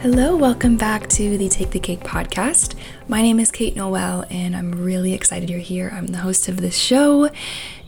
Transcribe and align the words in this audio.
Hello, 0.00 0.36
welcome 0.36 0.76
back 0.76 1.08
to 1.08 1.38
the 1.38 1.48
Take 1.48 1.70
the 1.70 1.80
Cake 1.80 2.00
podcast. 2.00 2.74
My 3.08 3.22
name 3.22 3.40
is 3.40 3.50
Kate 3.50 3.74
Noel, 3.74 4.26
and 4.30 4.54
I'm 4.54 4.72
really 4.72 5.14
excited 5.14 5.48
you're 5.48 5.58
here. 5.58 5.90
I'm 5.92 6.08
the 6.08 6.18
host 6.18 6.48
of 6.48 6.60
this 6.60 6.76
show, 6.76 7.30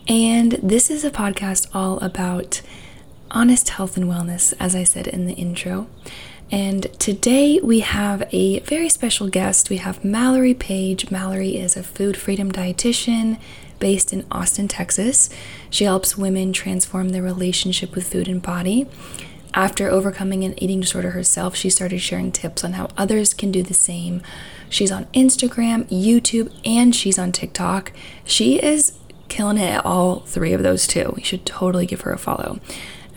and 0.09 0.53
this 0.53 0.91
is 0.91 1.05
a 1.05 1.11
podcast 1.11 1.69
all 1.75 1.99
about 2.01 2.63
honest 3.31 3.69
health 3.69 3.99
and 3.99 4.07
wellness, 4.07 4.55
as 4.59 4.75
I 4.75 4.85
said 4.85 5.07
in 5.07 5.27
the 5.27 5.35
intro. 5.35 5.87
And 6.51 6.85
today 6.99 7.61
we 7.63 7.81
have 7.81 8.27
a 8.33 8.61
very 8.61 8.89
special 8.89 9.29
guest. 9.29 9.69
We 9.69 9.77
have 9.77 10.03
Mallory 10.03 10.55
Page. 10.55 11.11
Mallory 11.11 11.57
is 11.57 11.77
a 11.77 11.83
food 11.83 12.17
freedom 12.17 12.51
dietitian 12.51 13.39
based 13.79 14.15
in 14.15 14.25
Austin, 14.31 14.67
Texas. 14.67 15.29
She 15.69 15.85
helps 15.85 16.17
women 16.17 16.55
transform 16.55 17.11
their 17.11 17.23
relationship 17.23 17.95
with 17.95 18.11
food 18.11 18.29
and 18.29 18.43
body. 18.43 18.87
After 19.55 19.89
overcoming 19.89 20.45
an 20.45 20.63
eating 20.63 20.81
disorder 20.81 21.11
herself, 21.11 21.57
she 21.57 21.71
started 21.71 22.01
sharing 22.01 22.33
tips 22.33 22.65
on 22.65 22.75
how 22.75 22.89
others 22.97 23.35
can 23.35 23.51
do 23.51 23.63
the 23.63 23.75
same. 23.75 24.23
She's 24.69 24.93
on 24.93 25.07
Instagram, 25.07 25.85
YouTube, 25.87 26.53
and 26.65 26.95
she's 26.95 27.19
on 27.19 27.33
TikTok. 27.33 27.93
She 28.25 28.63
is 28.63 28.99
killing 29.29 29.59
it 29.59 29.71
at 29.71 29.85
all 29.85 30.21
three 30.21 30.53
of 30.53 30.63
those 30.63 30.87
too. 30.87 31.15
You 31.17 31.25
should 31.25 31.47
totally 31.47 31.87
give 31.87 32.03
her 32.03 32.13
a 32.13 32.19
follow. 32.19 32.61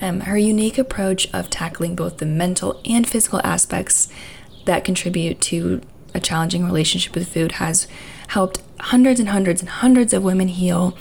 Um, 0.02 0.22
her 0.22 0.38
unique 0.38 0.78
approach 0.78 1.32
of 1.34 1.50
tackling 1.50 1.96
both 1.96 2.18
the 2.18 2.26
mental 2.26 2.82
and 2.86 3.08
physical 3.08 3.42
aspects 3.44 4.12
that 4.66 4.84
contribute 4.84 5.42
to 5.42 5.82
a 6.14 6.20
challenging 6.20 6.66
relationship 6.66 7.14
with 7.16 7.32
food 7.32 7.54
has 7.54 7.88
helped 8.30 8.62
hundreds 8.80 9.20
and 9.20 9.30
hundreds 9.30 9.62
and 9.62 9.70
hundreds 9.70 10.14
of 10.14 10.24
women 10.24 10.48
heal 10.48 10.98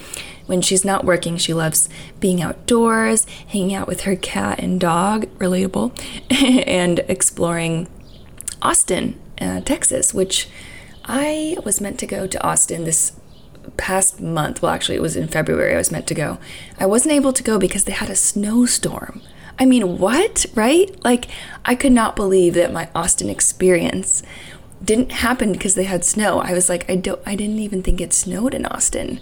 when 0.50 0.60
she's 0.60 0.84
not 0.84 1.04
working, 1.04 1.36
she 1.36 1.54
loves 1.54 1.88
being 2.18 2.42
outdoors, 2.42 3.24
hanging 3.46 3.72
out 3.72 3.86
with 3.86 4.00
her 4.00 4.16
cat 4.16 4.58
and 4.58 4.80
dog, 4.80 5.26
relatable, 5.38 5.96
and 6.66 6.98
exploring 7.06 7.86
Austin, 8.60 9.16
uh, 9.40 9.60
Texas, 9.60 10.12
which 10.12 10.48
I 11.04 11.56
was 11.64 11.80
meant 11.80 12.00
to 12.00 12.06
go 12.06 12.26
to 12.26 12.44
Austin 12.44 12.82
this 12.82 13.12
past 13.76 14.20
month. 14.20 14.60
Well, 14.60 14.72
actually, 14.72 14.96
it 14.96 15.02
was 15.02 15.14
in 15.14 15.28
February 15.28 15.72
I 15.72 15.78
was 15.78 15.92
meant 15.92 16.08
to 16.08 16.14
go. 16.14 16.38
I 16.80 16.86
wasn't 16.86 17.14
able 17.14 17.32
to 17.32 17.44
go 17.44 17.56
because 17.56 17.84
they 17.84 17.92
had 17.92 18.10
a 18.10 18.16
snowstorm. 18.16 19.22
I 19.56 19.66
mean, 19.66 19.98
what? 19.98 20.46
Right? 20.56 20.90
Like, 21.04 21.26
I 21.64 21.76
could 21.76 21.92
not 21.92 22.16
believe 22.16 22.54
that 22.54 22.72
my 22.72 22.88
Austin 22.92 23.30
experience 23.30 24.24
didn't 24.82 25.12
happen 25.12 25.52
because 25.52 25.76
they 25.76 25.84
had 25.84 26.04
snow. 26.04 26.40
I 26.40 26.54
was 26.54 26.68
like, 26.68 26.90
I 26.90 26.96
don't 26.96 27.20
I 27.24 27.36
didn't 27.36 27.60
even 27.60 27.84
think 27.84 28.00
it 28.00 28.12
snowed 28.12 28.52
in 28.52 28.66
Austin. 28.66 29.20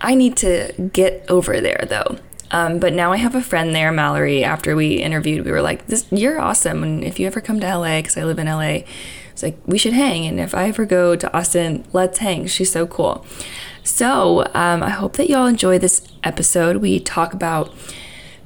I 0.00 0.14
need 0.14 0.36
to 0.38 0.90
get 0.92 1.24
over 1.28 1.60
there 1.60 1.84
though. 1.88 2.18
Um, 2.50 2.78
but 2.78 2.92
now 2.92 3.12
I 3.12 3.16
have 3.16 3.34
a 3.34 3.42
friend 3.42 3.74
there, 3.74 3.90
Mallory. 3.90 4.44
After 4.44 4.76
we 4.76 4.94
interviewed, 4.94 5.44
we 5.44 5.50
were 5.50 5.62
like, 5.62 5.86
"This, 5.88 6.06
you're 6.10 6.40
awesome." 6.40 6.82
And 6.82 7.02
if 7.02 7.18
you 7.18 7.26
ever 7.26 7.40
come 7.40 7.58
to 7.60 7.66
LA, 7.66 7.98
because 7.98 8.16
I 8.16 8.24
live 8.24 8.38
in 8.38 8.46
LA, 8.46 8.84
it's 9.32 9.42
like 9.42 9.58
we 9.66 9.78
should 9.78 9.92
hang. 9.92 10.26
And 10.26 10.38
if 10.38 10.54
I 10.54 10.68
ever 10.68 10.84
go 10.84 11.16
to 11.16 11.36
Austin, 11.36 11.84
let's 11.92 12.18
hang. 12.18 12.46
She's 12.46 12.70
so 12.70 12.86
cool. 12.86 13.26
So 13.82 14.46
um, 14.54 14.82
I 14.82 14.90
hope 14.90 15.14
that 15.14 15.28
y'all 15.28 15.46
enjoy 15.46 15.78
this 15.78 16.06
episode. 16.22 16.76
We 16.76 17.00
talk 17.00 17.32
about 17.32 17.72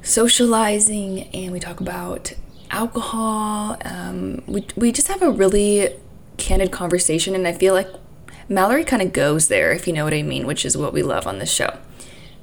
socializing 0.01 1.23
and 1.33 1.51
we 1.51 1.59
talk 1.59 1.79
about 1.79 2.33
alcohol. 2.71 3.77
Um, 3.85 4.41
we 4.47 4.65
we 4.75 4.91
just 4.91 5.07
have 5.09 5.21
a 5.21 5.29
really 5.29 5.89
candid 6.37 6.71
conversation, 6.71 7.35
and 7.35 7.47
I 7.47 7.53
feel 7.53 7.73
like 7.73 7.89
Mallory 8.49 8.83
kind 8.83 9.01
of 9.01 9.13
goes 9.13 9.47
there, 9.47 9.71
if 9.71 9.87
you 9.87 9.93
know 9.93 10.03
what 10.03 10.13
I 10.13 10.23
mean, 10.23 10.45
which 10.45 10.65
is 10.65 10.77
what 10.77 10.93
we 10.93 11.03
love 11.03 11.27
on 11.27 11.39
this 11.39 11.51
show. 11.51 11.77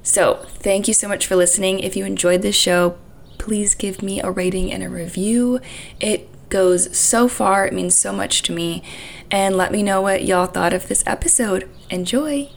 So, 0.01 0.45
thank 0.47 0.87
you 0.87 0.93
so 0.93 1.07
much 1.07 1.27
for 1.27 1.35
listening. 1.35 1.79
If 1.79 1.95
you 1.95 2.05
enjoyed 2.05 2.41
this 2.41 2.55
show, 2.55 2.97
please 3.37 3.75
give 3.75 4.01
me 4.01 4.21
a 4.21 4.31
rating 4.31 4.71
and 4.71 4.83
a 4.83 4.89
review. 4.89 5.59
It 5.99 6.29
goes 6.49 6.97
so 6.97 7.27
far, 7.27 7.65
it 7.65 7.73
means 7.73 7.95
so 7.95 8.11
much 8.11 8.41
to 8.43 8.51
me. 8.51 8.81
And 9.29 9.55
let 9.55 9.71
me 9.71 9.83
know 9.83 10.01
what 10.01 10.23
y'all 10.23 10.47
thought 10.47 10.73
of 10.73 10.87
this 10.87 11.03
episode. 11.05 11.69
Enjoy. 11.89 12.49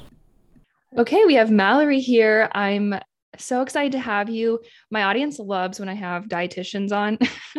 Okay, 0.97 1.25
we 1.25 1.35
have 1.35 1.51
Mallory 1.51 2.01
here. 2.01 2.49
I'm 2.53 2.95
so 3.39 3.63
excited 3.63 3.93
to 3.93 3.99
have 3.99 4.29
you. 4.29 4.61
My 4.91 5.05
audience 5.05 5.39
loves 5.39 5.81
when 5.81 5.89
I 5.89 5.95
have 5.95 6.27
dietitians 6.27 6.93
on. 6.93 7.19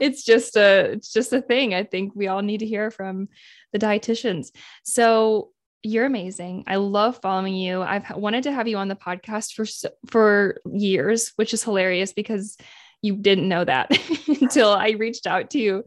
it's 0.00 0.24
just 0.24 0.56
a 0.56 0.92
it's 0.92 1.12
just 1.12 1.32
a 1.32 1.42
thing. 1.42 1.74
I 1.74 1.84
think 1.84 2.12
we 2.14 2.28
all 2.28 2.42
need 2.42 2.58
to 2.58 2.66
hear 2.66 2.90
from 2.90 3.28
the 3.72 3.78
dietitians. 3.78 4.48
So 4.84 5.50
you're 5.82 6.06
amazing. 6.06 6.64
I 6.66 6.76
love 6.76 7.20
following 7.22 7.54
you. 7.54 7.82
I've 7.82 8.16
wanted 8.16 8.44
to 8.44 8.52
have 8.52 8.68
you 8.68 8.76
on 8.76 8.88
the 8.88 8.96
podcast 8.96 9.52
for 9.54 9.66
for 10.10 10.60
years, 10.70 11.32
which 11.36 11.54
is 11.54 11.62
hilarious 11.62 12.12
because 12.12 12.56
you 13.02 13.16
didn't 13.16 13.48
know 13.48 13.64
that 13.64 13.90
until 14.40 14.70
I 14.70 14.90
reached 14.90 15.26
out 15.26 15.50
to 15.50 15.58
you. 15.58 15.84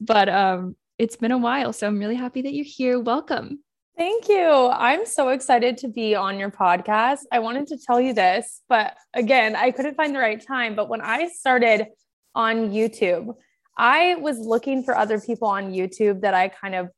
But 0.00 0.28
um 0.28 0.76
it's 0.98 1.16
been 1.16 1.32
a 1.32 1.38
while, 1.38 1.72
so 1.72 1.86
I'm 1.86 1.98
really 1.98 2.14
happy 2.14 2.42
that 2.42 2.54
you're 2.54 2.64
here. 2.64 3.00
Welcome. 3.00 3.60
Thank 3.96 4.28
you. 4.28 4.70
I'm 4.72 5.04
so 5.04 5.28
excited 5.28 5.76
to 5.78 5.88
be 5.88 6.14
on 6.14 6.38
your 6.38 6.50
podcast. 6.50 7.20
I 7.30 7.40
wanted 7.40 7.66
to 7.68 7.76
tell 7.76 8.00
you 8.00 8.14
this, 8.14 8.62
but 8.68 8.96
again, 9.12 9.54
I 9.54 9.70
couldn't 9.70 9.96
find 9.96 10.14
the 10.14 10.18
right 10.18 10.44
time. 10.44 10.74
But 10.74 10.88
when 10.88 11.02
I 11.02 11.28
started 11.28 11.88
on 12.34 12.70
YouTube, 12.70 13.34
I 13.76 14.16
was 14.16 14.38
looking 14.38 14.82
for 14.82 14.96
other 14.96 15.20
people 15.20 15.48
on 15.48 15.72
YouTube 15.72 16.22
that 16.22 16.32
I 16.32 16.48
kind 16.48 16.74
of 16.74 16.88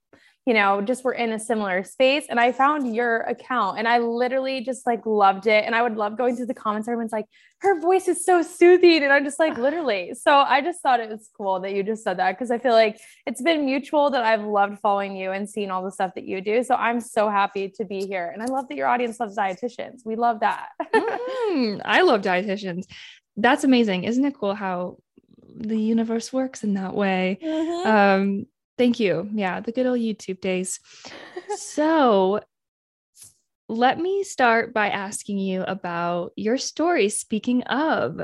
you 0.47 0.53
know, 0.53 0.83
just 0.83 1.05
were 1.05 1.13
in 1.13 1.33
a 1.33 1.39
similar 1.39 1.83
space. 1.85 2.27
And 2.29 2.39
I 2.39 2.53
found 2.53 2.95
your 2.95 3.21
account 3.21 3.79
and 3.79 3.89
I 3.89 3.99
literally 3.99 4.63
just 4.63 4.87
like 4.87 5.07
loved 5.07 5.47
it. 5.47 5.65
And 5.65 5.75
I 5.75 5.81
would 5.81 5.97
love 5.97 6.19
going 6.19 6.37
through 6.37 6.47
the 6.47 6.55
comments. 6.55 6.87
Everyone's 6.87 7.13
like, 7.13 7.25
her 7.61 7.81
voice 7.81 8.09
is 8.09 8.27
so 8.27 8.43
soothing. 8.43 9.03
And 9.03 9.11
I'm 9.11 9.25
just 9.25 9.39
like, 9.39 9.57
literally. 9.67 10.13
So 10.15 10.37
I 10.37 10.61
just 10.61 10.83
thought 10.83 11.01
it 11.01 11.09
was 11.09 11.31
cool 11.35 11.61
that 11.61 11.75
you 11.75 11.83
just 11.83 12.05
said 12.05 12.19
that 12.19 12.33
because 12.33 12.51
I 12.51 12.59
feel 12.59 12.73
like 12.73 13.01
it's 13.27 13.41
been 13.41 13.65
mutual 13.65 14.11
that 14.11 14.23
I've 14.23 14.45
loved 14.45 14.81
following 14.81 15.17
you 15.17 15.31
and 15.31 15.49
seeing 15.49 15.71
all 15.71 15.83
the 15.83 15.91
stuff 15.91 16.13
that 16.15 16.25
you 16.25 16.43
do. 16.43 16.63
So 16.63 16.75
I'm 16.75 17.01
so 17.01 17.31
happy 17.31 17.71
to 17.77 17.85
be 17.87 18.07
here. 18.07 18.31
And 18.31 18.43
I 18.43 18.47
love 18.47 18.69
that 18.69 18.77
your 18.77 18.89
audience 18.89 19.19
loves 19.19 19.39
dietitians. 19.39 20.03
We 20.05 20.17
love 20.17 20.41
that. 20.41 20.69
mm, 20.95 21.81
I 21.87 22.03
love 22.03 22.21
dietitians. 22.21 22.85
That's 23.39 23.65
amazing. 23.65 24.05
Isn't 24.05 24.27
it 24.27 24.35
cool 24.35 24.55
how 24.55 24.99
the 25.57 25.79
universe 25.79 26.35
works 26.35 26.65
in 26.65 26.75
that 26.75 26.95
way? 26.95 27.39
Mm-hmm. 27.43 27.89
Um, 27.89 28.47
Thank 28.77 28.99
you. 28.99 29.29
Yeah, 29.33 29.61
the 29.61 29.73
good 29.73 29.87
old 29.87 30.01
YouTube 30.01 30.41
days. 30.41 30.81
so, 31.57 32.41
let 33.69 33.99
me 33.99 34.25
start 34.25 34.75
by 34.75 34.91
asking 34.91 35.39
you 35.39 35.63
about 35.63 36.33
your 36.37 36.59
story. 36.59 37.09
Speaking 37.09 37.63
of, 37.65 38.21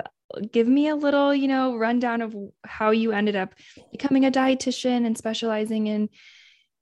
give 0.52 0.68
me 0.68 0.88
a 0.88 0.96
little, 0.96 1.34
you 1.34 1.48
know, 1.48 1.76
rundown 1.76 2.20
of 2.20 2.34
how 2.64 2.90
you 2.90 3.12
ended 3.12 3.36
up 3.36 3.54
becoming 3.90 4.26
a 4.26 4.30
dietitian 4.30 5.06
and 5.06 5.16
specializing 5.16 5.86
in 5.86 6.08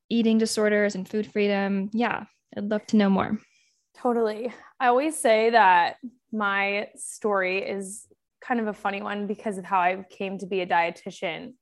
eating 0.08 0.38
disorders 0.38 0.94
and 0.94 1.08
food 1.08 1.30
freedom. 1.30 1.90
Yeah, 1.92 2.24
I'd 2.56 2.70
love 2.70 2.86
to 2.86 2.96
know 2.96 3.10
more. 3.10 3.38
Totally. 3.96 4.52
I 4.80 4.88
always 4.88 5.18
say 5.18 5.50
that 5.50 5.96
my 6.32 6.88
story 6.96 7.58
is 7.58 8.06
kind 8.40 8.60
of 8.60 8.68
a 8.68 8.72
funny 8.72 9.02
one 9.02 9.26
because 9.26 9.58
of 9.58 9.64
how 9.64 9.80
I 9.80 10.04
came 10.08 10.38
to 10.38 10.46
be 10.46 10.60
a 10.60 10.66
dietitian. 10.66 11.54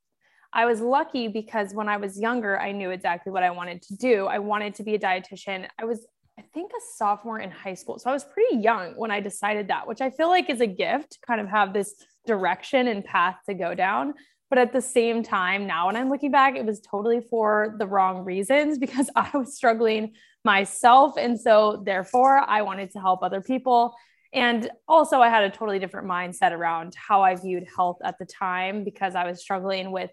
I 0.52 0.64
was 0.64 0.80
lucky 0.80 1.28
because 1.28 1.74
when 1.74 1.88
I 1.88 1.96
was 1.96 2.18
younger, 2.18 2.58
I 2.58 2.72
knew 2.72 2.90
exactly 2.90 3.32
what 3.32 3.42
I 3.42 3.50
wanted 3.50 3.82
to 3.82 3.96
do. 3.96 4.26
I 4.26 4.38
wanted 4.38 4.74
to 4.76 4.82
be 4.82 4.94
a 4.94 4.98
dietitian. 4.98 5.68
I 5.78 5.84
was, 5.84 6.06
I 6.38 6.42
think, 6.54 6.72
a 6.72 6.80
sophomore 6.96 7.40
in 7.40 7.50
high 7.50 7.74
school. 7.74 7.98
So 7.98 8.10
I 8.10 8.12
was 8.12 8.24
pretty 8.24 8.56
young 8.56 8.94
when 8.96 9.10
I 9.10 9.20
decided 9.20 9.68
that, 9.68 9.86
which 9.86 10.00
I 10.00 10.10
feel 10.10 10.28
like 10.28 10.48
is 10.48 10.60
a 10.60 10.66
gift 10.66 11.12
to 11.12 11.18
kind 11.26 11.40
of 11.40 11.48
have 11.48 11.72
this 11.72 11.94
direction 12.26 12.88
and 12.88 13.04
path 13.04 13.36
to 13.48 13.54
go 13.54 13.74
down. 13.74 14.14
But 14.48 14.58
at 14.58 14.72
the 14.72 14.80
same 14.80 15.22
time, 15.22 15.66
now 15.66 15.86
when 15.86 15.96
I'm 15.96 16.08
looking 16.08 16.30
back, 16.30 16.56
it 16.56 16.64
was 16.64 16.80
totally 16.80 17.20
for 17.20 17.74
the 17.78 17.86
wrong 17.86 18.24
reasons 18.24 18.78
because 18.84 19.10
I 19.16 19.30
was 19.34 19.56
struggling 19.56 20.14
myself. 20.44 21.14
And 21.18 21.38
so, 21.38 21.82
therefore, 21.84 22.38
I 22.38 22.62
wanted 22.62 22.90
to 22.92 23.00
help 23.00 23.22
other 23.22 23.40
people. 23.40 23.94
And 24.32 24.70
also, 24.86 25.20
I 25.20 25.28
had 25.28 25.44
a 25.44 25.50
totally 25.50 25.78
different 25.78 26.08
mindset 26.08 26.52
around 26.52 26.94
how 26.94 27.22
I 27.22 27.34
viewed 27.34 27.66
health 27.74 27.98
at 28.04 28.18
the 28.18 28.26
time 28.26 28.84
because 28.84 29.14
I 29.14 29.24
was 29.24 29.40
struggling 29.40 29.90
with 29.90 30.10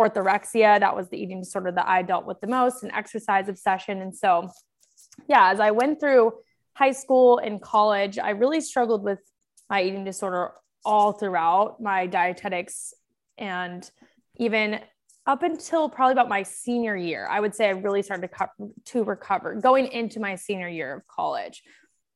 orthorexia. 0.00 0.80
That 0.80 0.96
was 0.96 1.08
the 1.08 1.18
eating 1.22 1.40
disorder 1.40 1.72
that 1.72 1.86
I 1.86 2.02
dealt 2.02 2.26
with 2.26 2.40
the 2.40 2.46
most, 2.46 2.82
and 2.82 2.90
exercise 2.92 3.48
obsession. 3.48 4.00
And 4.00 4.16
so, 4.16 4.50
yeah, 5.28 5.50
as 5.50 5.60
I 5.60 5.70
went 5.70 6.00
through 6.00 6.32
high 6.74 6.92
school 6.92 7.38
and 7.38 7.60
college, 7.60 8.18
I 8.18 8.30
really 8.30 8.60
struggled 8.60 9.02
with 9.02 9.20
my 9.68 9.82
eating 9.82 10.04
disorder 10.04 10.52
all 10.84 11.12
throughout 11.12 11.80
my 11.80 12.06
dietetics 12.06 12.94
and 13.36 13.90
even 14.36 14.80
up 15.26 15.42
until 15.42 15.88
probably 15.88 16.12
about 16.12 16.28
my 16.28 16.42
senior 16.42 16.96
year, 16.96 17.26
I 17.30 17.40
would 17.40 17.54
say 17.54 17.66
I 17.66 17.70
really 17.70 18.02
started 18.02 18.28
to, 18.28 18.28
co- 18.28 18.72
to 18.86 19.04
recover 19.04 19.54
going 19.54 19.86
into 19.86 20.18
my 20.18 20.34
senior 20.34 20.68
year 20.68 20.96
of 20.96 21.06
college. 21.06 21.62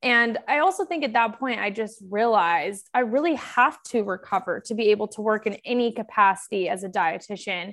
And 0.04 0.38
I 0.46 0.58
also 0.58 0.84
think 0.84 1.02
at 1.02 1.14
that 1.14 1.38
point, 1.38 1.60
I 1.60 1.70
just 1.70 2.02
realized 2.10 2.90
I 2.92 3.00
really 3.00 3.36
have 3.36 3.82
to 3.84 4.04
recover 4.04 4.60
to 4.66 4.74
be 4.74 4.90
able 4.90 5.08
to 5.08 5.22
work 5.22 5.46
in 5.46 5.54
any 5.64 5.92
capacity 5.92 6.68
as 6.68 6.84
a 6.84 6.90
dietitian. 6.90 7.72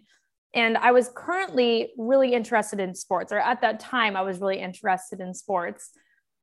And 0.54 0.78
I 0.78 0.94
was 0.94 1.12
currently 1.14 1.92
really 1.98 2.34
interested 2.34 2.80
in 2.80 2.96
sports, 2.96 3.34
or 3.34 3.40
at 3.40 3.60
that 3.62 3.82
time, 3.82 4.16
I 4.16 4.22
was 4.22 4.40
really 4.40 4.60
interested 4.60 5.20
in 5.20 5.34
sports. 5.34 5.92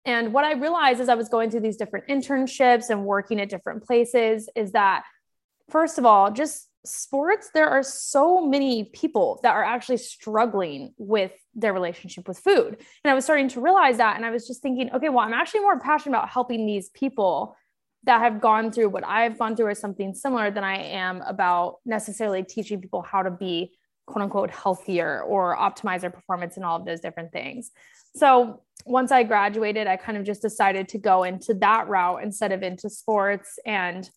And 0.05 0.35
what 0.35 0.44
I 0.44 0.52
realized 0.52 1.00
as 1.00 1.08
I 1.08 1.14
was 1.14 1.31
going 1.31 1.50
through 1.50 1.61
these 1.61 1.79
different 1.79 2.06
internships 2.08 2.91
and 2.91 3.06
working 3.06 3.41
at 3.41 3.49
different 3.49 3.82
places 3.82 4.49
is 4.55 4.73
that, 4.73 5.05
first 5.70 5.96
of 5.96 6.05
all, 6.05 6.31
just 6.31 6.69
sports, 6.88 7.50
there 7.55 7.69
are 7.69 7.82
so 7.82 8.46
many 8.46 8.85
people 8.85 9.40
that 9.43 9.55
are 9.55 9.64
actually 9.64 9.99
struggling 9.99 10.94
with 10.99 11.32
their 11.55 11.73
relationship 11.73 12.26
with 12.26 12.38
food. 12.38 12.76
And 13.05 13.11
I 13.11 13.14
was 13.14 13.25
starting 13.25 13.49
to 13.49 13.61
realize 13.61 13.99
that. 13.99 14.17
And 14.17 14.25
I 14.25 14.31
was 14.31 14.46
just 14.46 14.62
thinking, 14.62 14.90
okay, 14.93 15.08
well, 15.08 15.20
I'm 15.20 15.32
actually 15.32 15.61
more 15.61 15.79
passionate 15.79 16.17
about 16.17 16.29
helping 16.29 16.67
these 16.67 16.88
people 16.90 17.56
that 18.05 18.20
have 18.20 18.40
gone 18.40 18.70
through 18.70 18.88
what 18.88 19.05
I've 19.06 19.38
gone 19.38 19.56
through 19.56 19.67
or 19.67 19.75
something 19.75 20.14
similar 20.14 20.50
than 20.50 20.64
I 20.64 20.76
am 20.76 21.20
about 21.23 21.76
necessarily 21.85 22.43
teaching 22.43 22.81
people 22.81 23.02
how 23.02 23.23
to 23.23 23.31
be 23.31 23.76
quote 24.06 24.23
unquote 24.23 24.50
healthier 24.50 25.23
or 25.23 25.56
optimize 25.56 26.00
their 26.00 26.11
performance 26.11 26.56
and 26.56 26.64
all 26.64 26.76
of 26.76 26.87
those 26.87 27.00
different 27.00 27.32
things. 27.32 27.70
So 28.17 28.62
once 28.87 29.12
I 29.12 29.23
graduated, 29.23 29.87
I 29.87 29.96
kind 29.96 30.17
of 30.17 30.25
just 30.25 30.43
decided 30.43 30.88
to 30.88 30.99
go 30.99 31.25
into 31.25 31.55
that 31.55 31.88
route 31.88 32.23
instead 32.23 32.52
of 32.52 32.62
into 32.62 32.88
sports. 32.88 33.58
And 33.67 34.08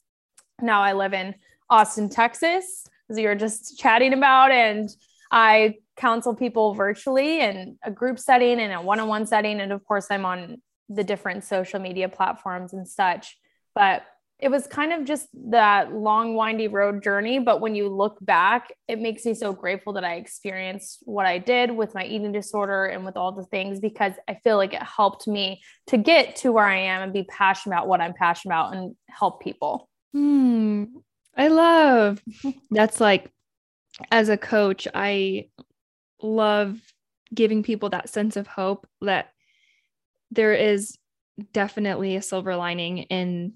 now 0.62 0.82
I 0.82 0.94
live 0.94 1.14
in 1.14 1.36
Austin, 1.72 2.10
Texas, 2.10 2.86
as 3.10 3.18
you 3.18 3.28
were 3.28 3.36
just 3.36 3.80
chatting 3.80 4.14
about. 4.14 4.52
And 4.52 4.90
I 5.32 5.76
counsel 5.96 6.36
people 6.36 6.74
virtually 6.74 7.40
in 7.40 7.78
a 7.82 7.90
group 7.90 8.20
setting 8.20 8.60
and 8.60 8.74
a 8.74 8.82
one 8.82 9.00
on 9.00 9.08
one 9.08 9.26
setting. 9.26 9.62
And 9.62 9.72
of 9.72 9.84
course, 9.86 10.08
I'm 10.12 10.26
on 10.26 10.62
the 10.90 11.04
different 11.04 11.46
social 11.46 11.80
media 11.80 12.10
platforms 12.10 12.74
and 12.74 12.86
such. 12.86 13.38
But 13.74 14.04
it 14.38 14.50
was 14.50 14.68
kind 14.68 14.92
of 14.92 15.06
just 15.06 15.28
that 15.52 15.94
long, 15.94 16.36
windy 16.36 16.68
road 16.68 17.04
journey. 17.04 17.40
But 17.40 17.62
when 17.62 17.76
you 17.76 17.88
look 17.88 18.18
back, 18.20 18.74
it 18.88 19.00
makes 19.00 19.24
me 19.24 19.34
so 19.34 19.54
grateful 19.54 19.94
that 19.94 20.04
I 20.04 20.16
experienced 20.16 21.04
what 21.04 21.28
I 21.28 21.38
did 21.38 21.72
with 21.72 21.94
my 21.94 22.04
eating 22.04 22.32
disorder 22.32 22.86
and 22.86 23.06
with 23.06 23.16
all 23.16 23.32
the 23.32 23.46
things 23.46 23.80
because 23.80 24.14
I 24.28 24.40
feel 24.44 24.58
like 24.58 24.74
it 24.74 24.84
helped 24.84 25.28
me 25.28 25.62
to 25.88 25.98
get 25.98 26.36
to 26.38 26.52
where 26.52 26.66
I 26.66 26.80
am 26.80 27.04
and 27.04 27.14
be 27.14 27.24
passionate 27.24 27.76
about 27.76 27.88
what 27.88 28.02
I'm 28.02 28.14
passionate 28.14 28.56
about 28.56 28.76
and 28.76 28.96
help 29.08 29.42
people. 29.42 29.88
Hmm. 30.12 30.86
I 31.36 31.48
love 31.48 32.22
that's 32.70 33.00
like 33.00 33.32
as 34.12 34.30
a 34.30 34.38
coach, 34.38 34.88
I 34.94 35.48
love 36.22 36.80
giving 37.34 37.64
people 37.64 37.90
that 37.90 38.10
sense 38.10 38.36
of 38.36 38.48
hope 38.48 38.88
that 39.02 39.30
there 40.32 40.54
is 40.54 40.98
definitely 41.54 42.16
a 42.16 42.22
silver 42.22 42.56
lining 42.56 43.00
in 43.00 43.54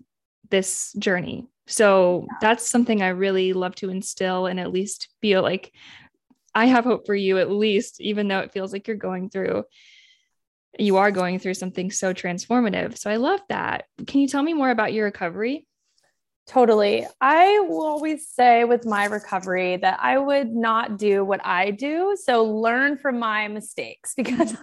this 0.50 0.94
journey. 0.98 1.48
So 1.68 2.28
yeah. 2.30 2.38
that's 2.42 2.70
something 2.70 3.02
I 3.02 3.10
really 3.10 3.54
love 3.54 3.76
to 3.76 3.90
instill 3.90 4.46
and 4.46 4.60
at 4.60 4.72
least 4.72 5.10
feel 5.22 5.42
like 5.42 5.74
I 6.54 6.66
have 6.66 6.86
hope 6.86 7.06
for 7.06 7.16
you, 7.16 7.38
at 7.38 7.52
least, 7.52 8.00
even 8.00 8.28
though 8.28 8.40
it 8.40 8.54
feels 8.54 8.72
like 8.72 8.88
you're 8.88 8.96
going 8.96 9.30
through, 9.30 9.66
you 10.80 10.98
are 10.98 11.12
going 11.12 11.40
through 11.40 11.56
something 11.56 11.92
so 11.92 12.14
transformative. 12.14 12.98
So 12.98 13.10
I 13.10 13.18
love 13.18 13.42
that. 13.50 13.86
Can 14.08 14.22
you 14.22 14.28
tell 14.28 14.44
me 14.44 14.54
more 14.54 14.70
about 14.70 14.94
your 14.94 15.06
recovery? 15.06 15.68
Totally. 16.48 17.08
I 17.20 17.60
will 17.68 17.84
always 17.86 18.28
say 18.28 18.66
with 18.66 18.86
my 18.86 19.06
recovery 19.06 19.78
that 19.78 19.98
I 20.00 20.20
would 20.20 20.54
not 20.54 20.98
do 20.98 21.26
what 21.26 21.44
I 21.44 21.72
do. 21.72 22.16
So 22.22 22.44
learn 22.44 22.98
from 22.98 23.18
my 23.18 23.48
mistakes 23.48 24.14
because 24.18 24.54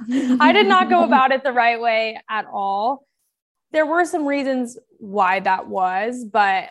I 0.40 0.52
did 0.52 0.67
not 0.67 0.88
go 0.88 1.05
about 1.05 1.32
it 1.32 1.43
the 1.43 1.52
right 1.52 1.81
way 1.81 2.20
at 2.31 2.46
all. 2.52 3.06
There 3.73 3.87
were 3.87 4.05
some 4.05 4.26
reasons 4.26 4.79
why 4.99 5.40
that 5.40 5.67
was, 5.67 6.25
but 6.25 6.69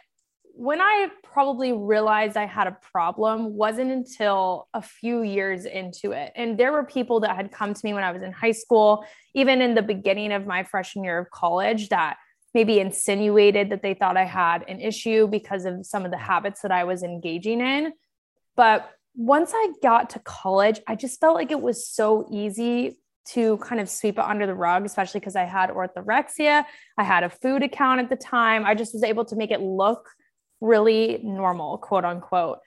when 0.53 0.79
I 0.79 1.09
probably 1.23 1.73
realized 1.73 2.37
I 2.37 2.45
had 2.45 2.67
a 2.67 2.77
problem 2.91 3.55
wasn't 3.55 3.91
until 3.91 4.67
a 4.73 4.81
few 4.81 5.23
years 5.23 5.65
into 5.65 6.11
it. 6.11 6.31
And 6.35 6.57
there 6.57 6.71
were 6.71 6.83
people 6.83 7.21
that 7.21 7.35
had 7.35 7.51
come 7.51 7.73
to 7.73 7.81
me 7.83 7.93
when 7.93 8.03
I 8.03 8.11
was 8.11 8.21
in 8.21 8.31
high 8.31 8.51
school, 8.51 9.03
even 9.33 9.61
in 9.61 9.73
the 9.73 9.81
beginning 9.81 10.31
of 10.31 10.45
my 10.45 10.63
freshman 10.63 11.03
year 11.03 11.17
of 11.17 11.31
college, 11.31 11.89
that 11.89 12.17
maybe 12.53 12.79
insinuated 12.79 13.69
that 13.69 13.81
they 13.81 13.93
thought 13.93 14.17
I 14.17 14.25
had 14.25 14.65
an 14.67 14.81
issue 14.81 15.27
because 15.27 15.65
of 15.65 15.85
some 15.85 16.05
of 16.05 16.11
the 16.11 16.17
habits 16.17 16.61
that 16.61 16.71
I 16.71 16.83
was 16.83 17.03
engaging 17.03 17.61
in. 17.61 17.93
But 18.55 18.89
once 19.15 19.51
I 19.53 19.73
got 19.81 20.11
to 20.11 20.19
college, 20.19 20.79
I 20.87 20.95
just 20.95 21.19
felt 21.19 21.35
like 21.35 21.51
it 21.51 21.61
was 21.61 21.87
so 21.87 22.27
easy 22.31 22.97
to 23.29 23.57
kind 23.57 23.79
of 23.79 23.89
sweep 23.89 24.17
it 24.17 24.23
under 24.23 24.47
the 24.47 24.55
rug, 24.55 24.85
especially 24.85 25.19
because 25.19 25.35
I 25.35 25.43
had 25.43 25.69
orthorexia. 25.69 26.65
I 26.97 27.03
had 27.03 27.23
a 27.23 27.29
food 27.29 27.63
account 27.63 28.01
at 28.01 28.09
the 28.09 28.15
time. 28.15 28.65
I 28.65 28.75
just 28.75 28.93
was 28.93 29.03
able 29.03 29.25
to 29.25 29.35
make 29.35 29.51
it 29.51 29.61
look 29.61 30.09
really 30.59 31.19
normal, 31.23 31.77
quote 31.77 32.05
unquote. 32.05 32.59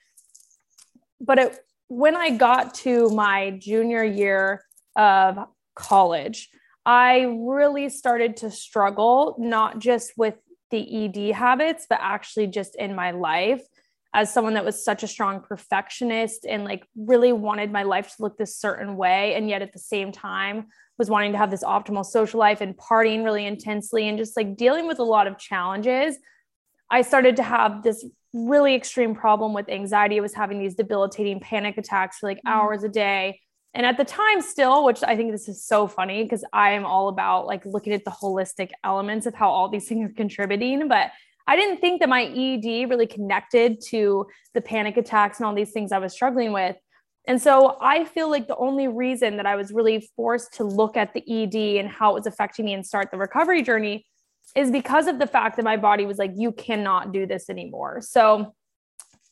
But 1.19 1.39
it, 1.39 1.59
when 1.87 2.15
I 2.15 2.31
got 2.31 2.73
to 2.75 3.09
my 3.09 3.51
junior 3.51 4.03
year 4.03 4.63
of 4.95 5.37
college, 5.75 6.49
I 6.85 7.21
really 7.21 7.89
started 7.89 8.37
to 8.37 8.51
struggle, 8.51 9.35
not 9.39 9.79
just 9.79 10.13
with 10.17 10.35
the 10.71 11.05
ED 11.05 11.33
habits, 11.33 11.87
but 11.89 11.99
actually 12.01 12.47
just 12.47 12.75
in 12.75 12.95
my 12.95 13.11
life 13.11 13.63
as 14.13 14.33
someone 14.33 14.53
that 14.53 14.63
was 14.63 14.83
such 14.83 15.03
a 15.03 15.07
strong 15.07 15.41
perfectionist 15.41 16.45
and 16.45 16.63
like 16.63 16.87
really 16.95 17.33
wanted 17.33 17.71
my 17.71 17.83
life 17.83 18.15
to 18.15 18.21
look 18.21 18.37
this 18.37 18.57
certain 18.57 18.95
way. 18.95 19.35
And 19.35 19.49
yet 19.49 19.61
at 19.61 19.73
the 19.73 19.79
same 19.79 20.11
time, 20.11 20.67
was 20.97 21.09
wanting 21.09 21.33
to 21.33 21.37
have 21.37 21.51
this 21.51 21.63
optimal 21.63 22.05
social 22.05 22.39
life 22.39 22.61
and 22.61 22.77
partying 22.77 23.25
really 23.25 23.45
intensely 23.45 24.07
and 24.07 24.17
just 24.17 24.37
like 24.37 24.55
dealing 24.55 24.87
with 24.87 24.99
a 24.99 25.03
lot 25.03 25.27
of 25.27 25.37
challenges. 25.37 26.15
I 26.89 27.01
started 27.01 27.35
to 27.37 27.43
have 27.43 27.83
this 27.83 28.05
really 28.33 28.75
extreme 28.75 29.15
problem 29.15 29.53
with 29.53 29.69
anxiety. 29.69 30.17
I 30.17 30.21
was 30.21 30.33
having 30.33 30.59
these 30.59 30.75
debilitating 30.75 31.41
panic 31.41 31.77
attacks 31.77 32.19
for 32.19 32.27
like 32.27 32.37
mm-hmm. 32.37 32.53
hours 32.53 32.83
a 32.83 32.89
day 32.89 33.41
and 33.75 33.85
at 33.85 33.97
the 33.97 34.05
time 34.05 34.41
still 34.41 34.83
which 34.85 35.03
i 35.03 35.15
think 35.15 35.31
this 35.31 35.47
is 35.47 35.63
so 35.63 35.85
funny 35.85 36.23
because 36.23 36.43
i 36.53 36.71
am 36.71 36.85
all 36.85 37.09
about 37.09 37.45
like 37.45 37.63
looking 37.65 37.93
at 37.93 38.03
the 38.05 38.11
holistic 38.11 38.71
elements 38.83 39.25
of 39.25 39.35
how 39.35 39.49
all 39.49 39.69
these 39.69 39.87
things 39.87 40.09
are 40.09 40.13
contributing 40.13 40.87
but 40.87 41.11
i 41.45 41.55
didn't 41.55 41.79
think 41.79 41.99
that 41.99 42.09
my 42.09 42.23
ed 42.23 42.89
really 42.89 43.05
connected 43.05 43.79
to 43.81 44.25
the 44.53 44.61
panic 44.61 44.97
attacks 44.97 45.39
and 45.39 45.45
all 45.45 45.53
these 45.53 45.71
things 45.71 45.91
i 45.91 45.99
was 45.99 46.13
struggling 46.13 46.51
with. 46.51 46.75
And 47.27 47.41
so 47.41 47.77
i 47.81 48.05
feel 48.05 48.29
like 48.29 48.47
the 48.47 48.55
only 48.55 48.87
reason 48.87 49.37
that 49.37 49.45
i 49.45 49.55
was 49.55 49.71
really 49.71 50.07
forced 50.15 50.53
to 50.53 50.63
look 50.63 50.95
at 50.95 51.13
the 51.13 51.23
ed 51.27 51.55
and 51.79 51.89
how 51.89 52.11
it 52.11 52.13
was 52.13 52.27
affecting 52.27 52.65
me 52.65 52.73
and 52.73 52.85
start 52.85 53.09
the 53.11 53.17
recovery 53.17 53.61
journey 53.61 54.05
is 54.55 54.71
because 54.71 55.07
of 55.07 55.19
the 55.19 55.27
fact 55.27 55.57
that 55.57 55.65
my 55.65 55.75
body 55.75 56.05
was 56.05 56.17
like 56.17 56.31
you 56.35 56.51
cannot 56.51 57.11
do 57.11 57.25
this 57.25 57.49
anymore. 57.49 57.99
So 58.01 58.53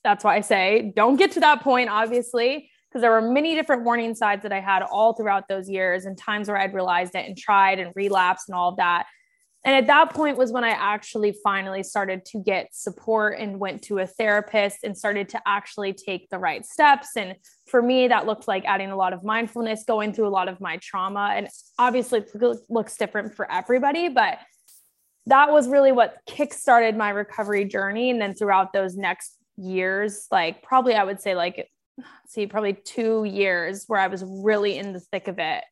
that's 0.03 0.23
why 0.23 0.35
i 0.35 0.41
say 0.41 0.91
don't 0.95 1.15
get 1.15 1.31
to 1.31 1.39
that 1.39 1.61
point 1.61 1.89
obviously 1.89 2.69
because 2.93 3.01
there 3.01 3.09
were 3.09 3.23
many 3.23 3.55
different 3.55 3.83
warning 3.83 4.13
signs 4.13 4.43
that 4.43 4.53
I 4.53 4.59
had 4.59 4.83
all 4.83 5.13
throughout 5.13 5.47
those 5.47 5.67
years 5.67 6.05
and 6.05 6.15
times 6.15 6.47
where 6.47 6.59
I'd 6.59 6.75
realized 6.75 7.15
it 7.15 7.25
and 7.25 7.35
tried 7.35 7.79
and 7.79 7.91
relapsed 7.95 8.49
and 8.49 8.55
all 8.55 8.69
of 8.69 8.77
that. 8.77 9.07
And 9.65 9.75
at 9.75 9.87
that 9.87 10.13
point 10.13 10.37
was 10.37 10.51
when 10.51 10.63
I 10.63 10.69
actually 10.69 11.35
finally 11.43 11.81
started 11.81 12.23
to 12.25 12.39
get 12.39 12.67
support 12.71 13.39
and 13.39 13.59
went 13.59 13.81
to 13.83 13.97
a 13.97 14.05
therapist 14.05 14.83
and 14.83 14.95
started 14.95 15.27
to 15.29 15.41
actually 15.47 15.93
take 15.93 16.29
the 16.29 16.37
right 16.37 16.63
steps. 16.63 17.15
And 17.15 17.35
for 17.65 17.81
me, 17.81 18.09
that 18.09 18.27
looked 18.27 18.47
like 18.47 18.63
adding 18.65 18.91
a 18.91 18.95
lot 18.95 19.13
of 19.13 19.23
mindfulness, 19.23 19.85
going 19.85 20.13
through 20.13 20.27
a 20.27 20.29
lot 20.29 20.47
of 20.47 20.61
my 20.61 20.77
trauma. 20.77 21.33
And 21.35 21.47
obviously, 21.79 22.19
it 22.19 22.57
looks 22.69 22.95
different 22.95 23.35
for 23.35 23.51
everybody, 23.51 24.07
but 24.07 24.37
that 25.25 25.49
was 25.49 25.67
really 25.67 25.93
what 25.93 26.17
kickstarted 26.29 26.95
my 26.95 27.09
recovery 27.09 27.65
journey. 27.65 28.11
And 28.11 28.21
then 28.21 28.35
throughout 28.35 28.71
those 28.71 28.95
next 28.95 29.37
years, 29.57 30.27
like 30.29 30.61
probably 30.61 30.93
I 30.93 31.05
would 31.05 31.21
say 31.21 31.33
like 31.33 31.69
see, 32.27 32.47
probably 32.47 32.73
two 32.73 33.23
years 33.23 33.85
where 33.87 33.99
I 33.99 34.07
was 34.07 34.23
really 34.25 34.77
in 34.77 34.93
the 34.93 34.99
thick 34.99 35.27
of 35.27 35.39
it. 35.39 35.63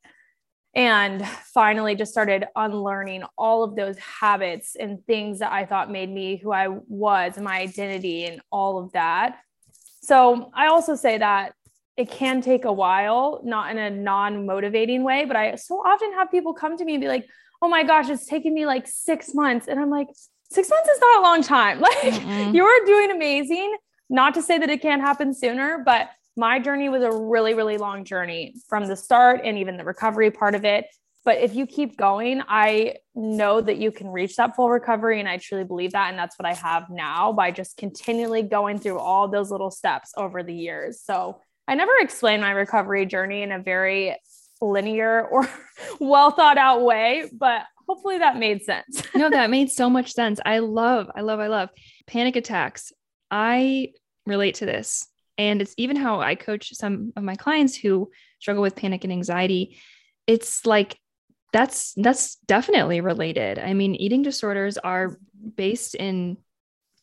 And 0.74 1.28
finally, 1.54 1.96
just 1.96 2.12
started 2.12 2.46
unlearning 2.56 3.24
all 3.38 3.64
of 3.64 3.76
those 3.76 3.98
habits 3.98 4.76
and 4.80 5.06
things 5.06 5.40
that 5.40 5.52
I 5.52 5.66
thought 5.66 5.92
made 5.92 6.10
me 6.10 6.38
who 6.38 6.54
I 6.54 6.68
was, 6.70 7.38
my 7.38 7.60
identity, 7.60 8.26
and 8.26 8.42
all 8.52 8.82
of 8.82 8.94
that. 8.94 9.38
So, 10.02 10.50
I 10.54 10.68
also 10.68 10.96
say 10.96 11.18
that 11.18 11.54
it 11.98 12.10
can 12.10 12.42
take 12.42 12.64
a 12.64 12.72
while, 12.72 13.42
not 13.44 13.70
in 13.72 13.78
a 13.78 13.90
non 13.90 14.46
motivating 14.46 15.04
way, 15.04 15.26
but 15.26 15.36
I 15.36 15.56
so 15.56 15.76
often 15.86 16.14
have 16.14 16.32
people 16.32 16.54
come 16.54 16.78
to 16.78 16.86
me 16.86 16.96
and 16.96 17.02
be 17.02 17.08
like, 17.08 17.28
oh 17.62 17.68
my 17.68 17.84
gosh, 17.84 18.10
it's 18.10 18.26
taken 18.26 18.54
me 18.54 18.66
like 18.66 18.88
six 18.88 19.34
months. 19.34 19.68
And 19.68 19.80
I'm 19.80 19.90
like, 19.90 20.08
six 20.52 20.70
months 20.70 20.90
is 20.90 21.00
not 21.00 21.20
a 21.20 21.22
long 21.22 21.44
time. 21.44 21.80
Like, 21.82 22.14
mm-hmm. 22.14 22.56
you 22.56 22.64
are 22.64 22.86
doing 22.86 23.12
amazing. 23.12 23.76
Not 24.12 24.34
to 24.34 24.42
say 24.42 24.58
that 24.58 24.70
it 24.70 24.82
can't 24.82 25.02
happen 25.02 25.34
sooner, 25.34 25.82
but 25.86 26.10
my 26.36 26.60
journey 26.60 26.90
was 26.90 27.02
a 27.02 27.12
really, 27.12 27.54
really 27.54 27.78
long 27.78 28.04
journey 28.04 28.54
from 28.68 28.86
the 28.86 28.96
start 28.96 29.42
and 29.44 29.58
even 29.58 29.78
the 29.78 29.86
recovery 29.86 30.30
part 30.30 30.54
of 30.54 30.66
it. 30.66 30.86
But 31.24 31.38
if 31.38 31.56
you 31.56 31.66
keep 31.66 31.98
going, 31.98 32.42
I 32.46 32.96
know 33.16 33.62
that 33.62 33.78
you 33.78 33.92
can 33.92 34.10
reach 34.10 34.36
that 34.36 34.56
full 34.56 34.70
recovery. 34.70 35.20
And 35.20 35.30
I 35.30 35.38
truly 35.38 35.64
believe 35.64 35.94
that. 35.94 36.10
And 36.10 36.20
that's 36.20 36.38
what 36.38 36.46
I 36.46 36.54
have 36.56 36.90
now 36.90 37.32
by 37.32 37.52
just 37.52 37.78
continually 37.78 38.42
going 38.42 38.80
through 38.80 39.00
all 39.00 39.30
those 39.30 39.50
little 39.50 39.72
steps 39.72 40.12
over 40.18 40.44
the 40.44 40.54
years. 40.54 41.02
So 41.02 41.40
I 41.68 41.76
never 41.76 41.94
explained 42.00 42.42
my 42.42 42.52
recovery 42.52 43.06
journey 43.06 43.44
in 43.44 43.52
a 43.52 43.60
very 43.60 44.18
linear 44.60 45.26
or 45.26 45.48
well 46.02 46.32
thought 46.32 46.58
out 46.58 46.84
way, 46.84 47.30
but 47.32 47.64
hopefully 47.88 48.18
that 48.18 48.38
made 48.38 48.64
sense. 48.64 49.04
no, 49.16 49.30
that 49.30 49.50
made 49.52 49.70
so 49.70 49.90
much 49.90 50.12
sense. 50.12 50.40
I 50.46 50.60
love, 50.60 51.10
I 51.16 51.22
love, 51.22 51.40
I 51.40 51.48
love 51.48 51.70
panic 52.08 52.36
attacks. 52.36 52.92
I 53.30 53.94
relate 54.26 54.56
to 54.56 54.66
this. 54.66 55.08
And 55.38 55.62
it's 55.62 55.74
even 55.78 55.96
how 55.96 56.22
I 56.22 56.36
coach 56.36 56.74
some 56.74 57.14
of 57.16 57.24
my 57.24 57.36
clients 57.36 57.76
who 57.76 58.12
struggle 58.40 58.62
with 58.62 58.76
panic 58.76 59.04
and 59.04 59.14
anxiety. 59.14 59.78
It's 60.28 60.66
like 60.66 60.98
that's 61.54 61.94
that's 61.96 62.36
definitely 62.48 63.02
related. 63.02 63.60
I 63.60 63.74
mean, 63.74 63.96
eating 63.96 64.22
disorders 64.22 64.78
are 64.78 65.18
based 65.56 65.96
in 65.96 66.38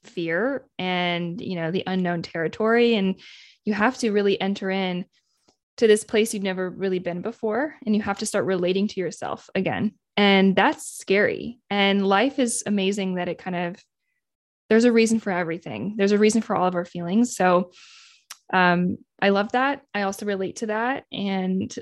fear 0.04 0.66
and, 0.78 1.40
you 1.40 1.56
know, 1.56 1.70
the 1.70 1.82
unknown 1.86 2.22
territory 2.22 2.94
and 2.94 3.16
you 3.64 3.74
have 3.74 3.98
to 3.98 4.12
really 4.12 4.40
enter 4.40 4.70
in 4.70 5.04
to 5.78 5.86
this 5.86 6.04
place 6.04 6.34
you've 6.34 6.42
never 6.42 6.68
really 6.68 6.98
been 6.98 7.22
before 7.22 7.74
and 7.84 7.94
you 7.94 8.02
have 8.02 8.18
to 8.18 8.26
start 8.26 8.44
relating 8.44 8.88
to 8.88 9.00
yourself 9.00 9.48
again 9.54 9.92
and 10.16 10.56
that's 10.56 10.98
scary 10.98 11.60
and 11.70 12.06
life 12.06 12.38
is 12.38 12.62
amazing 12.66 13.14
that 13.14 13.28
it 13.28 13.38
kind 13.38 13.54
of 13.54 13.76
there's 14.68 14.84
a 14.84 14.92
reason 14.92 15.20
for 15.20 15.30
everything 15.30 15.94
there's 15.96 16.12
a 16.12 16.18
reason 16.18 16.42
for 16.42 16.56
all 16.56 16.66
of 16.66 16.74
our 16.74 16.84
feelings 16.84 17.36
so 17.36 17.70
um 18.52 18.96
i 19.20 19.28
love 19.30 19.52
that 19.52 19.82
i 19.94 20.02
also 20.02 20.26
relate 20.26 20.56
to 20.56 20.66
that 20.66 21.04
and 21.12 21.74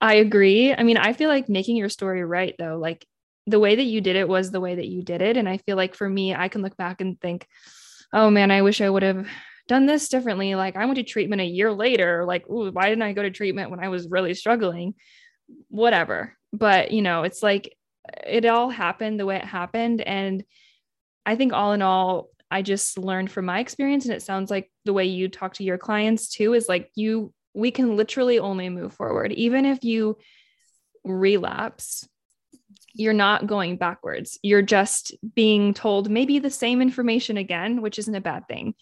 i 0.00 0.14
agree 0.14 0.72
i 0.72 0.82
mean 0.82 0.96
i 0.96 1.12
feel 1.12 1.28
like 1.28 1.48
making 1.48 1.76
your 1.76 1.88
story 1.88 2.24
right 2.24 2.54
though 2.58 2.78
like 2.78 3.06
the 3.46 3.60
way 3.60 3.76
that 3.76 3.84
you 3.84 4.00
did 4.00 4.16
it 4.16 4.28
was 4.28 4.50
the 4.50 4.60
way 4.60 4.74
that 4.74 4.88
you 4.88 5.02
did 5.02 5.22
it 5.22 5.36
and 5.36 5.48
i 5.48 5.56
feel 5.58 5.76
like 5.76 5.94
for 5.94 6.08
me 6.08 6.34
i 6.34 6.48
can 6.48 6.62
look 6.62 6.76
back 6.76 7.00
and 7.00 7.20
think 7.20 7.46
oh 8.12 8.30
man 8.30 8.50
i 8.50 8.62
wish 8.62 8.80
i 8.80 8.90
would 8.90 9.02
have 9.02 9.26
done 9.68 9.86
this 9.86 10.08
differently. 10.08 10.54
Like 10.54 10.76
I 10.76 10.84
went 10.84 10.96
to 10.96 11.02
treatment 11.02 11.42
a 11.42 11.46
year 11.46 11.72
later. 11.72 12.24
Like, 12.24 12.48
ooh, 12.48 12.70
why 12.70 12.88
didn't 12.88 13.02
I 13.02 13.12
go 13.12 13.22
to 13.22 13.30
treatment 13.30 13.70
when 13.70 13.80
I 13.80 13.88
was 13.88 14.08
really 14.08 14.34
struggling? 14.34 14.94
Whatever. 15.68 16.36
But 16.52 16.90
you 16.90 17.02
know, 17.02 17.24
it's 17.24 17.42
like 17.42 17.74
it 18.26 18.46
all 18.46 18.70
happened 18.70 19.18
the 19.18 19.26
way 19.26 19.36
it 19.36 19.44
happened. 19.44 20.00
And 20.00 20.44
I 21.26 21.36
think 21.36 21.52
all 21.52 21.72
in 21.72 21.82
all, 21.82 22.30
I 22.50 22.62
just 22.62 22.96
learned 22.96 23.30
from 23.30 23.44
my 23.44 23.58
experience. 23.58 24.04
And 24.04 24.14
it 24.14 24.22
sounds 24.22 24.50
like 24.50 24.70
the 24.84 24.92
way 24.92 25.06
you 25.06 25.28
talk 25.28 25.54
to 25.54 25.64
your 25.64 25.76
clients 25.76 26.28
too 26.28 26.54
is 26.54 26.68
like 26.68 26.90
you, 26.94 27.34
we 27.52 27.72
can 27.72 27.96
literally 27.96 28.38
only 28.38 28.68
move 28.68 28.94
forward. 28.94 29.32
Even 29.32 29.66
if 29.66 29.82
you 29.82 30.16
relapse, 31.04 32.08
you're 32.94 33.12
not 33.12 33.46
going 33.46 33.76
backwards. 33.76 34.38
You're 34.42 34.62
just 34.62 35.14
being 35.34 35.74
told 35.74 36.08
maybe 36.08 36.38
the 36.38 36.50
same 36.50 36.80
information 36.80 37.36
again, 37.36 37.82
which 37.82 37.98
isn't 37.98 38.14
a 38.14 38.20
bad 38.20 38.46
thing. 38.48 38.74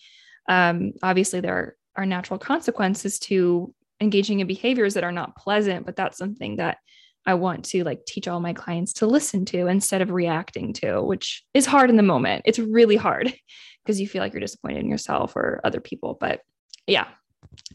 Um, 0.48 0.92
obviously, 1.02 1.40
there 1.40 1.76
are 1.96 2.06
natural 2.06 2.38
consequences 2.38 3.18
to 3.20 3.74
engaging 4.00 4.40
in 4.40 4.46
behaviors 4.46 4.94
that 4.94 5.04
are 5.04 5.12
not 5.12 5.36
pleasant, 5.36 5.86
but 5.86 5.96
that's 5.96 6.18
something 6.18 6.56
that 6.56 6.78
I 7.26 7.34
want 7.34 7.64
to 7.66 7.84
like 7.84 8.04
teach 8.06 8.28
all 8.28 8.40
my 8.40 8.52
clients 8.52 8.94
to 8.94 9.06
listen 9.06 9.44
to 9.46 9.66
instead 9.66 10.02
of 10.02 10.10
reacting 10.10 10.72
to, 10.74 11.00
which 11.02 11.44
is 11.54 11.66
hard 11.66 11.90
in 11.90 11.96
the 11.96 12.02
moment. 12.02 12.42
It's 12.44 12.58
really 12.58 12.96
hard 12.96 13.32
because 13.84 14.00
you 14.00 14.08
feel 14.08 14.22
like 14.22 14.32
you're 14.32 14.40
disappointed 14.40 14.78
in 14.78 14.88
yourself 14.88 15.36
or 15.36 15.60
other 15.64 15.80
people. 15.80 16.16
But 16.20 16.40
yeah, 16.86 17.06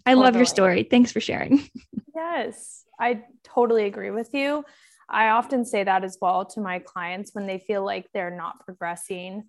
I 0.06 0.12
totally. 0.12 0.26
love 0.26 0.36
your 0.36 0.46
story. 0.46 0.84
Thanks 0.84 1.12
for 1.12 1.20
sharing. 1.20 1.68
yes, 2.16 2.84
I 3.00 3.24
totally 3.44 3.86
agree 3.86 4.12
with 4.12 4.34
you. 4.34 4.64
I 5.10 5.30
often 5.30 5.66
say 5.66 5.84
that 5.84 6.04
as 6.04 6.18
well 6.22 6.46
to 6.46 6.62
my 6.62 6.80
clients 6.80 7.32
when 7.34 7.48
they 7.48 7.58
feel 7.58 7.84
like 7.84 8.08
they're 8.14 8.36
not 8.36 8.64
progressing 8.64 9.46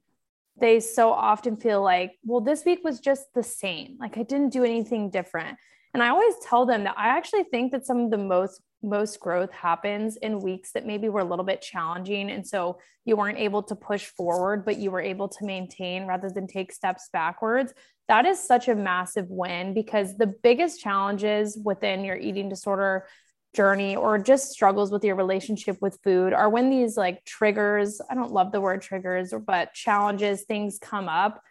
they 0.60 0.80
so 0.80 1.12
often 1.12 1.56
feel 1.56 1.82
like, 1.82 2.12
well, 2.24 2.40
this 2.40 2.64
week 2.64 2.80
was 2.84 3.00
just 3.00 3.32
the 3.34 3.42
same. 3.42 3.96
Like 3.98 4.18
I 4.18 4.22
didn't 4.22 4.50
do 4.50 4.64
anything 4.64 5.10
different. 5.10 5.58
And 5.92 6.02
I 6.02 6.10
always 6.10 6.34
tell 6.42 6.66
them 6.66 6.84
that 6.84 6.94
I 6.96 7.08
actually 7.08 7.44
think 7.44 7.72
that 7.72 7.86
some 7.86 8.00
of 8.00 8.10
the 8.10 8.18
most 8.18 8.60
most 8.82 9.20
growth 9.20 9.52
happens 9.52 10.16
in 10.16 10.40
weeks 10.40 10.72
that 10.72 10.86
maybe 10.86 11.08
were 11.08 11.20
a 11.20 11.24
little 11.24 11.44
bit 11.44 11.60
challenging 11.60 12.30
and 12.30 12.46
so 12.46 12.78
you 13.04 13.16
weren't 13.16 13.38
able 13.38 13.62
to 13.62 13.74
push 13.74 14.06
forward 14.06 14.64
but 14.64 14.78
you 14.78 14.90
were 14.90 15.00
able 15.00 15.28
to 15.28 15.44
maintain 15.44 16.06
rather 16.06 16.30
than 16.30 16.46
take 16.46 16.72
steps 16.72 17.08
backwards. 17.12 17.72
That 18.08 18.26
is 18.26 18.40
such 18.40 18.68
a 18.68 18.74
massive 18.74 19.26
win 19.28 19.74
because 19.74 20.16
the 20.16 20.26
biggest 20.26 20.80
challenges 20.80 21.58
within 21.62 22.04
your 22.04 22.16
eating 22.16 22.48
disorder 22.48 23.06
journey 23.54 23.96
or 23.96 24.18
just 24.18 24.50
struggles 24.50 24.90
with 24.90 25.04
your 25.04 25.16
relationship 25.16 25.76
with 25.80 25.98
food 26.02 26.32
are 26.32 26.48
when 26.48 26.70
these 26.70 26.96
like 26.96 27.24
triggers, 27.24 28.00
I 28.10 28.14
don't 28.14 28.32
love 28.32 28.52
the 28.52 28.60
word 28.60 28.82
triggers, 28.82 29.34
but 29.46 29.74
challenges, 29.74 30.42
things 30.42 30.78
come 30.80 31.08
up 31.08 31.42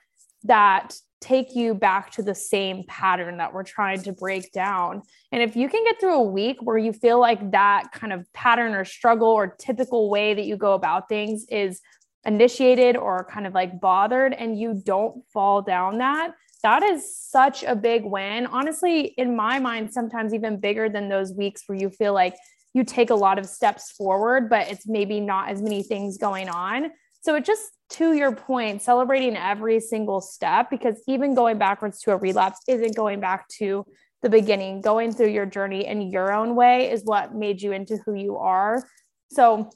that 0.43 0.96
take 1.22 1.53
you 1.53 1.74
back 1.74 2.12
to 2.12 2.24
the 2.24 2.36
same 2.36 2.84
pattern 2.88 3.38
that 3.38 3.53
we're 3.53 3.63
trying 3.63 4.01
to 4.01 4.13
break 4.13 4.51
down. 4.53 5.01
And 5.31 5.43
if 5.43 5.55
you 5.55 5.67
can 5.67 5.84
get 5.84 6.00
through 6.00 6.15
a 6.15 6.24
week 6.24 6.58
where 6.62 6.77
you 6.77 6.93
feel 6.93 7.19
like 7.19 7.51
that 7.51 7.91
kind 7.91 8.13
of 8.13 8.31
pattern 8.34 8.74
or 8.74 8.86
struggle 8.86 9.27
or 9.27 9.48
typical 9.48 10.10
way 10.10 10.34
that 10.34 10.46
you 10.46 10.55
go 10.55 10.74
about 10.74 11.10
things 11.10 11.46
is 11.50 11.81
initiated 12.25 12.96
or 12.96 13.27
kind 13.29 13.46
of 13.46 13.53
like 13.53 13.81
bothered 13.81 14.34
and 14.34 14.58
you 14.58 14.81
don't 14.86 15.24
fall 15.34 15.62
down 15.62 15.98
that, 15.98 16.31
that 16.63 16.84
is 16.84 17.15
such 17.15 17.63
a 17.63 17.75
big 17.75 18.03
win. 18.03 18.46
Honestly, 18.46 19.13
in 19.17 19.36
my 19.36 19.60
mind, 19.60 19.93
sometimes 19.93 20.34
even 20.34 20.60
bigger 20.60 20.89
than 20.89 21.10
those 21.10 21.34
weeks 21.34 21.63
where 21.67 21.77
you 21.77 21.89
feel 21.89 22.13
like 22.13 22.36
you 22.74 22.84
take 22.84 23.10
a 23.10 23.15
lot 23.15 23.39
of 23.39 23.46
steps 23.46 23.91
forward, 23.91 24.50
but 24.50 24.69
it's 24.69 24.88
maybe 24.88 25.19
not 25.19 25.50
as 25.50 25.62
many 25.62 25.81
things 25.81 26.17
going 26.17 26.50
on. 26.50 26.91
So 27.22 27.36
it 27.36 27.46
just 27.46 27.72
to 27.92 28.14
your 28.14 28.34
point, 28.34 28.82
celebrating 28.82 29.36
every 29.36 29.80
single 29.80 30.22
step, 30.22 30.70
because 30.70 31.02
even 31.08 31.34
going 31.34 31.58
backwards 31.58 32.00
to 32.02 32.12
a 32.12 32.18
relapse 32.18 32.60
isn't 32.68 32.96
going 32.96 33.20
back 33.20 33.48
to 33.58 33.86
the 34.22 34.30
beginning. 34.30 34.82
Going 34.82 35.14
through 35.14 35.30
your 35.30 35.46
journey 35.46 35.86
in 35.86 36.02
your 36.12 36.34
own 36.34 36.56
way 36.56 36.92
is 36.92 37.04
what 37.04 37.34
made 37.34 37.62
you 37.62 37.72
into 37.72 37.98
who 38.06 38.14
you 38.14 38.38
are. 38.38 38.84
So, 39.32 39.70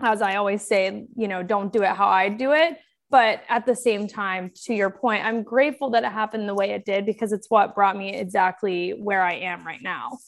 as 0.00 0.22
I 0.22 0.36
always 0.36 0.66
say, 0.66 1.06
you 1.16 1.28
know, 1.28 1.42
don't 1.42 1.72
do 1.72 1.82
it 1.82 1.90
how 1.90 2.08
I 2.08 2.28
do 2.28 2.52
it. 2.52 2.78
But 3.10 3.42
at 3.48 3.66
the 3.66 3.74
same 3.74 4.06
time 4.06 4.52
to 4.66 4.72
your 4.72 4.88
point 4.88 5.24
i'm 5.24 5.42
grateful 5.42 5.90
that 5.90 6.04
it 6.04 6.12
happened 6.12 6.48
the 6.48 6.54
way 6.54 6.70
it 6.70 6.84
did 6.84 7.04
because 7.04 7.32
it's 7.32 7.50
what 7.50 7.74
brought 7.74 7.96
me 7.96 8.14
exactly 8.14 8.90
where 8.90 9.20
i 9.20 9.34
am 9.34 9.66
right 9.66 9.82
now. 9.82 10.18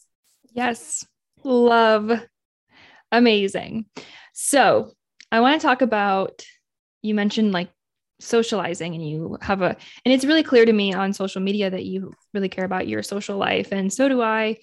Yes. 0.52 1.06
Love. 1.44 2.10
Amazing. 3.12 3.86
So 4.32 4.92
i 5.32 5.40
want 5.40 5.60
to 5.60 5.66
talk 5.66 5.82
about 5.82 6.44
you 7.02 7.14
mentioned 7.14 7.52
like 7.52 7.70
socializing 8.20 8.94
and 8.94 9.08
you 9.08 9.36
have 9.40 9.62
a 9.62 9.76
and 10.04 10.14
it's 10.14 10.24
really 10.24 10.44
clear 10.44 10.64
to 10.64 10.72
me 10.72 10.94
on 10.94 11.12
social 11.12 11.42
media 11.42 11.68
that 11.68 11.84
you 11.84 12.12
really 12.32 12.48
care 12.48 12.64
about 12.64 12.86
your 12.86 13.02
social 13.02 13.36
life 13.36 13.72
and 13.72 13.92
so 13.92 14.08
do 14.08 14.22
i 14.22 14.56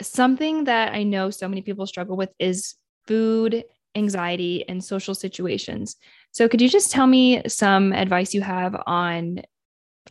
something 0.00 0.64
that 0.64 0.94
i 0.94 1.02
know 1.02 1.28
so 1.28 1.46
many 1.46 1.60
people 1.60 1.86
struggle 1.86 2.16
with 2.16 2.30
is 2.38 2.76
food 3.06 3.62
anxiety 3.94 4.66
and 4.68 4.82
social 4.82 5.14
situations 5.14 5.96
so 6.32 6.48
could 6.48 6.62
you 6.62 6.68
just 6.68 6.90
tell 6.90 7.06
me 7.06 7.42
some 7.46 7.92
advice 7.92 8.32
you 8.32 8.40
have 8.40 8.74
on 8.86 9.42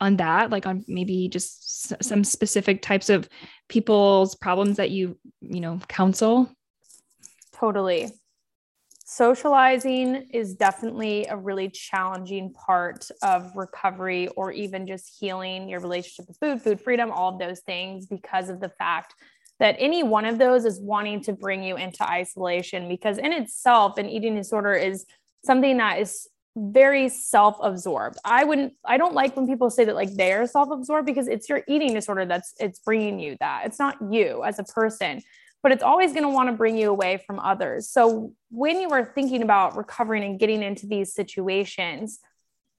on 0.02 0.18
that 0.18 0.50
like 0.50 0.66
on 0.66 0.84
maybe 0.88 1.28
just 1.28 2.04
some 2.04 2.24
specific 2.24 2.82
types 2.82 3.10
of 3.10 3.28
people's 3.68 4.36
problems 4.36 4.78
that 4.78 4.92
you 4.92 5.18
you 5.42 5.60
know 5.60 5.80
counsel? 5.88 6.50
Totally. 7.54 8.12
Socializing 9.12 10.28
is 10.30 10.54
definitely 10.54 11.26
a 11.26 11.36
really 11.36 11.68
challenging 11.68 12.54
part 12.54 13.10
of 13.24 13.52
recovery 13.56 14.28
or 14.38 14.52
even 14.52 14.86
just 14.86 15.18
healing 15.20 15.68
your 15.68 15.80
relationship 15.80 16.28
with 16.28 16.38
food, 16.38 16.62
food 16.62 16.80
freedom, 16.80 17.10
all 17.12 17.34
of 17.34 17.40
those 17.40 17.62
things 17.62 18.06
because 18.06 18.50
of 18.50 18.60
the 18.60 18.70
fact 18.70 19.16
that 19.60 19.76
any 19.80 20.04
one 20.04 20.26
of 20.26 20.38
those 20.38 20.64
is 20.64 20.80
wanting 20.80 21.22
to 21.24 21.34
bring 21.34 21.64
you 21.64 21.76
into 21.76 22.08
isolation 22.08 22.88
because 22.88 23.18
in 23.18 23.34
itself 23.34 23.98
an 23.98 24.08
eating 24.08 24.36
disorder 24.36 24.74
is 24.76 25.08
something 25.44 25.78
that 25.78 25.98
is 25.98 26.28
very 26.56 27.10
self-absorbed. 27.10 28.20
I 28.24 28.44
wouldn't 28.44 28.74
I 28.86 28.98
don't 28.98 29.16
like 29.16 29.36
when 29.36 29.48
people 29.48 29.72
say 29.72 29.86
that 29.86 29.96
like 29.96 30.14
they're 30.14 30.46
self-absorbed 30.46 31.08
because 31.08 31.28
it's 31.28 31.50
your 31.50 31.64
eating 31.68 31.96
disorder 31.96 32.28
that's 32.28 32.54
it's 32.60 32.78
bringing 32.78 33.20
you 33.20 33.38
that. 33.40 33.64
It's 33.66 33.80
not 33.80 33.98
you 34.12 34.44
as 34.44 34.60
a 34.60 34.64
person, 34.64 35.24
but 35.62 35.72
it's 35.72 35.84
always 35.84 36.12
going 36.14 36.24
to 36.24 36.30
want 36.30 36.50
to 36.50 36.54
bring 36.54 36.78
you 36.78 36.90
away 36.90 37.22
from 37.26 37.40
others. 37.40 37.90
So 37.90 38.34
when 38.50 38.80
you 38.80 38.90
are 38.92 39.04
thinking 39.04 39.42
about 39.42 39.76
recovering 39.76 40.24
and 40.24 40.40
getting 40.40 40.64
into 40.64 40.88
these 40.88 41.14
situations, 41.14 42.20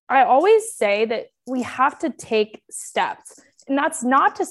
I 0.08 0.24
always 0.24 0.74
say 0.74 1.04
that 1.04 1.26
we 1.46 1.62
have 1.62 1.98
to 2.00 2.10
take 2.10 2.62
steps. 2.70 3.40
And 3.68 3.76
that's 3.76 4.02
not 4.02 4.36
to 4.36 4.46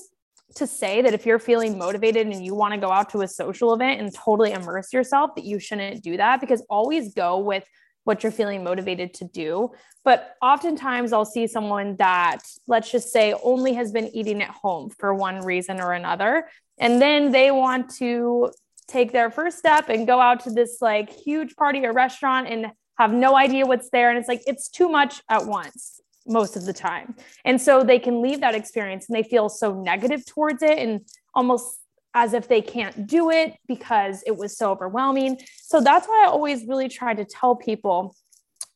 to 0.55 0.65
say 0.65 1.01
that 1.01 1.13
if 1.13 1.27
you're 1.27 1.37
feeling 1.37 1.77
motivated 1.77 2.25
and 2.25 2.43
you 2.43 2.55
want 2.55 2.73
to 2.73 2.79
go 2.79 2.91
out 2.91 3.09
to 3.11 3.21
a 3.21 3.27
social 3.27 3.73
event 3.73 4.01
and 4.01 4.13
totally 4.13 4.51
immerse 4.51 4.91
yourself 4.91 5.35
that 5.35 5.45
you 5.45 5.59
shouldn't 5.59 6.01
do 6.03 6.17
that 6.17 6.41
because 6.41 6.65
always 6.69 7.13
go 7.13 7.37
with 7.37 7.63
what 8.09 8.23
you're 8.23 8.37
feeling 8.41 8.63
motivated 8.63 9.09
to 9.19 9.25
do. 9.25 9.71
But 10.03 10.35
oftentimes 10.41 11.13
I'll 11.13 11.31
see 11.35 11.45
someone 11.47 11.95
that, 11.97 12.39
let's 12.67 12.89
just 12.91 13.13
say, 13.13 13.33
only 13.51 13.71
has 13.79 13.91
been 13.97 14.07
eating 14.19 14.41
at 14.41 14.49
home 14.49 14.89
for 14.99 15.13
one 15.13 15.37
reason 15.51 15.79
or 15.79 15.93
another. 15.93 16.49
And 16.79 16.99
then 16.99 17.31
they 17.31 17.51
want 17.51 17.85
to 17.97 18.51
take 18.87 19.11
their 19.11 19.29
first 19.29 19.59
step 19.59 19.89
and 19.89 20.07
go 20.07 20.19
out 20.19 20.39
to 20.45 20.49
this 20.49 20.73
like 20.81 21.09
huge 21.11 21.55
party 21.55 21.85
or 21.85 21.93
restaurant 21.93 22.47
and 22.47 22.71
have 22.97 23.13
no 23.13 23.31
idea 23.45 23.63
what's 23.71 23.89
there. 23.91 24.09
And 24.09 24.17
it's 24.17 24.27
like, 24.27 24.41
it's 24.47 24.67
too 24.69 24.89
much 24.89 25.21
at 25.29 25.45
once. 25.45 26.01
most 26.29 26.55
of 26.55 26.65
the 26.65 26.73
time. 26.73 27.15
And 27.43 27.59
so 27.59 27.83
they 27.83 27.99
can 27.99 28.21
leave 28.21 28.41
that 28.41 28.55
experience 28.55 29.07
and 29.09 29.15
they 29.15 29.27
feel 29.27 29.49
so 29.49 29.73
negative 29.81 30.25
towards 30.25 30.63
it 30.63 30.77
and 30.77 31.01
almost 31.33 31.79
as 32.19 32.33
if 32.33 32.49
they 32.49 32.61
can't 32.61 33.07
do 33.07 33.31
it 33.31 33.55
because 33.65 34.23
it 34.27 34.35
was 34.35 34.57
so 34.57 34.71
overwhelming. 34.71 35.39
So 35.63 35.79
that's 35.79 36.05
why 36.05 36.25
I 36.25 36.29
always 36.29 36.65
really 36.67 36.89
try 36.89 37.13
to 37.13 37.23
tell 37.23 37.55
people 37.55 38.13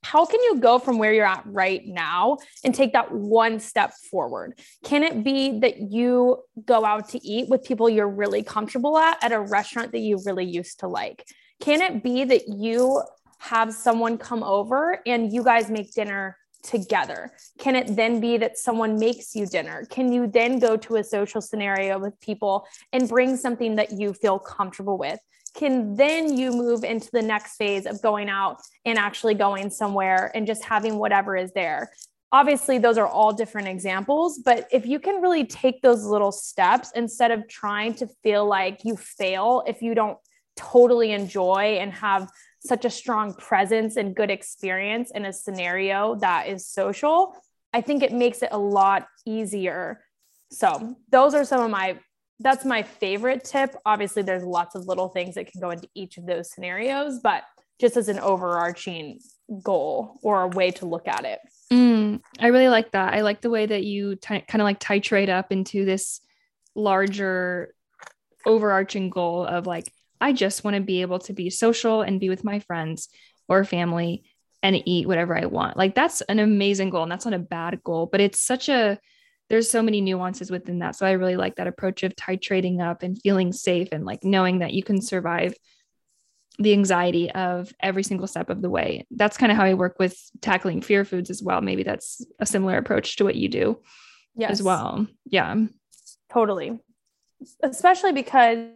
how 0.02 0.26
can 0.26 0.42
you 0.44 0.60
go 0.60 0.80
from 0.80 0.98
where 0.98 1.14
you're 1.14 1.26
at 1.26 1.44
right 1.46 1.82
now 1.86 2.38
and 2.64 2.74
take 2.74 2.94
that 2.94 3.12
one 3.12 3.60
step 3.60 3.94
forward? 4.10 4.58
Can 4.86 5.04
it 5.04 5.26
be 5.26 5.60
that 5.60 5.92
you 5.92 6.44
go 6.66 6.86
out 6.86 7.10
to 7.10 7.26
eat 7.26 7.50
with 7.50 7.64
people 7.64 7.90
you're 7.90 8.10
really 8.10 8.44
comfortable 8.44 8.98
at 8.98 9.22
at 9.22 9.34
a 9.34 9.40
restaurant 9.40 9.92
that 9.92 10.00
you 10.00 10.22
really 10.26 10.46
used 10.46 10.80
to 10.80 10.88
like? 10.88 11.26
Can 11.60 11.82
it 11.82 12.02
be 12.02 12.24
that 12.24 12.48
you 12.48 13.02
have 13.40 13.74
someone 13.74 14.18
come 14.18 14.44
over 14.44 15.00
and 15.06 15.34
you 15.34 15.44
guys 15.44 15.70
make 15.70 15.94
dinner 15.94 16.38
together? 16.64 17.32
Can 17.60 17.76
it 17.76 17.96
then 17.96 18.20
be 18.20 18.38
that 18.38 18.58
someone 18.58 18.98
makes 18.98 19.36
you 19.36 19.46
dinner? 19.46 19.86
Can 19.90 20.12
you 20.12 20.28
then 20.28 20.60
go 20.60 20.76
to 20.78 20.96
a 20.96 21.04
social 21.04 21.42
scenario 21.42 22.00
with 22.00 22.20
people 22.20 22.66
and 22.92 23.08
bring 23.08 23.38
something 23.38 23.76
that 23.76 23.92
you 23.92 24.14
feel 24.14 24.40
comfortable 24.40 24.98
with? 24.98 25.20
Can 25.54 25.96
then 25.96 26.36
you 26.36 26.52
move 26.52 26.84
into 26.84 27.10
the 27.12 27.22
next 27.22 27.58
phase 27.58 27.86
of 27.86 28.02
going 28.02 28.30
out 28.30 28.62
and 28.86 28.98
actually 28.98 29.36
going 29.36 29.70
somewhere 29.70 30.32
and 30.34 30.48
just 30.48 30.64
having 30.64 30.98
whatever 30.98 31.38
is 31.38 31.52
there? 31.52 31.92
Obviously, 32.32 32.80
those 32.80 32.98
are 32.98 33.08
all 33.08 33.32
different 33.32 33.68
examples, 33.68 34.40
but 34.44 34.68
if 34.72 34.88
you 34.88 35.00
can 35.00 35.22
really 35.22 35.46
take 35.46 35.84
those 35.84 36.04
little 36.04 36.32
steps 36.32 36.92
instead 36.96 37.30
of 37.30 37.48
trying 37.48 37.94
to 37.96 38.08
feel 38.24 38.48
like 38.48 38.84
you 38.84 38.98
fail 38.98 39.64
if 39.68 39.84
you 39.84 39.94
don't 39.94 40.18
totally 40.56 41.12
enjoy 41.12 41.78
and 41.80 41.94
have 41.94 42.30
such 42.66 42.86
a 42.86 42.90
strong 42.90 43.34
presence 43.34 43.98
and 43.98 44.16
good 44.16 44.32
experience 44.32 45.12
in 45.12 45.26
a 45.26 45.34
scenario 45.34 46.16
that 46.16 46.48
is 46.48 46.68
social, 46.68 47.36
I 47.74 47.82
think 47.82 48.04
it 48.04 48.14
makes 48.14 48.42
it 48.42 48.50
a 48.52 48.58
lot 48.58 49.08
easier. 49.26 50.04
So, 50.52 50.96
those 51.12 51.34
are 51.34 51.46
some 51.46 51.62
of 51.62 51.72
my 51.72 52.00
that's 52.40 52.66
my 52.66 52.84
favorite 52.84 53.44
tip. 53.44 53.76
Obviously, 53.86 54.22
there's 54.22 54.44
lots 54.44 54.76
of 54.76 54.86
little 54.86 55.10
things 55.10 55.36
that 55.36 55.52
can 55.52 55.62
go 55.62 55.70
into 55.70 55.88
each 55.96 56.18
of 56.18 56.26
those 56.26 56.52
scenarios, 56.52 57.20
but 57.24 57.44
just 57.80 57.98
as 57.98 58.10
an 58.10 58.20
overarching 58.20 59.20
goal 59.62 60.20
or 60.22 60.44
a 60.44 60.48
way 60.48 60.72
to 60.72 60.86
look 60.86 61.08
at 61.08 61.26
it. 61.26 61.40
Mm, 61.72 62.22
I 62.40 62.48
really 62.48 62.70
like 62.70 62.92
that. 62.92 63.14
I 63.14 63.22
like 63.22 63.42
the 63.42 63.50
way 63.50 63.66
that 63.66 63.84
you 63.84 64.16
t- 64.16 64.42
kind 64.42 64.62
of 64.62 64.66
like 64.66 64.80
titrate 64.80 65.30
up 65.30 65.52
into 65.52 65.86
this 65.86 66.22
larger 66.76 67.74
overarching 68.46 69.10
goal 69.10 69.46
of 69.46 69.68
like 69.68 69.92
I 70.24 70.32
just 70.32 70.64
want 70.64 70.76
to 70.78 70.82
be 70.82 71.02
able 71.02 71.20
to 71.20 71.34
be 71.34 71.50
social 71.50 72.02
and 72.02 72.18
be 72.18 72.30
with 72.30 72.46
my 72.46 72.60
friends 72.60 73.10
or 73.50 73.66
family 73.66 74.24
and 74.64 74.82
eat 74.86 75.06
whatever 75.06 75.38
I 75.38 75.48
want. 75.48 75.76
Like 75.76 75.96
that's 75.96 76.22
an 76.22 76.40
amazing 76.40 76.92
goal 76.92 77.04
and 77.04 77.12
that's 77.12 77.26
not 77.26 77.34
a 77.34 77.40
bad 77.40 77.84
goal, 77.84 78.08
but 78.10 78.22
it's 78.22 78.40
such 78.40 78.70
a 78.70 78.98
there's 79.50 79.70
so 79.70 79.82
many 79.82 80.00
nuances 80.00 80.50
within 80.50 80.80
that. 80.80 80.96
So 80.96 81.06
I 81.06 81.12
really 81.12 81.36
like 81.36 81.58
that 81.58 81.68
approach 81.68 82.04
of 82.04 82.16
titrating 82.16 82.82
up 82.82 83.04
and 83.04 83.22
feeling 83.22 83.52
safe 83.52 83.90
and 83.92 84.06
like 84.06 84.24
knowing 84.24 84.60
that 84.60 84.74
you 84.74 84.82
can 84.82 85.02
survive 85.02 85.54
the 86.58 86.72
anxiety 86.72 87.30
of 87.30 87.74
every 87.82 88.04
single 88.04 88.26
step 88.28 88.50
of 88.50 88.62
the 88.62 88.70
way. 88.70 89.06
That's 89.12 89.36
kind 89.36 89.52
of 89.52 89.58
how 89.58 89.66
I 89.66 89.74
work 89.74 90.00
with 90.00 90.18
tackling 90.40 90.82
fear 90.82 91.04
foods 91.04 91.30
as 91.30 91.44
well. 91.44 91.60
Maybe 91.60 91.84
that's 91.84 92.26
a 92.40 92.46
similar 92.46 92.78
approach 92.78 93.18
to 93.18 93.26
what 93.26 93.36
you 93.36 93.50
do 93.50 93.82
yes. 94.36 94.52
as 94.52 94.64
well. 94.64 95.06
Yeah. 95.26 95.54
Totally. 96.32 96.80
Especially 97.62 98.14
because 98.14 98.70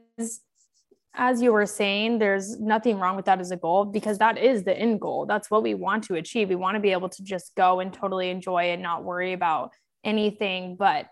as 1.18 1.42
you 1.42 1.52
were 1.52 1.66
saying, 1.66 2.20
there's 2.20 2.60
nothing 2.60 3.00
wrong 3.00 3.16
with 3.16 3.26
that 3.26 3.42
as 3.42 3.50
a 3.50 3.58
goal 3.58 3.86
because 3.86 4.20
that 4.20 4.38
is 4.38 4.64
the 4.64 4.78
end 4.78 5.02
goal. 5.02 5.26
That's 5.26 5.50
what 5.50 5.64
we 5.64 5.74
want 5.74 6.04
to 6.06 6.16
achieve. 6.16 6.48
We 6.48 6.56
want 6.56 6.76
to 6.76 6.80
be 6.80 6.92
able 6.92 7.10
to 7.10 7.24
just 7.24 7.56
go 7.56 7.80
and 7.80 7.92
totally 7.92 8.30
enjoy 8.30 8.72
and 8.72 8.84
not 8.84 9.04
worry 9.04 9.34
about 9.34 9.72
anything. 10.04 10.76
But 10.78 11.08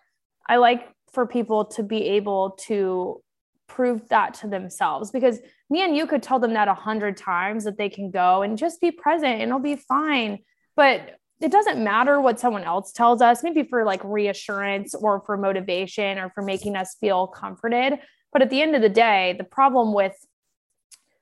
I 0.47 0.57
like 0.57 0.87
for 1.11 1.25
people 1.25 1.65
to 1.65 1.83
be 1.83 2.03
able 2.09 2.51
to 2.67 3.21
prove 3.67 4.07
that 4.09 4.35
to 4.35 4.47
themselves 4.47 5.09
because 5.09 5.39
me 5.71 5.83
and 5.83 5.97
you 5.97 6.05
could 6.05 6.21
tell 6.21 6.39
them 6.39 6.53
that 6.53 6.67
a 6.67 6.75
hundred 6.75 7.17
times 7.17 7.63
that 7.63 7.79
they 7.79 7.89
can 7.89 8.11
go 8.11 8.43
and 8.43 8.59
just 8.59 8.79
be 8.79 8.91
present 8.91 9.41
and 9.41 9.49
it'll 9.49 9.59
be 9.59 9.75
fine. 9.75 10.39
But 10.75 11.17
it 11.41 11.51
doesn't 11.51 11.83
matter 11.83 12.21
what 12.21 12.39
someone 12.39 12.63
else 12.63 12.91
tells 12.93 13.21
us, 13.21 13.43
maybe 13.43 13.63
for 13.63 13.83
like 13.83 14.01
reassurance 14.03 14.93
or 14.93 15.21
for 15.25 15.35
motivation 15.35 16.19
or 16.19 16.29
for 16.29 16.43
making 16.43 16.75
us 16.75 16.95
feel 17.01 17.27
comforted. 17.27 17.99
But 18.35 18.41
at 18.41 18.49
the 18.49 18.61
end 18.61 18.75
of 18.75 18.81
the 18.81 18.89
day, 18.89 19.33
the 19.37 19.45
problem 19.45 19.93
with 19.93 20.13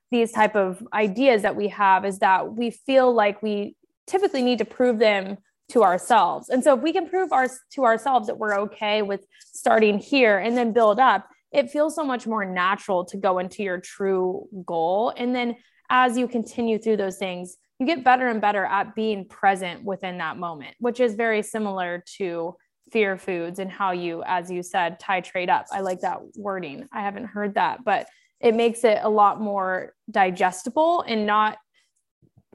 these 0.09 0.31
type 0.31 0.55
of 0.55 0.81
ideas 0.91 1.43
that 1.43 1.55
we 1.55 1.67
have 1.67 2.05
is 2.05 2.17
that 2.19 2.55
we 2.55 2.71
feel 2.71 3.13
like 3.13 3.43
we 3.43 3.75
typically 4.07 4.41
need 4.41 4.57
to 4.57 4.65
prove 4.65 4.97
them 4.97 5.37
to 5.73 5.83
ourselves. 5.83 6.49
And 6.49 6.63
so 6.63 6.75
if 6.75 6.81
we 6.81 6.91
can 6.91 7.07
prove 7.07 7.31
our, 7.31 7.47
to 7.73 7.83
ourselves 7.83 8.25
that 8.25 8.39
we're 8.39 8.59
okay 8.61 9.03
with 9.03 9.27
starting 9.39 9.99
here 9.99 10.39
and 10.39 10.57
then 10.57 10.73
build 10.73 10.99
up, 10.99 11.29
it 11.51 11.69
feels 11.69 11.93
so 11.93 12.03
much 12.03 12.25
more 12.25 12.45
natural 12.45 13.05
to 13.05 13.17
go 13.17 13.37
into 13.37 13.61
your 13.61 13.77
true 13.77 14.47
goal. 14.65 15.13
And 15.15 15.35
then 15.35 15.57
as 15.91 16.17
you 16.17 16.27
continue 16.27 16.79
through 16.79 16.97
those 16.97 17.17
things, 17.17 17.57
you 17.77 17.85
get 17.85 18.03
better 18.03 18.27
and 18.27 18.41
better 18.41 18.65
at 18.65 18.95
being 18.95 19.27
present 19.27 19.83
within 19.83 20.17
that 20.17 20.37
moment, 20.37 20.73
which 20.79 20.99
is 20.99 21.13
very 21.13 21.43
similar 21.43 22.03
to 22.17 22.55
fear 22.93 23.17
foods 23.17 23.59
and 23.59 23.69
how 23.69 23.91
you, 23.91 24.23
as 24.25 24.49
you 24.49 24.63
said, 24.63 24.99
titrate 25.01 25.49
up. 25.49 25.65
I 25.71 25.81
like 25.81 26.01
that 26.01 26.19
wording. 26.35 26.87
I 26.93 27.01
haven't 27.01 27.25
heard 27.25 27.55
that, 27.55 27.83
but 27.83 28.07
it 28.39 28.55
makes 28.55 28.83
it 28.83 28.99
a 29.01 29.09
lot 29.09 29.41
more 29.41 29.93
digestible 30.09 31.01
and 31.01 31.25
not, 31.25 31.57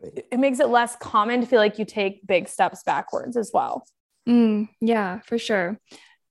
it 0.01 0.39
makes 0.39 0.61
it 0.61 0.69
less 0.69 0.97
common 0.97 1.41
to 1.41 1.47
feel 1.47 1.59
like 1.59 1.79
you 1.79 1.85
take 1.85 2.27
big 2.27 2.49
steps 2.49 2.83
backwards 2.85 3.37
as 3.37 3.51
well. 3.53 3.85
Mm, 4.29 4.69
yeah, 4.81 5.19
for 5.21 5.39
sure. 5.39 5.79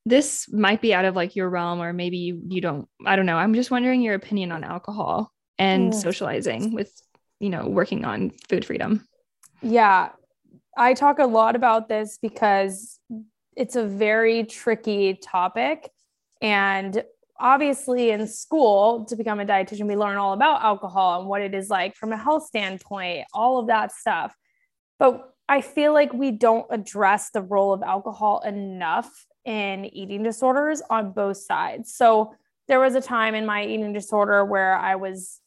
This 0.06 0.48
might 0.52 0.82
be 0.82 0.94
out 0.94 1.04
of 1.04 1.16
like 1.16 1.36
your 1.36 1.50
realm, 1.50 1.82
or 1.82 1.92
maybe 1.92 2.18
you, 2.18 2.42
you 2.48 2.62
don't, 2.62 2.88
I 3.06 3.18
don't 3.18 3.26
know. 3.26 3.36
I'm 3.36 3.54
just 3.54 3.72
wondering 3.72 4.02
your 4.02 4.16
opinion 4.16 4.54
on 4.54 4.64
alcohol 4.64 5.32
and 5.60 5.92
mm. 5.92 5.96
socializing 5.96 6.74
with, 6.74 6.94
you 7.40 7.50
know, 7.50 7.68
working 7.68 8.06
on 8.06 8.32
food 8.48 8.64
freedom. 8.64 9.06
Yeah. 9.62 10.12
I 10.78 10.94
talk 10.94 11.20
a 11.20 11.26
lot 11.26 11.56
about 11.56 11.90
this 11.90 12.20
because 12.22 13.00
it's 13.58 13.76
a 13.76 13.84
very 13.84 14.44
tricky 14.44 15.16
topic. 15.16 15.90
And 16.42 17.04
obviously, 17.40 18.12
in 18.12 18.28
school, 18.28 19.06
to 19.06 19.16
become 19.16 19.40
a 19.40 19.46
dietitian, 19.46 19.88
we 19.88 19.96
learn 19.96 20.18
all 20.18 20.34
about 20.34 20.62
alcohol 20.62 21.20
and 21.20 21.28
what 21.28 21.42
it 21.42 21.54
is 21.56 21.70
like 21.70 21.96
from 21.96 22.14
a 22.14 22.18
health 22.18 22.46
standpoint, 22.46 23.26
all 23.34 23.58
of 23.60 23.68
that 23.68 23.92
stuff. 23.92 24.36
But 25.00 25.34
I 25.50 25.62
feel 25.62 25.92
like 25.92 26.14
we 26.14 26.32
don't 26.32 26.68
address 26.70 27.32
the 27.32 27.42
role 27.42 27.74
of 27.74 27.82
alcohol 27.82 28.42
enough 28.46 29.10
in 29.44 29.86
eating 29.86 30.22
disorders 30.24 30.82
on 30.90 31.12
both 31.12 31.38
sides. 31.38 31.94
So 31.94 32.36
there 32.68 32.80
was 32.80 32.96
a 32.96 33.02
time 33.02 33.34
in 33.34 33.46
my 33.46 33.64
eating 33.66 33.94
disorder 33.94 34.46
where 34.46 34.76
I 34.76 34.96
was 34.96 35.40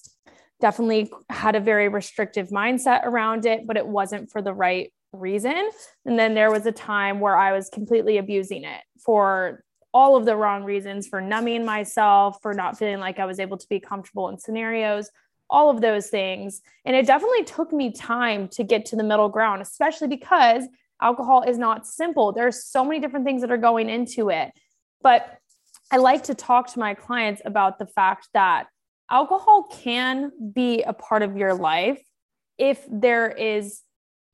definitely 0.60 1.10
had 1.28 1.54
a 1.54 1.60
very 1.60 1.88
restrictive 1.88 2.48
mindset 2.48 3.04
around 3.04 3.46
it, 3.46 3.66
but 3.66 3.76
it 3.76 3.86
wasn't 3.86 4.30
for 4.30 4.42
the 4.42 4.52
right 4.52 4.92
reason. 5.12 5.70
And 6.04 6.18
then 6.18 6.34
there 6.34 6.50
was 6.50 6.66
a 6.66 6.72
time 6.72 7.20
where 7.20 7.36
I 7.36 7.52
was 7.52 7.68
completely 7.68 8.18
abusing 8.18 8.64
it 8.64 8.80
for 8.98 9.64
all 9.92 10.16
of 10.16 10.24
the 10.24 10.36
wrong 10.36 10.64
reasons 10.64 11.08
for 11.08 11.20
numbing 11.20 11.64
myself, 11.64 12.38
for 12.42 12.54
not 12.54 12.78
feeling 12.78 13.00
like 13.00 13.18
I 13.18 13.24
was 13.24 13.40
able 13.40 13.58
to 13.58 13.68
be 13.68 13.80
comfortable 13.80 14.28
in 14.28 14.38
scenarios, 14.38 15.10
all 15.48 15.68
of 15.68 15.80
those 15.80 16.08
things. 16.08 16.60
And 16.84 16.94
it 16.94 17.06
definitely 17.06 17.44
took 17.44 17.72
me 17.72 17.92
time 17.92 18.48
to 18.48 18.62
get 18.62 18.86
to 18.86 18.96
the 18.96 19.02
middle 19.02 19.28
ground, 19.28 19.62
especially 19.62 20.08
because 20.08 20.64
alcohol 21.02 21.42
is 21.42 21.58
not 21.58 21.86
simple. 21.86 22.32
There's 22.32 22.64
so 22.64 22.84
many 22.84 23.00
different 23.00 23.26
things 23.26 23.40
that 23.40 23.50
are 23.50 23.58
going 23.58 23.88
into 23.88 24.30
it. 24.30 24.52
But 25.02 25.38
I 25.90 25.96
like 25.96 26.24
to 26.24 26.34
talk 26.34 26.72
to 26.72 26.78
my 26.78 26.94
clients 26.94 27.42
about 27.44 27.78
the 27.78 27.86
fact 27.86 28.28
that 28.32 28.66
alcohol 29.10 29.64
can 29.64 30.30
be 30.52 30.82
a 30.82 30.92
part 30.92 31.22
of 31.22 31.36
your 31.36 31.54
life 31.54 32.00
if 32.58 32.86
there 32.88 33.28
is 33.28 33.80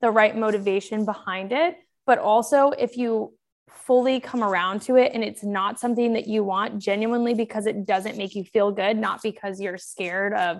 the 0.07 0.13
right 0.13 0.37
motivation 0.37 1.05
behind 1.05 1.51
it. 1.51 1.77
But 2.07 2.21
also, 2.21 2.71
if 2.71 2.97
you 2.97 3.35
fully 3.69 4.21
come 4.21 4.45
around 4.45 4.83
to 4.83 4.95
it 4.95 5.11
and 5.13 5.25
it's 5.25 5.43
not 5.43 5.81
something 5.81 6.13
that 6.13 6.29
you 6.29 6.45
want 6.45 6.79
genuinely 6.79 7.35
because 7.35 7.67
it 7.67 7.85
doesn't 7.85 8.17
make 8.17 8.37
you 8.37 8.45
feel 8.45 8.71
good, 8.71 8.97
not 8.97 9.21
because 9.21 9.61
you're 9.61 9.79
scared 9.79 10.33
of 10.33 10.59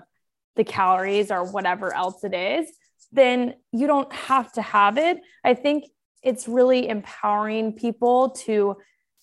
the 0.57 0.65
calories 0.65 1.31
or 1.31 1.49
whatever 1.49 1.95
else 1.95 2.25
it 2.25 2.33
is, 2.33 2.69
then 3.13 3.53
you 3.71 3.87
don't 3.87 4.11
have 4.11 4.51
to 4.51 4.61
have 4.61 4.97
it. 4.97 5.19
I 5.45 5.53
think 5.53 5.85
it's 6.21 6.49
really 6.49 6.89
empowering 6.89 7.71
people 7.71 8.31
to 8.31 8.75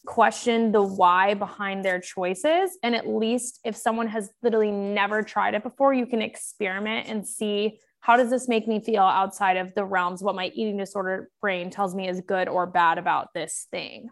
question 0.06 0.72
the 0.72 0.80
why 0.80 1.34
behind 1.34 1.84
their 1.84 2.00
choices. 2.00 2.78
And 2.82 2.94
at 2.94 3.06
least 3.06 3.60
if 3.62 3.76
someone 3.76 4.08
has 4.08 4.30
literally 4.42 4.70
never 4.70 5.22
tried 5.22 5.52
it 5.52 5.62
before, 5.62 5.92
you 5.92 6.06
can 6.06 6.22
experiment 6.22 7.08
and 7.08 7.28
see 7.28 7.78
how 8.04 8.18
does 8.18 8.28
this 8.28 8.48
make 8.48 8.68
me 8.68 8.80
feel 8.80 9.02
outside 9.02 9.56
of 9.56 9.74
the 9.74 9.82
realms 9.84 10.22
what 10.22 10.34
my 10.34 10.48
eating 10.54 10.76
disorder 10.76 11.30
brain 11.40 11.70
tells 11.70 11.94
me 11.94 12.06
is 12.06 12.20
good 12.20 12.48
or 12.48 12.66
bad 12.66 12.98
about 12.98 13.32
this 13.32 13.66
thing 13.70 14.10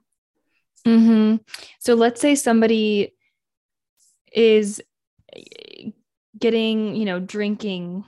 mm-hmm. 0.87 1.37
so 1.79 1.95
let's 1.95 2.21
say 2.21 2.35
somebody 2.35 3.15
is 4.33 4.81
getting 6.39 6.97
you 6.97 7.05
know 7.05 7.21
drinking 7.21 8.03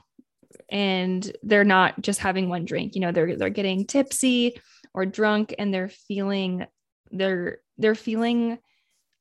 and 0.69 1.31
they're 1.43 1.63
not 1.63 2.01
just 2.01 2.19
having 2.19 2.49
one 2.49 2.65
drink 2.65 2.95
you 2.95 3.01
know 3.01 3.11
they're 3.11 3.35
they're 3.35 3.49
getting 3.49 3.85
tipsy 3.85 4.59
or 4.93 5.05
drunk 5.05 5.53
and 5.59 5.71
they're 5.71 5.89
feeling 5.89 6.65
they're 7.11 7.59
they're 7.77 7.93
feeling 7.93 8.57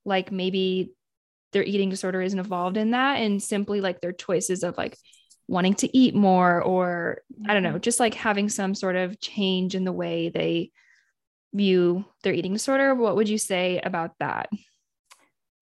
like 0.07 0.33
maybe 0.33 0.95
their 1.53 1.63
eating 1.63 1.91
disorder 1.91 2.23
isn't 2.23 2.39
involved 2.39 2.79
in 2.79 2.93
that 2.93 3.17
and 3.17 3.43
simply 3.43 3.83
like 3.83 4.01
their 4.01 4.13
choices 4.13 4.63
of 4.65 4.77
like 4.79 4.97
wanting 5.47 5.75
to 5.75 5.97
eat 5.97 6.15
more 6.15 6.63
or 6.63 7.19
i 7.47 7.53
don't 7.53 7.63
know 7.63 7.79
just 7.79 8.01
like 8.01 8.15
having 8.15 8.49
some 8.49 8.75
sort 8.75 8.97
of 8.97 9.21
change 9.21 9.75
in 9.75 9.85
the 9.85 9.93
way 9.93 10.31
they 10.31 10.71
view 11.55 12.05
their 12.23 12.33
eating 12.33 12.53
disorder 12.53 12.95
what 12.95 13.17
would 13.17 13.29
you 13.29 13.39
say 13.39 13.81
about 13.83 14.13
that? 14.19 14.51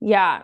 Yeah. 0.00 0.42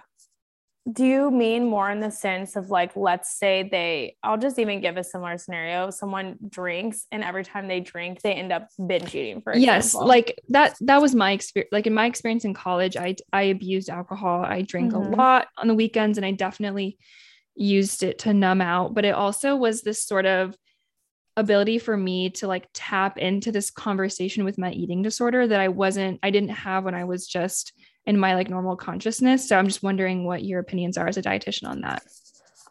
Do 0.91 1.05
you 1.05 1.31
mean 1.31 1.67
more 1.67 1.91
in 1.91 2.01
the 2.01 2.11
sense 2.11 2.57
of 2.57 2.71
like 2.71 2.97
let's 2.97 3.37
say 3.37 3.69
they 3.71 4.17
i'll 4.23 4.39
just 4.39 4.59
even 4.59 4.81
give 4.81 4.97
a 4.97 5.05
similar 5.05 5.37
scenario. 5.37 5.91
Someone 5.91 6.39
drinks 6.49 7.07
and 7.13 7.23
every 7.23 7.45
time 7.45 7.69
they 7.69 7.81
drink 7.81 8.23
they 8.23 8.33
end 8.33 8.53
up 8.53 8.69
binge 8.87 9.15
eating 9.15 9.43
for 9.43 9.53
example. 9.53 9.75
yes 9.75 9.95
like 9.95 10.41
that 10.49 10.77
that 10.81 11.03
was 11.03 11.15
my 11.15 11.33
experience 11.33 11.71
like 11.73 11.87
in 11.87 11.93
my 11.93 12.07
experience 12.07 12.47
in 12.47 12.55
college 12.55 12.97
i 12.97 13.15
i 13.35 13.43
abused 13.43 13.91
alcohol. 13.91 14.43
I 14.43 14.63
drank 14.63 14.95
mm-hmm. 14.95 15.13
a 15.13 15.17
lot 15.17 15.49
on 15.59 15.69
the 15.69 15.75
weekends 15.75 16.17
and 16.17 16.25
i 16.25 16.31
definitely 16.31 16.97
used 17.59 18.03
it 18.03 18.19
to 18.21 18.33
numb 18.33 18.61
out 18.61 18.95
but 18.95 19.05
it 19.05 19.15
also 19.15 19.57
was 19.57 19.83
this 19.83 20.03
sort 20.03 20.27
of 20.27 20.57
ability 21.37 21.79
for 21.79 21.97
me 21.97 22.31
to 22.31 22.49
like 22.49 22.69
tap 22.75 23.17
into 23.17 23.53
this 23.53 23.71
conversation 23.71 24.45
with 24.45 24.59
my 24.59 24.73
eating 24.73 25.03
disorder 25.03 25.47
that 25.47 25.61
i 25.61 25.69
wasn't 25.69 26.19
i 26.23 26.31
didn't 26.31 26.49
have 26.51 26.85
when 26.85 26.95
i 26.95 27.05
was 27.05 27.27
just 27.27 27.73
in 28.09 28.19
my 28.19 28.35
like 28.35 28.49
normal 28.49 28.75
consciousness. 28.75 29.47
So 29.47 29.57
I'm 29.57 29.67
just 29.67 29.83
wondering 29.83 30.25
what 30.25 30.43
your 30.43 30.61
opinions 30.61 30.97
are 30.97 31.07
as 31.07 31.19
a 31.19 31.23
dietitian 31.23 31.69
on 31.69 31.83
that. 31.83 32.03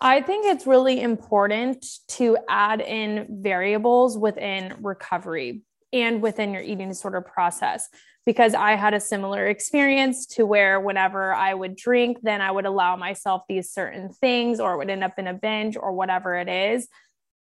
I 0.02 0.20
think 0.20 0.48
it's 0.48 0.66
really 0.66 1.00
important 1.00 1.86
to 2.10 2.40
add 2.50 2.82
in 2.82 3.28
variables 3.30 4.18
within 4.18 4.76
recovery 4.82 5.62
and 5.94 6.24
within 6.24 6.54
your 6.54 6.64
eating 6.64 6.90
disorder 6.90 7.22
process 7.22 7.88
because 8.28 8.54
I 8.54 8.76
had 8.76 8.94
a 8.94 9.00
similar 9.00 9.48
experience 9.48 10.26
to 10.36 10.46
where 10.46 10.82
whenever 10.82 11.34
I 11.34 11.54
would 11.54 11.78
drink, 11.78 12.18
then 12.22 12.42
I 12.42 12.52
would 12.52 12.66
allow 12.66 12.98
myself 12.98 13.44
these 13.48 13.72
certain 13.72 14.10
things 14.10 14.60
or 14.60 14.76
would 14.78 14.90
end 14.90 15.02
up 15.02 15.18
in 15.18 15.28
a 15.28 15.34
binge 15.34 15.78
or 15.78 15.94
whatever 15.94 16.36
it 16.36 16.50
is. 16.50 16.90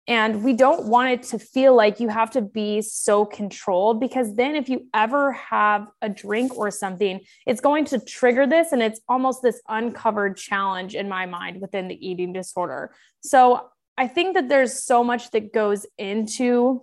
And 0.08 0.42
we 0.42 0.54
don't 0.54 0.86
want 0.86 1.10
it 1.10 1.22
to 1.28 1.38
feel 1.38 1.76
like 1.76 2.00
you 2.00 2.08
have 2.08 2.32
to 2.32 2.42
be 2.42 2.82
so 2.82 3.24
controlled 3.24 4.00
because 4.00 4.34
then, 4.34 4.56
if 4.56 4.68
you 4.68 4.88
ever 4.92 5.30
have 5.30 5.86
a 6.02 6.08
drink 6.08 6.58
or 6.58 6.72
something, 6.72 7.20
it's 7.46 7.60
going 7.60 7.84
to 7.84 8.00
trigger 8.00 8.48
this. 8.48 8.72
And 8.72 8.82
it's 8.82 9.00
almost 9.08 9.40
this 9.40 9.62
uncovered 9.68 10.36
challenge 10.36 10.96
in 10.96 11.08
my 11.08 11.26
mind 11.26 11.60
within 11.60 11.86
the 11.86 12.08
eating 12.08 12.32
disorder. 12.32 12.92
So 13.20 13.68
I 13.96 14.08
think 14.08 14.34
that 14.34 14.48
there's 14.48 14.82
so 14.82 15.04
much 15.04 15.30
that 15.30 15.52
goes 15.52 15.86
into 15.96 16.82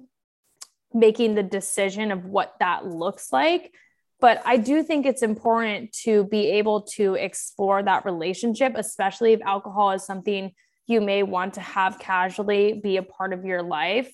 making 0.93 1.35
the 1.35 1.43
decision 1.43 2.13
of 2.13 2.23
what 2.23 2.55
that 2.62 2.85
looks 2.85 3.33
like. 3.33 3.73
But 4.19 4.41
I 4.45 4.58
do 4.58 4.84
think 4.84 5.05
it's 5.05 5.21
important 5.21 5.93
to 6.03 6.25
be 6.25 6.51
able 6.51 6.82
to 6.95 7.15
explore 7.15 7.82
that 7.84 8.05
relationship, 8.05 8.73
especially 8.75 9.34
if 9.34 9.41
alcohol 9.41 9.91
is 9.91 10.05
something 10.05 10.51
you 10.88 10.99
may 11.01 11.23
want 11.23 11.53
to 11.53 11.62
have 11.62 11.99
casually 11.99 12.73
be 12.73 12.97
a 12.97 13.03
part 13.03 13.32
of 13.32 13.45
your 13.45 13.62
life. 13.62 14.12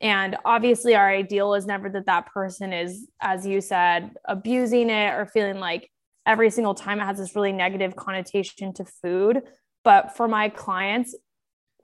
And 0.00 0.36
obviously, 0.44 0.94
our 0.94 1.08
ideal 1.08 1.54
is 1.54 1.66
never 1.66 1.88
that 1.90 2.06
that 2.06 2.26
person 2.26 2.72
is, 2.72 3.08
as 3.20 3.46
you 3.46 3.60
said, 3.60 4.10
abusing 4.24 4.90
it 4.90 5.12
or 5.14 5.26
feeling 5.26 5.60
like 5.60 5.90
every 6.26 6.50
single 6.50 6.74
time 6.74 7.00
it 7.00 7.04
has 7.04 7.18
this 7.18 7.36
really 7.36 7.52
negative 7.52 7.94
connotation 7.94 8.72
to 8.74 8.84
food. 8.84 9.42
But 9.84 10.16
for 10.16 10.28
my 10.28 10.48
clients, 10.48 11.14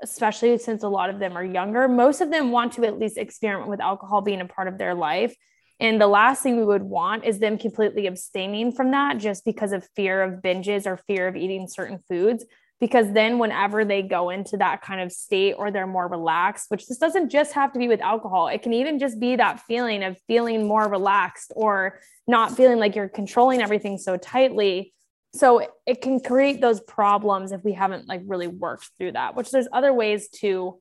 especially 0.02 0.56
since 0.58 0.82
a 0.82 0.88
lot 0.88 1.10
of 1.10 1.18
them 1.18 1.36
are 1.36 1.44
younger, 1.44 1.88
most 1.88 2.20
of 2.20 2.30
them 2.30 2.50
want 2.50 2.72
to 2.74 2.84
at 2.86 2.98
least 2.98 3.18
experiment 3.18 3.68
with 3.68 3.80
alcohol 3.80 4.20
being 4.20 4.40
a 4.40 4.46
part 4.46 4.68
of 4.68 4.78
their 4.78 4.94
life. 4.94 5.34
And 5.80 6.00
the 6.00 6.08
last 6.08 6.42
thing 6.42 6.56
we 6.56 6.64
would 6.64 6.82
want 6.82 7.24
is 7.24 7.38
them 7.38 7.56
completely 7.56 8.06
abstaining 8.06 8.72
from 8.72 8.90
that 8.90 9.18
just 9.18 9.44
because 9.44 9.72
of 9.72 9.88
fear 9.94 10.22
of 10.22 10.42
binges 10.42 10.86
or 10.86 10.96
fear 10.96 11.28
of 11.28 11.36
eating 11.36 11.68
certain 11.68 12.00
foods. 12.08 12.44
Because 12.80 13.12
then 13.12 13.38
whenever 13.38 13.84
they 13.84 14.02
go 14.02 14.30
into 14.30 14.56
that 14.56 14.82
kind 14.82 15.00
of 15.00 15.10
state 15.10 15.54
or 15.54 15.70
they're 15.70 15.86
more 15.86 16.06
relaxed 16.06 16.66
which 16.68 16.86
this 16.86 16.98
doesn't 16.98 17.28
just 17.28 17.52
have 17.54 17.72
to 17.72 17.78
be 17.78 17.88
with 17.88 18.00
alcohol 18.00 18.46
it 18.46 18.62
can 18.62 18.72
even 18.72 19.00
just 19.00 19.18
be 19.18 19.34
that 19.34 19.58
feeling 19.62 20.04
of 20.04 20.16
feeling 20.28 20.68
more 20.68 20.88
relaxed 20.88 21.52
or 21.56 21.98
not 22.28 22.56
feeling 22.56 22.78
like 22.78 22.94
you're 22.94 23.08
controlling 23.08 23.60
everything 23.60 23.98
so 23.98 24.16
tightly. 24.16 24.92
So 25.34 25.66
it 25.86 26.00
can 26.00 26.20
create 26.20 26.60
those 26.60 26.80
problems 26.80 27.52
if 27.52 27.62
we 27.64 27.72
haven't 27.72 28.08
like 28.08 28.22
really 28.26 28.46
worked 28.46 28.90
through 28.96 29.12
that 29.12 29.34
which 29.34 29.50
there's 29.50 29.68
other 29.72 29.92
ways 29.92 30.28
to 30.40 30.78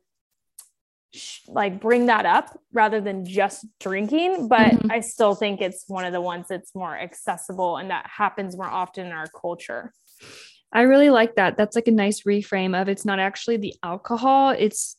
like 1.48 1.80
bring 1.80 2.08
that 2.08 2.26
up 2.26 2.60
rather 2.74 3.02
than 3.02 3.26
just 3.26 3.66
drinking 3.80 4.48
but 4.48 4.72
mm-hmm. 4.72 4.92
i 4.92 5.00
still 5.00 5.36
think 5.36 5.62
it's 5.62 5.86
one 5.88 6.06
of 6.06 6.14
the 6.14 6.22
ones 6.22 6.48
that's 6.50 6.74
more 6.76 6.98
accessible 6.98 7.78
and 7.78 7.90
that 7.90 8.06
happens 8.08 8.56
more 8.56 8.68
often 8.68 9.08
in 9.08 9.12
our 9.12 9.28
culture 9.28 9.92
I 10.72 10.82
really 10.82 11.10
like 11.10 11.36
that. 11.36 11.58
That's 11.58 11.76
like 11.76 11.88
a 11.88 11.92
nice 11.92 12.24
reframe 12.24 12.80
of 12.80 12.90
it's 12.90 13.06
not 13.06 13.20
actually 13.20 13.58
the 13.58 13.76
alcohol, 13.84 14.50
it's 14.50 14.98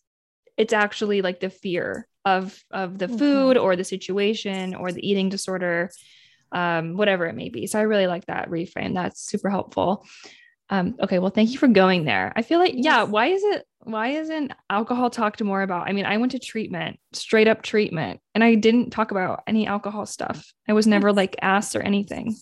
it's 0.57 0.73
actually 0.73 1.23
like 1.23 1.41
the 1.41 1.51
fear 1.51 2.09
of 2.25 2.59
of 2.71 2.99
the 2.99 3.07
mm-hmm. 3.07 3.17
food 3.17 3.57
or 3.57 3.77
the 3.77 3.85
situation 3.85 4.75
or 4.75 4.93
the 4.93 5.09
eating 5.09 5.29
disorder 5.29 5.91
um 6.53 6.97
whatever 6.97 7.27
it 7.27 7.35
may 7.35 7.49
be. 7.49 7.67
So 7.67 7.79
I 7.79 7.83
really 7.83 8.07
like 8.07 8.27
that 8.27 8.51
reframe. 8.51 8.95
That's 8.95 9.21
super 9.21 9.51
helpful. 9.51 10.07
Um 10.71 10.97
okay, 11.01 11.19
well 11.19 11.31
thank 11.31 11.51
you 11.51 11.59
for 11.59 11.69
going 11.69 12.05
there. 12.05 12.33
I 12.37 12.43
feel 12.43 12.59
like 12.59 12.75
yeah, 12.77 13.05
why 13.05 13.27
is 13.27 13.43
it 13.43 13.65
why 13.85 14.09
isn't 14.09 14.53
alcohol 14.69 15.09
talked 15.09 15.43
more 15.43 15.63
about? 15.63 15.89
I 15.89 15.93
mean, 15.93 16.05
I 16.05 16.19
went 16.19 16.33
to 16.33 16.39
treatment, 16.39 16.99
straight 17.13 17.49
up 17.49 17.63
treatment, 17.63 18.21
and 18.35 18.45
I 18.45 18.55
didn't 18.55 18.91
talk 18.91 19.11
about 19.11 19.43
any 19.47 19.67
alcohol 19.67 20.05
stuff. 20.05 20.53
I 20.69 20.75
was 20.75 20.87
never 20.87 21.13
like 21.13 21.37
asked 21.41 21.75
or 21.75 21.81
anything. 21.81 22.37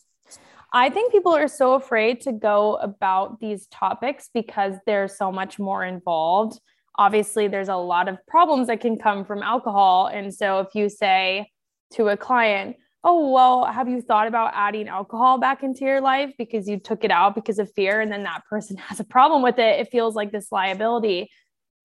I 0.72 0.90
think 0.90 1.12
people 1.12 1.34
are 1.34 1.48
so 1.48 1.74
afraid 1.74 2.20
to 2.22 2.32
go 2.32 2.74
about 2.76 3.38
these 3.40 3.66
topics 3.68 4.28
because 4.34 4.74
there's 4.86 5.16
so 5.16 5.30
much 5.30 5.58
more 5.58 5.84
involved. 5.84 6.60
Obviously, 6.98 7.46
there's 7.46 7.68
a 7.68 7.76
lot 7.76 8.08
of 8.08 8.18
problems 8.26 8.66
that 8.66 8.80
can 8.80 8.98
come 8.98 9.24
from 9.24 9.42
alcohol. 9.42 10.08
And 10.08 10.34
so 10.34 10.60
if 10.60 10.74
you 10.74 10.88
say 10.88 11.50
to 11.92 12.08
a 12.08 12.16
client, 12.16 12.76
Oh, 13.08 13.30
well, 13.30 13.64
have 13.66 13.88
you 13.88 14.02
thought 14.02 14.26
about 14.26 14.50
adding 14.52 14.88
alcohol 14.88 15.38
back 15.38 15.62
into 15.62 15.84
your 15.84 16.00
life 16.00 16.32
because 16.36 16.68
you 16.68 16.80
took 16.80 17.04
it 17.04 17.12
out 17.12 17.36
because 17.36 17.60
of 17.60 17.72
fear? 17.72 18.00
And 18.00 18.10
then 18.10 18.24
that 18.24 18.44
person 18.50 18.76
has 18.88 18.98
a 18.98 19.04
problem 19.04 19.42
with 19.42 19.60
it. 19.60 19.78
It 19.78 19.90
feels 19.92 20.16
like 20.16 20.32
this 20.32 20.50
liability. 20.50 21.30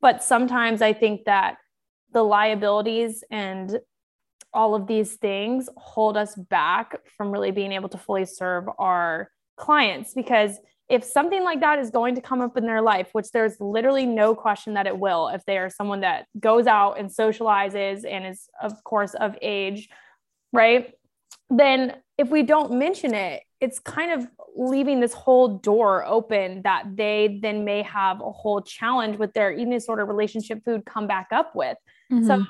But 0.01 0.23
sometimes 0.23 0.81
I 0.81 0.93
think 0.93 1.25
that 1.25 1.57
the 2.11 2.23
liabilities 2.23 3.23
and 3.29 3.79
all 4.51 4.73
of 4.73 4.87
these 4.87 5.13
things 5.13 5.69
hold 5.77 6.17
us 6.17 6.33
back 6.35 6.97
from 7.15 7.31
really 7.31 7.51
being 7.51 7.71
able 7.71 7.89
to 7.89 7.99
fully 7.99 8.25
serve 8.25 8.65
our 8.79 9.29
clients 9.57 10.15
because 10.15 10.57
if 10.89 11.03
something 11.03 11.43
like 11.43 11.59
that 11.59 11.77
is 11.77 11.91
going 11.91 12.15
to 12.15 12.21
come 12.21 12.41
up 12.41 12.57
in 12.57 12.65
their 12.65 12.81
life, 12.81 13.09
which 13.11 13.29
there's 13.31 13.61
literally 13.61 14.07
no 14.07 14.33
question 14.33 14.73
that 14.73 14.87
it 14.87 14.97
will, 14.97 15.27
if 15.27 15.45
they 15.45 15.59
are 15.59 15.69
someone 15.69 16.01
that 16.01 16.25
goes 16.39 16.65
out 16.65 16.99
and 16.99 17.09
socializes 17.09 18.05
and 18.09 18.25
is, 18.25 18.49
of 18.61 18.83
course, 18.83 19.13
of 19.13 19.37
age, 19.41 19.87
right? 20.51 20.95
Then 21.51 21.97
if 22.17 22.29
we 22.29 22.43
don't 22.43 22.73
mention 22.79 23.13
it, 23.13 23.43
it's 23.59 23.77
kind 23.77 24.11
of 24.11 24.27
leaving 24.55 24.99
this 24.99 25.13
whole 25.13 25.59
door 25.59 26.05
open 26.05 26.61
that 26.63 26.85
they 26.95 27.39
then 27.41 27.63
may 27.63 27.83
have 27.83 28.21
a 28.21 28.31
whole 28.31 28.61
challenge 28.61 29.17
with 29.17 29.33
their 29.33 29.51
eating 29.51 29.69
disorder 29.69 30.05
relationship 30.05 30.63
food 30.65 30.85
come 30.85 31.07
back 31.07 31.27
up 31.31 31.55
with. 31.55 31.77
Mm-hmm. 32.11 32.25
So 32.25 32.45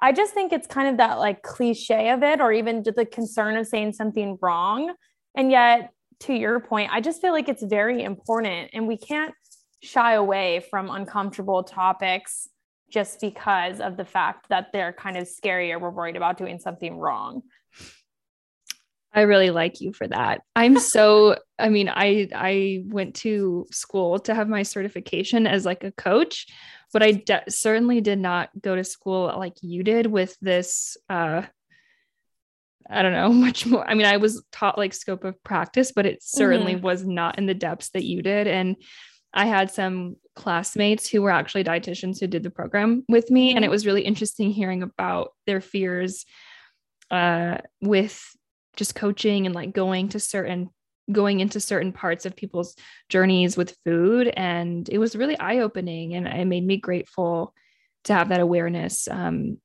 I 0.00 0.12
just 0.12 0.32
think 0.32 0.52
it's 0.52 0.66
kind 0.66 0.88
of 0.88 0.96
that 0.98 1.18
like 1.18 1.42
cliche 1.42 2.10
of 2.10 2.22
it, 2.22 2.40
or 2.40 2.52
even 2.52 2.82
the 2.82 3.04
concern 3.04 3.56
of 3.56 3.66
saying 3.66 3.94
something 3.94 4.38
wrong. 4.40 4.94
And 5.34 5.50
yet, 5.50 5.90
to 6.20 6.32
your 6.32 6.60
point, 6.60 6.90
I 6.92 7.00
just 7.00 7.20
feel 7.20 7.32
like 7.32 7.48
it's 7.48 7.62
very 7.62 8.02
important 8.02 8.70
and 8.72 8.86
we 8.86 8.96
can't 8.96 9.34
shy 9.82 10.14
away 10.14 10.64
from 10.70 10.90
uncomfortable 10.90 11.62
topics 11.62 12.48
just 12.90 13.20
because 13.20 13.80
of 13.80 13.96
the 13.96 14.04
fact 14.04 14.48
that 14.48 14.68
they're 14.72 14.92
kind 14.92 15.16
of 15.16 15.28
scary 15.28 15.72
or 15.72 15.78
we're 15.78 15.90
worried 15.90 16.16
about 16.16 16.38
doing 16.38 16.58
something 16.58 16.96
wrong. 16.96 17.42
I 19.16 19.22
really 19.22 19.48
like 19.48 19.80
you 19.80 19.94
for 19.94 20.06
that. 20.06 20.42
I'm 20.54 20.78
so 20.78 21.38
I 21.58 21.70
mean 21.70 21.88
I 21.88 22.28
I 22.34 22.84
went 22.86 23.16
to 23.16 23.66
school 23.72 24.18
to 24.20 24.34
have 24.34 24.48
my 24.48 24.62
certification 24.62 25.46
as 25.46 25.64
like 25.64 25.82
a 25.82 25.92
coach, 25.92 26.46
but 26.92 27.02
I 27.02 27.12
de- 27.12 27.44
certainly 27.48 28.02
did 28.02 28.18
not 28.18 28.50
go 28.60 28.76
to 28.76 28.84
school 28.84 29.34
like 29.36 29.54
you 29.62 29.82
did 29.82 30.06
with 30.06 30.36
this 30.40 30.96
uh 31.08 31.42
I 32.88 33.02
don't 33.02 33.12
know 33.12 33.32
much 33.32 33.66
more. 33.66 33.88
I 33.88 33.94
mean, 33.94 34.06
I 34.06 34.18
was 34.18 34.44
taught 34.52 34.78
like 34.78 34.92
scope 34.92 35.24
of 35.24 35.42
practice, 35.42 35.92
but 35.92 36.06
it 36.06 36.22
certainly 36.22 36.74
mm-hmm. 36.74 36.84
was 36.84 37.04
not 37.04 37.38
in 37.38 37.46
the 37.46 37.54
depths 37.54 37.90
that 37.90 38.04
you 38.04 38.22
did. 38.22 38.46
And 38.46 38.76
I 39.32 39.46
had 39.46 39.70
some 39.70 40.16
classmates 40.34 41.08
who 41.08 41.22
were 41.22 41.30
actually 41.30 41.64
dietitians 41.64 42.20
who 42.20 42.26
did 42.26 42.42
the 42.42 42.50
program 42.50 43.04
with 43.08 43.30
me. 43.30 43.48
Mm-hmm. 43.48 43.56
And 43.56 43.64
it 43.64 43.70
was 43.70 43.86
really 43.86 44.02
interesting 44.02 44.50
hearing 44.50 44.82
about 44.82 45.32
their 45.46 45.60
fears 45.60 46.26
uh, 47.10 47.58
with 47.80 48.22
just 48.76 48.94
coaching 48.94 49.46
and 49.46 49.54
like 49.54 49.72
going 49.72 50.08
to 50.10 50.20
certain 50.20 50.70
going 51.10 51.40
into 51.40 51.60
certain 51.60 51.92
parts 51.92 52.26
of 52.26 52.34
people's 52.34 52.74
journeys 53.08 53.56
with 53.56 53.76
food. 53.84 54.32
And 54.36 54.88
it 54.88 54.98
was 54.98 55.16
really 55.16 55.38
eye 55.38 55.58
opening 55.58 56.14
and 56.14 56.26
it 56.26 56.46
made 56.46 56.66
me 56.66 56.76
grateful 56.78 57.54
to 58.04 58.14
have 58.14 58.28
that 58.30 58.40
awareness. 58.40 59.08
Um, 59.08 59.58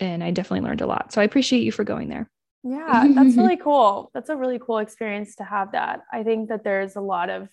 and 0.00 0.22
I 0.22 0.30
definitely 0.30 0.66
learned 0.66 0.80
a 0.80 0.86
lot. 0.86 1.12
So 1.12 1.20
I 1.20 1.24
appreciate 1.24 1.62
you 1.62 1.72
for 1.72 1.84
going 1.84 2.08
there. 2.08 2.30
Yeah, 2.64 3.06
that's 3.14 3.36
really 3.36 3.56
cool. 3.62 4.10
That's 4.14 4.28
a 4.28 4.36
really 4.36 4.58
cool 4.58 4.78
experience 4.78 5.36
to 5.36 5.44
have 5.44 5.72
that. 5.72 6.00
I 6.12 6.22
think 6.22 6.48
that 6.48 6.64
there's 6.64 6.96
a 6.96 7.00
lot 7.00 7.30
of 7.30 7.48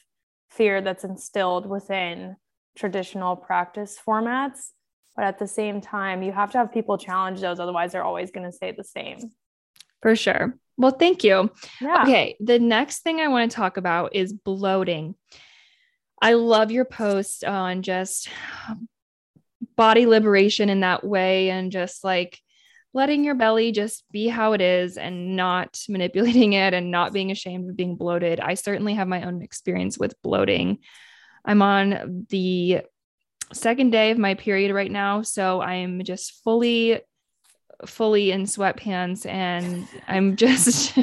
fear 0.51 0.81
that's 0.81 1.03
instilled 1.03 1.65
within 1.65 2.35
traditional 2.77 3.35
practice 3.35 3.97
formats, 4.05 4.69
but 5.15 5.25
at 5.25 5.39
the 5.39 5.47
same 5.47 5.81
time, 5.81 6.23
you 6.23 6.31
have 6.31 6.51
to 6.51 6.57
have 6.57 6.71
people 6.71 6.97
challenge 6.97 7.41
those 7.41 7.59
otherwise 7.59 7.91
they're 7.91 8.03
always 8.03 8.31
going 8.31 8.45
to 8.45 8.51
stay 8.51 8.71
the 8.71 8.83
same. 8.83 9.31
For 10.01 10.15
sure. 10.15 10.55
Well, 10.77 10.91
thank 10.91 11.23
you. 11.23 11.51
Yeah. 11.81 12.03
Okay, 12.03 12.37
the 12.39 12.59
next 12.59 12.99
thing 12.99 13.19
I 13.19 13.27
want 13.27 13.51
to 13.51 13.55
talk 13.55 13.77
about 13.77 14.15
is 14.15 14.31
bloating. 14.31 15.15
I 16.21 16.33
love 16.33 16.71
your 16.71 16.85
post 16.85 17.43
on 17.43 17.81
just 17.81 18.29
body 19.75 20.05
liberation 20.05 20.69
in 20.69 20.81
that 20.81 21.03
way 21.03 21.49
and 21.49 21.71
just 21.71 22.03
like 22.03 22.39
letting 22.93 23.23
your 23.23 23.35
belly 23.35 23.71
just 23.71 24.03
be 24.11 24.27
how 24.27 24.53
it 24.53 24.61
is 24.61 24.97
and 24.97 25.35
not 25.35 25.79
manipulating 25.89 26.53
it 26.53 26.73
and 26.73 26.91
not 26.91 27.13
being 27.13 27.31
ashamed 27.31 27.69
of 27.69 27.77
being 27.77 27.95
bloated. 27.95 28.39
I 28.39 28.53
certainly 28.53 28.95
have 28.95 29.07
my 29.07 29.23
own 29.23 29.41
experience 29.41 29.97
with 29.97 30.21
bloating. 30.21 30.79
I'm 31.45 31.61
on 31.61 32.25
the 32.29 32.81
second 33.53 33.91
day 33.91 34.11
of 34.11 34.17
my 34.17 34.35
period 34.35 34.73
right 34.73 34.91
now, 34.91 35.21
so 35.23 35.61
I'm 35.61 36.03
just 36.03 36.43
fully 36.43 37.01
fully 37.85 38.31
in 38.31 38.43
sweatpants 38.43 39.25
and 39.25 39.87
I'm 40.07 40.35
just 40.35 40.97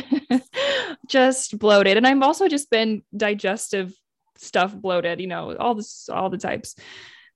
just 1.08 1.58
bloated 1.58 1.96
and 1.96 2.06
I've 2.06 2.22
also 2.22 2.48
just 2.48 2.70
been 2.70 3.02
digestive 3.16 3.94
stuff 4.36 4.74
bloated, 4.74 5.20
you 5.20 5.26
know, 5.26 5.56
all 5.56 5.74
this 5.74 6.08
all 6.08 6.30
the 6.30 6.38
types 6.38 6.76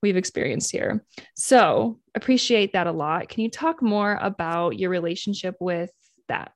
we've 0.03 0.17
experienced 0.17 0.73
here. 0.73 1.05
So 1.37 1.99
appreciate 2.15 2.73
that 2.73 2.87
a 2.87 2.93
lot. 2.93 3.29
Can 3.29 3.43
you 3.43 3.51
talk 3.51 3.83
more 3.83 4.19
about 4.21 4.79
your 4.79 4.91
relationship 4.91 5.57
with 5.61 5.91
that? 6.29 6.53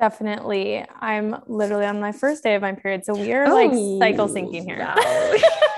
Definitely. 0.00 0.84
I'm 1.00 1.36
literally 1.46 1.86
on 1.86 2.00
my 2.00 2.10
first 2.12 2.42
day 2.42 2.56
of 2.56 2.62
my 2.62 2.72
period. 2.72 3.04
So 3.04 3.14
we 3.14 3.32
are 3.32 3.46
oh, 3.46 3.54
like 3.54 3.70
cycle 4.00 4.28
oh, 4.28 4.34
syncing 4.34 4.64
here. 4.64 4.78
Wow. 4.78 4.96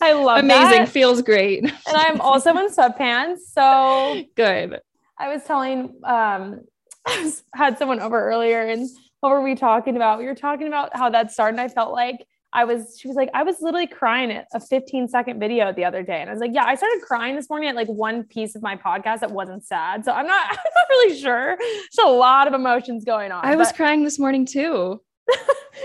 I 0.00 0.12
love 0.12 0.40
Amazing. 0.40 0.70
That. 0.84 0.88
Feels 0.88 1.22
great. 1.22 1.64
and 1.64 1.72
I'm 1.86 2.20
also 2.20 2.50
in 2.50 2.68
sweatpants. 2.68 3.38
So 3.52 4.22
good. 4.36 4.80
I 5.18 5.28
was 5.28 5.44
telling 5.44 5.94
um 6.04 6.60
I 7.06 7.32
had 7.54 7.78
someone 7.78 8.00
over 8.00 8.28
earlier 8.28 8.62
and 8.62 8.88
what 9.20 9.30
were 9.30 9.42
we 9.42 9.54
talking 9.54 9.96
about? 9.96 10.18
We 10.18 10.26
were 10.26 10.34
talking 10.34 10.66
about 10.66 10.94
how 10.94 11.08
that 11.10 11.32
started. 11.32 11.58
I 11.58 11.68
felt 11.68 11.92
like 11.92 12.26
I 12.52 12.64
was, 12.64 12.98
she 13.00 13.08
was 13.08 13.16
like, 13.16 13.30
I 13.34 13.42
was 13.42 13.56
literally 13.60 13.86
crying 13.86 14.30
at 14.30 14.46
a 14.54 14.60
15 14.60 15.08
second 15.08 15.40
video 15.40 15.72
the 15.72 15.84
other 15.84 16.02
day. 16.02 16.20
And 16.20 16.30
I 16.30 16.32
was 16.32 16.40
like, 16.40 16.52
yeah, 16.54 16.64
I 16.64 16.74
started 16.76 17.00
crying 17.02 17.34
this 17.34 17.48
morning 17.50 17.68
at 17.68 17.74
like 17.74 17.88
one 17.88 18.24
piece 18.24 18.54
of 18.54 18.62
my 18.62 18.76
podcast 18.76 19.20
that 19.20 19.30
wasn't 19.30 19.64
sad. 19.64 20.04
So 20.04 20.12
I'm 20.12 20.26
not, 20.26 20.46
I'm 20.50 20.56
not 20.56 20.88
really 20.90 21.18
sure. 21.18 21.56
There's 21.58 22.04
a 22.04 22.08
lot 22.08 22.46
of 22.46 22.54
emotions 22.54 23.04
going 23.04 23.32
on. 23.32 23.44
I 23.44 23.56
was 23.56 23.72
crying 23.72 24.04
this 24.04 24.18
morning 24.18 24.46
too. 24.46 25.00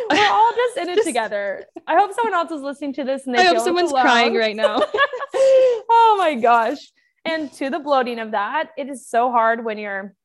We're 0.09 0.29
all 0.29 0.53
just 0.53 0.77
in 0.77 0.89
it 0.89 0.95
just... 0.95 1.07
together. 1.07 1.65
I 1.87 1.95
hope 1.97 2.13
someone 2.13 2.33
else 2.33 2.51
is 2.51 2.61
listening 2.61 2.93
to 2.93 3.03
this 3.03 3.25
and 3.25 3.35
they 3.35 3.41
I 3.41 3.45
hope 3.45 3.59
someone's 3.59 3.91
crying 3.91 4.35
right 4.35 4.55
now. 4.55 4.79
oh 5.33 6.15
my 6.17 6.35
gosh. 6.35 6.79
And 7.25 7.51
to 7.53 7.69
the 7.69 7.79
bloating 7.79 8.19
of 8.19 8.31
that, 8.31 8.69
it 8.77 8.89
is 8.89 9.07
so 9.07 9.31
hard 9.31 9.63
when 9.63 9.77
you're 9.77 10.15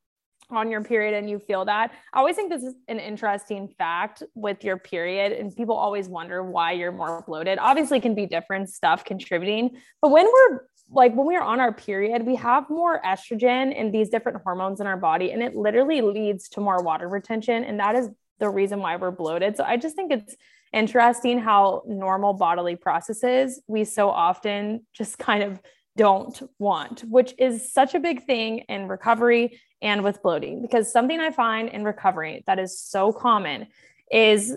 on 0.50 0.70
your 0.70 0.82
period 0.82 1.14
and 1.14 1.28
you 1.28 1.38
feel 1.38 1.64
that. 1.64 1.92
I 2.12 2.18
always 2.18 2.36
think 2.36 2.50
this 2.50 2.62
is 2.62 2.74
an 2.88 2.98
interesting 2.98 3.68
fact 3.78 4.22
with 4.34 4.62
your 4.62 4.78
period, 4.78 5.32
and 5.32 5.54
people 5.54 5.74
always 5.74 6.08
wonder 6.08 6.42
why 6.42 6.72
you're 6.72 6.92
more 6.92 7.24
bloated. 7.26 7.58
Obviously, 7.58 8.00
can 8.00 8.14
be 8.14 8.26
different 8.26 8.68
stuff 8.68 9.04
contributing, 9.04 9.78
but 10.00 10.10
when 10.10 10.26
we're 10.26 10.60
like 10.90 11.14
when 11.14 11.26
we're 11.26 11.42
on 11.42 11.60
our 11.60 11.72
period, 11.72 12.24
we 12.26 12.36
have 12.36 12.68
more 12.68 13.00
estrogen 13.02 13.78
and 13.78 13.92
these 13.92 14.10
different 14.10 14.42
hormones 14.42 14.80
in 14.80 14.86
our 14.86 14.96
body, 14.96 15.32
and 15.32 15.42
it 15.42 15.56
literally 15.56 16.02
leads 16.02 16.48
to 16.50 16.60
more 16.60 16.82
water 16.82 17.08
retention. 17.08 17.64
And 17.64 17.80
that 17.80 17.96
is 17.96 18.10
the 18.38 18.48
reason 18.48 18.80
why 18.80 18.96
we're 18.96 19.10
bloated. 19.10 19.56
So 19.56 19.64
I 19.64 19.76
just 19.76 19.96
think 19.96 20.12
it's 20.12 20.36
interesting 20.72 21.38
how 21.38 21.82
normal 21.86 22.32
bodily 22.34 22.76
processes 22.76 23.60
we 23.68 23.84
so 23.84 24.10
often 24.10 24.86
just 24.92 25.18
kind 25.18 25.42
of 25.42 25.60
don't 25.96 26.42
want, 26.58 27.00
which 27.02 27.34
is 27.38 27.72
such 27.72 27.94
a 27.94 28.00
big 28.00 28.24
thing 28.24 28.58
in 28.68 28.88
recovery 28.88 29.60
and 29.80 30.02
with 30.02 30.22
bloating. 30.22 30.60
Because 30.60 30.90
something 30.90 31.20
I 31.20 31.30
find 31.30 31.68
in 31.68 31.84
recovery 31.84 32.42
that 32.46 32.58
is 32.58 32.80
so 32.80 33.12
common 33.12 33.68
is 34.10 34.56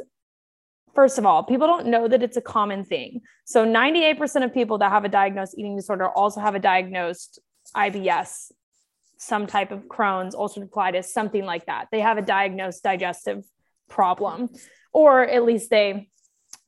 first 0.95 1.19
of 1.19 1.27
all, 1.27 1.43
people 1.43 1.67
don't 1.67 1.85
know 1.85 2.07
that 2.07 2.23
it's 2.23 2.37
a 2.37 2.41
common 2.41 2.83
thing. 2.83 3.21
So 3.45 3.63
98% 3.63 4.43
of 4.43 4.51
people 4.51 4.79
that 4.79 4.91
have 4.91 5.05
a 5.05 5.09
diagnosed 5.09 5.53
eating 5.55 5.75
disorder 5.75 6.09
also 6.09 6.41
have 6.41 6.55
a 6.55 6.59
diagnosed 6.59 7.39
IBS, 7.75 8.51
some 9.17 9.45
type 9.45 9.71
of 9.71 9.81
Crohn's, 9.83 10.33
ulcerative 10.33 10.71
colitis, 10.71 11.05
something 11.05 11.45
like 11.45 11.67
that. 11.67 11.89
They 11.91 11.99
have 11.99 12.17
a 12.17 12.23
diagnosed 12.23 12.81
digestive 12.81 13.43
problem, 13.89 14.49
or 14.93 15.23
at 15.23 15.43
least 15.43 15.69
they, 15.69 16.09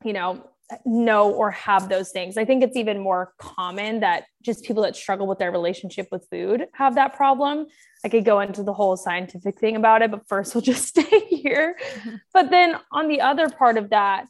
you 0.04 0.14
know, 0.14 0.44
know 0.86 1.32
or 1.32 1.52
have 1.52 1.90
those 1.90 2.12
things. 2.12 2.38
I 2.38 2.46
think 2.46 2.64
it's 2.64 2.78
even 2.78 3.00
more 3.00 3.34
common 3.40 4.02
that 4.02 4.26
just 4.44 4.64
people 4.64 4.84
that 4.84 4.96
struggle 4.96 5.28
with 5.28 5.40
their 5.40 5.52
relationship 5.52 6.08
with 6.12 6.28
food 6.30 6.68
have 6.74 6.96
that 6.96 7.16
problem. 7.16 7.68
I 8.06 8.10
could 8.10 8.24
go 8.24 8.40
into 8.40 8.64
the 8.64 8.74
whole 8.74 8.96
scientific 8.96 9.60
thing 9.60 9.76
about 9.76 10.02
it, 10.02 10.12
but 10.12 10.28
first 10.28 10.54
we'll 10.56 10.62
just 10.62 10.88
stay 10.88 11.20
here. 11.28 11.76
Mm-hmm. 11.96 12.16
But 12.34 12.50
then 12.50 12.78
on 12.92 13.08
the 13.08 13.22
other 13.22 13.50
part 13.50 13.78
of 13.78 13.90
that, 13.90 14.28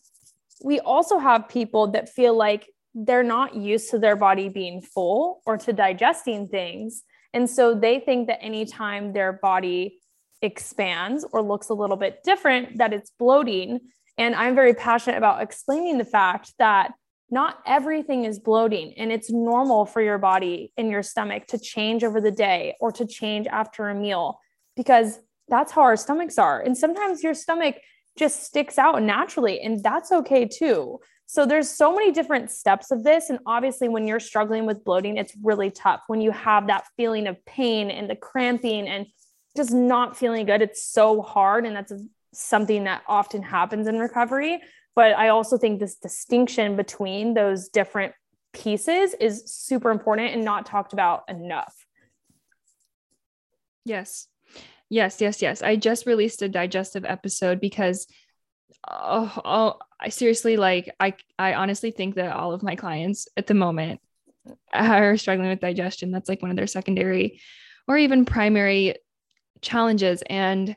we 0.63 0.79
also 0.79 1.19
have 1.19 1.49
people 1.49 1.91
that 1.91 2.09
feel 2.09 2.35
like 2.35 2.67
they're 2.95 3.23
not 3.23 3.55
used 3.55 3.91
to 3.91 3.99
their 3.99 4.15
body 4.15 4.49
being 4.49 4.81
full 4.81 5.41
or 5.45 5.57
to 5.57 5.73
digesting 5.73 6.47
things. 6.47 7.03
And 7.33 7.49
so 7.49 7.75
they 7.75 7.99
think 7.99 8.27
that 8.27 8.41
anytime 8.41 9.13
their 9.13 9.33
body 9.33 9.99
expands 10.41 11.25
or 11.31 11.41
looks 11.41 11.69
a 11.69 11.73
little 11.73 11.97
bit 11.97 12.23
different, 12.23 12.77
that 12.77 12.93
it's 12.93 13.11
bloating. 13.17 13.79
And 14.17 14.35
I'm 14.35 14.55
very 14.55 14.73
passionate 14.73 15.17
about 15.17 15.41
explaining 15.41 15.97
the 15.97 16.05
fact 16.05 16.53
that 16.59 16.93
not 17.31 17.59
everything 17.65 18.25
is 18.25 18.39
bloating 18.39 18.93
and 18.97 19.11
it's 19.11 19.29
normal 19.29 19.85
for 19.85 20.01
your 20.01 20.17
body 20.17 20.73
and 20.77 20.89
your 20.89 21.03
stomach 21.03 21.45
to 21.47 21.59
change 21.59 22.03
over 22.03 22.19
the 22.19 22.31
day 22.31 22.75
or 22.79 22.91
to 22.91 23.05
change 23.05 23.47
after 23.47 23.89
a 23.89 23.95
meal 23.95 24.39
because 24.75 25.19
that's 25.47 25.71
how 25.71 25.81
our 25.81 25.95
stomachs 25.97 26.37
are. 26.37 26.61
And 26.61 26.77
sometimes 26.77 27.23
your 27.23 27.33
stomach 27.33 27.75
just 28.17 28.43
sticks 28.43 28.77
out 28.77 29.01
naturally 29.01 29.61
and 29.61 29.83
that's 29.83 30.11
okay 30.11 30.45
too. 30.45 30.99
So 31.27 31.45
there's 31.45 31.69
so 31.69 31.95
many 31.95 32.11
different 32.11 32.49
steps 32.49 32.89
of 32.89 33.03
this 33.03 33.29
and 33.29 33.39
obviously 33.45 33.87
when 33.87 34.07
you're 34.07 34.19
struggling 34.19 34.65
with 34.65 34.83
bloating 34.83 35.17
it's 35.17 35.33
really 35.43 35.69
tough 35.69 36.01
when 36.07 36.21
you 36.21 36.31
have 36.31 36.67
that 36.67 36.85
feeling 36.97 37.27
of 37.27 37.43
pain 37.45 37.91
and 37.91 38.09
the 38.09 38.15
cramping 38.15 38.87
and 38.87 39.05
just 39.59 39.73
not 39.73 40.17
feeling 40.17 40.45
good. 40.45 40.61
It's 40.61 40.83
so 40.83 41.21
hard 41.21 41.65
and 41.65 41.75
that's 41.75 41.93
something 42.33 42.85
that 42.85 43.01
often 43.07 43.41
happens 43.41 43.87
in 43.87 43.99
recovery 43.99 44.59
but 44.99 45.13
I 45.13 45.29
also 45.29 45.57
think 45.57 45.79
this 45.79 45.95
distinction 45.95 46.75
between 46.75 47.33
those 47.33 47.69
different 47.69 48.13
pieces 48.51 49.13
is 49.13 49.43
super 49.45 49.91
important 49.91 50.33
and 50.33 50.43
not 50.43 50.65
talked 50.65 50.91
about 50.91 51.23
enough. 51.29 51.73
Yes. 53.85 54.27
Yes, 54.89 55.21
yes, 55.21 55.41
yes. 55.41 55.61
I 55.61 55.77
just 55.77 56.05
released 56.05 56.41
a 56.41 56.49
digestive 56.49 57.05
episode 57.05 57.61
because 57.61 58.07
oh, 58.89 59.39
oh 59.45 59.75
I 60.01 60.09
seriously 60.09 60.57
like 60.57 60.93
I 60.99 61.13
I 61.37 61.53
honestly 61.53 61.91
think 61.91 62.15
that 62.15 62.35
all 62.35 62.51
of 62.51 62.61
my 62.61 62.75
clients 62.75 63.29
at 63.37 63.47
the 63.47 63.53
moment 63.53 64.01
are 64.73 65.15
struggling 65.15 65.47
with 65.47 65.61
digestion. 65.61 66.11
That's 66.11 66.27
like 66.27 66.41
one 66.41 66.51
of 66.51 66.57
their 66.57 66.67
secondary 66.67 67.39
or 67.87 67.97
even 67.97 68.25
primary 68.25 68.95
challenges 69.61 70.23
and 70.29 70.75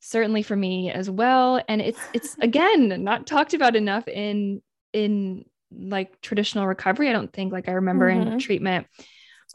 certainly 0.00 0.42
for 0.42 0.54
me 0.54 0.90
as 0.90 1.10
well 1.10 1.60
and 1.68 1.80
it's 1.80 2.00
it's 2.12 2.36
again 2.40 3.02
not 3.02 3.26
talked 3.26 3.54
about 3.54 3.74
enough 3.74 4.06
in 4.06 4.62
in 4.92 5.44
like 5.76 6.20
traditional 6.20 6.66
recovery 6.66 7.08
i 7.08 7.12
don't 7.12 7.32
think 7.32 7.52
like 7.52 7.68
i 7.68 7.72
remember 7.72 8.10
mm-hmm. 8.10 8.32
in 8.32 8.38
treatment 8.38 8.86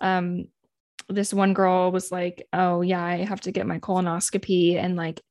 um 0.02 0.46
this 1.10 1.34
one 1.34 1.54
girl 1.54 1.92
was 1.92 2.12
like 2.12 2.48
oh 2.54 2.82
yeah 2.82 3.04
i 3.04 3.18
have 3.18 3.42
to 3.42 3.52
get 3.52 3.66
my 3.66 3.80
colonoscopy 3.80 4.76
and 4.76 4.96
like 4.96 5.22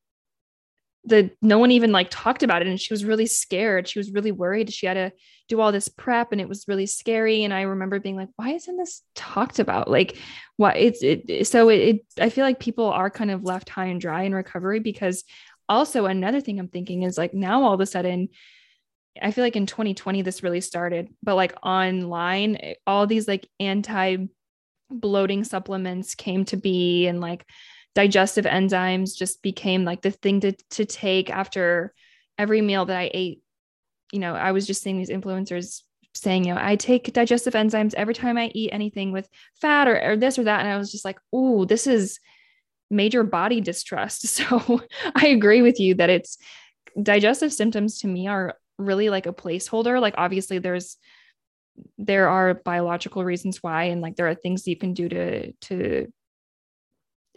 the 1.04 1.30
no 1.42 1.58
one 1.58 1.72
even 1.72 1.90
like 1.90 2.08
talked 2.10 2.42
about 2.42 2.62
it 2.62 2.68
and 2.68 2.80
she 2.80 2.92
was 2.92 3.04
really 3.04 3.26
scared. 3.26 3.88
She 3.88 3.98
was 3.98 4.12
really 4.12 4.32
worried. 4.32 4.72
She 4.72 4.86
had 4.86 4.94
to 4.94 5.12
do 5.48 5.60
all 5.60 5.72
this 5.72 5.88
prep 5.88 6.32
and 6.32 6.40
it 6.40 6.48
was 6.48 6.66
really 6.66 6.86
scary 6.86 7.44
and 7.44 7.52
i 7.52 7.62
remember 7.62 8.00
being 8.00 8.16
like 8.16 8.30
why 8.36 8.50
isn't 8.50 8.76
this 8.78 9.02
talked 9.14 9.58
about? 9.58 9.90
Like 9.90 10.16
why 10.56 10.72
it's 10.74 11.02
it 11.02 11.46
so 11.46 11.68
it, 11.68 11.76
it 11.76 12.00
i 12.20 12.28
feel 12.28 12.44
like 12.44 12.60
people 12.60 12.86
are 12.86 13.10
kind 13.10 13.30
of 13.30 13.42
left 13.42 13.68
high 13.68 13.86
and 13.86 14.00
dry 14.00 14.22
in 14.22 14.34
recovery 14.34 14.80
because 14.80 15.24
also 15.68 16.06
another 16.06 16.40
thing 16.40 16.58
i'm 16.58 16.68
thinking 16.68 17.02
is 17.02 17.18
like 17.18 17.34
now 17.34 17.64
all 17.64 17.74
of 17.74 17.80
a 17.80 17.86
sudden 17.86 18.28
i 19.20 19.30
feel 19.30 19.42
like 19.42 19.56
in 19.56 19.66
2020 19.66 20.22
this 20.22 20.42
really 20.42 20.60
started 20.60 21.08
but 21.22 21.34
like 21.34 21.54
online 21.62 22.56
eh, 22.56 22.74
all 22.86 23.06
these 23.06 23.26
like 23.26 23.48
anti 23.58 24.18
bloating 24.90 25.42
supplements 25.42 26.14
came 26.14 26.44
to 26.44 26.56
be 26.56 27.06
and 27.06 27.20
like 27.20 27.44
digestive 27.94 28.44
enzymes 28.44 29.16
just 29.16 29.42
became 29.42 29.84
like 29.84 30.02
the 30.02 30.10
thing 30.10 30.40
to, 30.40 30.52
to 30.70 30.84
take 30.84 31.30
after 31.30 31.92
every 32.38 32.60
meal 32.60 32.84
that 32.86 32.96
I 32.96 33.10
ate. 33.12 33.42
You 34.12 34.20
know, 34.20 34.34
I 34.34 34.52
was 34.52 34.66
just 34.66 34.82
seeing 34.82 34.98
these 34.98 35.10
influencers 35.10 35.82
saying, 36.14 36.44
you 36.44 36.54
know, 36.54 36.60
I 36.62 36.76
take 36.76 37.12
digestive 37.12 37.54
enzymes 37.54 37.94
every 37.94 38.14
time 38.14 38.36
I 38.36 38.50
eat 38.54 38.70
anything 38.72 39.12
with 39.12 39.28
fat 39.60 39.88
or, 39.88 40.00
or 40.02 40.16
this 40.16 40.38
or 40.38 40.44
that. 40.44 40.60
And 40.60 40.68
I 40.68 40.76
was 40.76 40.92
just 40.92 41.04
like, 41.04 41.18
oh, 41.32 41.64
this 41.64 41.86
is 41.86 42.18
major 42.90 43.24
body 43.24 43.60
distrust. 43.60 44.26
So 44.28 44.82
I 45.14 45.28
agree 45.28 45.62
with 45.62 45.80
you 45.80 45.94
that 45.94 46.10
it's 46.10 46.38
digestive 47.00 47.52
symptoms 47.52 48.00
to 48.00 48.06
me 48.06 48.26
are 48.28 48.56
really 48.78 49.08
like 49.08 49.26
a 49.26 49.32
placeholder. 49.32 50.00
Like 50.00 50.14
obviously 50.18 50.58
there's 50.58 50.96
there 51.96 52.28
are 52.28 52.54
biological 52.54 53.24
reasons 53.24 53.62
why 53.62 53.84
and 53.84 54.02
like 54.02 54.16
there 54.16 54.28
are 54.28 54.34
things 54.34 54.62
that 54.62 54.70
you 54.70 54.76
can 54.76 54.92
do 54.92 55.08
to 55.08 55.52
to 55.52 56.12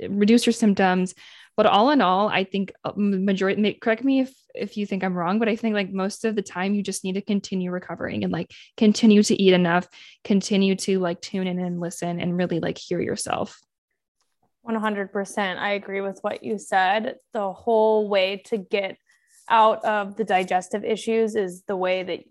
reduce 0.09 0.45
your 0.45 0.53
symptoms. 0.53 1.13
But 1.57 1.67
all 1.67 1.89
in 1.91 2.01
all 2.01 2.27
i 2.27 2.43
think 2.43 2.73
uh, 2.83 2.91
majority 2.97 3.73
correct 3.75 4.03
me 4.03 4.19
if 4.19 4.33
if 4.53 4.75
you 4.75 4.85
think 4.85 5.05
i'm 5.05 5.13
wrong 5.13 5.39
but 5.39 5.47
i 5.47 5.55
think 5.55 5.73
like 5.73 5.89
most 5.89 6.25
of 6.25 6.35
the 6.35 6.41
time 6.41 6.73
you 6.73 6.83
just 6.83 7.05
need 7.05 7.13
to 7.13 7.21
continue 7.21 7.71
recovering 7.71 8.25
and 8.25 8.33
like 8.33 8.51
continue 8.75 9.23
to 9.23 9.41
eat 9.41 9.53
enough 9.53 9.87
continue 10.25 10.75
to 10.75 10.99
like 10.99 11.21
tune 11.21 11.47
in 11.47 11.59
and 11.59 11.79
listen 11.79 12.19
and 12.19 12.35
really 12.37 12.59
like 12.59 12.77
hear 12.77 12.99
yourself. 12.99 13.61
100% 14.67 15.57
i 15.57 15.71
agree 15.71 16.01
with 16.01 16.19
what 16.21 16.43
you 16.43 16.57
said. 16.57 17.15
The 17.33 17.53
whole 17.53 18.09
way 18.09 18.41
to 18.47 18.57
get 18.57 18.97
out 19.49 19.85
of 19.85 20.15
the 20.15 20.23
digestive 20.23 20.83
issues 20.83 21.35
is 21.35 21.63
the 21.67 21.75
way 21.75 22.03
that 22.03 22.23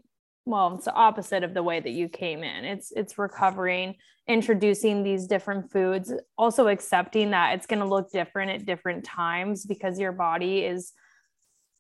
well 0.47 0.75
it's 0.75 0.85
the 0.85 0.95
opposite 0.95 1.43
of 1.43 1.55
the 1.55 1.63
way 1.63 1.81
that 1.81 1.91
you 1.91 2.09
came 2.09 2.43
in. 2.43 2.65
It's 2.65 2.93
it's 2.93 3.19
recovering 3.19 3.97
introducing 4.27 5.03
these 5.03 5.27
different 5.27 5.71
foods 5.71 6.13
also 6.39 6.69
accepting 6.69 7.31
that 7.31 7.55
it's 7.55 7.67
going 7.67 7.81
to 7.81 7.85
look 7.85 8.11
different 8.11 8.51
at 8.51 8.65
different 8.65 9.05
times 9.05 9.67
because 9.67 9.99
your 9.99 10.13
body 10.13 10.61
is 10.61 10.93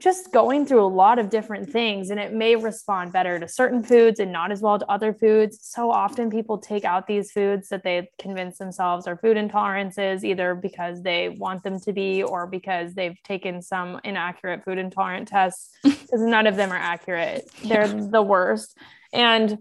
just 0.00 0.33
going 0.33 0.66
through 0.66 0.85
a 0.85 0.87
lot 0.87 1.18
of 1.18 1.30
different 1.30 1.70
things 1.70 2.11
and 2.11 2.18
it 2.18 2.33
may 2.33 2.57
respond 2.57 3.12
better 3.12 3.38
to 3.38 3.46
certain 3.46 3.83
foods 3.83 4.18
and 4.18 4.33
not 4.33 4.50
as 4.50 4.61
well 4.61 4.78
to 4.78 4.87
other 4.90 5.14
foods. 5.14 5.59
So 5.62 5.90
often 5.90 6.30
people 6.30 6.59
take 6.59 6.85
out 6.85 7.07
these 7.07 7.30
foods 7.30 7.68
that 7.68 7.85
they 7.85 8.11
convince 8.18 8.59
themselves 8.59 9.07
are 9.07 9.16
food 9.16 9.37
intolerances, 9.37 10.24
either 10.24 10.54
because 10.54 11.02
they 11.02 11.28
want 11.28 11.62
them 11.62 11.78
to 11.80 11.92
be 11.92 12.22
or 12.22 12.46
because 12.46 12.94
they've 12.94 13.20
taken 13.22 13.62
some 13.62 14.00
inaccurate 14.04 14.64
food 14.64 14.78
intolerant 14.78 15.28
tests, 15.28 15.70
because 15.83 16.20
none 16.20 16.46
of 16.46 16.57
them 16.57 16.72
are 16.72 16.76
accurate. 16.76 17.48
They're 17.64 17.88
the 17.88 18.22
worst. 18.22 18.76
And 19.12 19.59